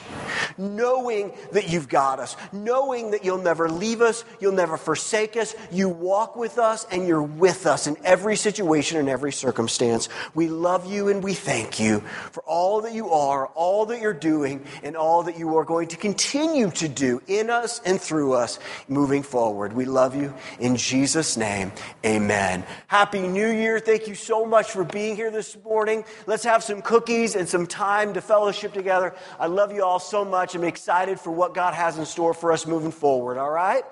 knowing 0.56 1.34
that 1.52 1.68
you've 1.68 1.90
got 1.90 2.18
us, 2.18 2.34
knowing 2.50 3.10
that 3.10 3.26
you'll 3.26 3.42
never 3.42 3.68
leave 3.68 4.00
us, 4.00 4.24
you'll 4.40 4.52
never 4.52 4.78
forsake 4.78 5.36
us. 5.36 5.54
You 5.70 5.90
walk 5.90 6.34
with 6.34 6.56
us 6.56 6.86
and 6.90 7.06
you're 7.06 7.22
with 7.22 7.66
us 7.66 7.86
in 7.86 7.98
every 8.04 8.36
situation 8.36 8.96
and 8.96 9.10
every 9.10 9.32
circumstance. 9.32 10.08
We 10.34 10.48
love 10.48 10.90
you 10.90 11.08
and 11.08 11.22
we 11.22 11.34
thank 11.34 11.78
you 11.78 12.00
for 12.30 12.42
all 12.44 12.80
that 12.82 12.94
you 12.94 13.10
are, 13.10 13.48
all 13.48 13.84
that 13.86 14.00
you're 14.00 14.14
doing, 14.14 14.64
and 14.82 14.96
all 14.96 15.24
that 15.24 15.38
you 15.38 15.58
are 15.58 15.64
going 15.64 15.88
to 15.88 15.96
continue 15.98 16.70
to 16.70 16.88
do 16.88 17.20
in 17.26 17.50
us 17.50 17.82
and 17.84 18.00
through 18.00 18.32
us 18.32 18.58
moving 18.88 19.22
forward. 19.22 19.74
We 19.74 19.84
love 19.84 20.16
you 20.16 20.32
in 20.58 20.76
Jesus' 20.76 21.36
name. 21.36 21.70
Amen. 22.02 22.64
Happy 22.86 23.20
New 23.20 23.50
Year. 23.50 23.78
You 24.06 24.14
so 24.14 24.46
much 24.46 24.70
for 24.70 24.84
being 24.84 25.16
here 25.16 25.30
this 25.30 25.56
morning. 25.64 26.04
Let's 26.26 26.44
have 26.44 26.62
some 26.62 26.80
cookies 26.80 27.34
and 27.34 27.48
some 27.48 27.66
time 27.66 28.14
to 28.14 28.20
fellowship 28.20 28.72
together. 28.72 29.14
I 29.38 29.46
love 29.46 29.72
you 29.72 29.82
all 29.84 29.98
so 29.98 30.24
much. 30.24 30.54
I'm 30.54 30.64
excited 30.64 31.18
for 31.18 31.30
what 31.30 31.54
God 31.54 31.74
has 31.74 31.98
in 31.98 32.06
store 32.06 32.32
for 32.32 32.52
us 32.52 32.66
moving 32.66 32.92
forward, 32.92 33.38
all 33.38 33.50
right? 33.50 33.82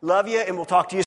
Love 0.00 0.28
you, 0.28 0.38
and 0.38 0.56
we'll 0.56 0.64
talk 0.64 0.90
to 0.90 0.96
you 0.96 1.02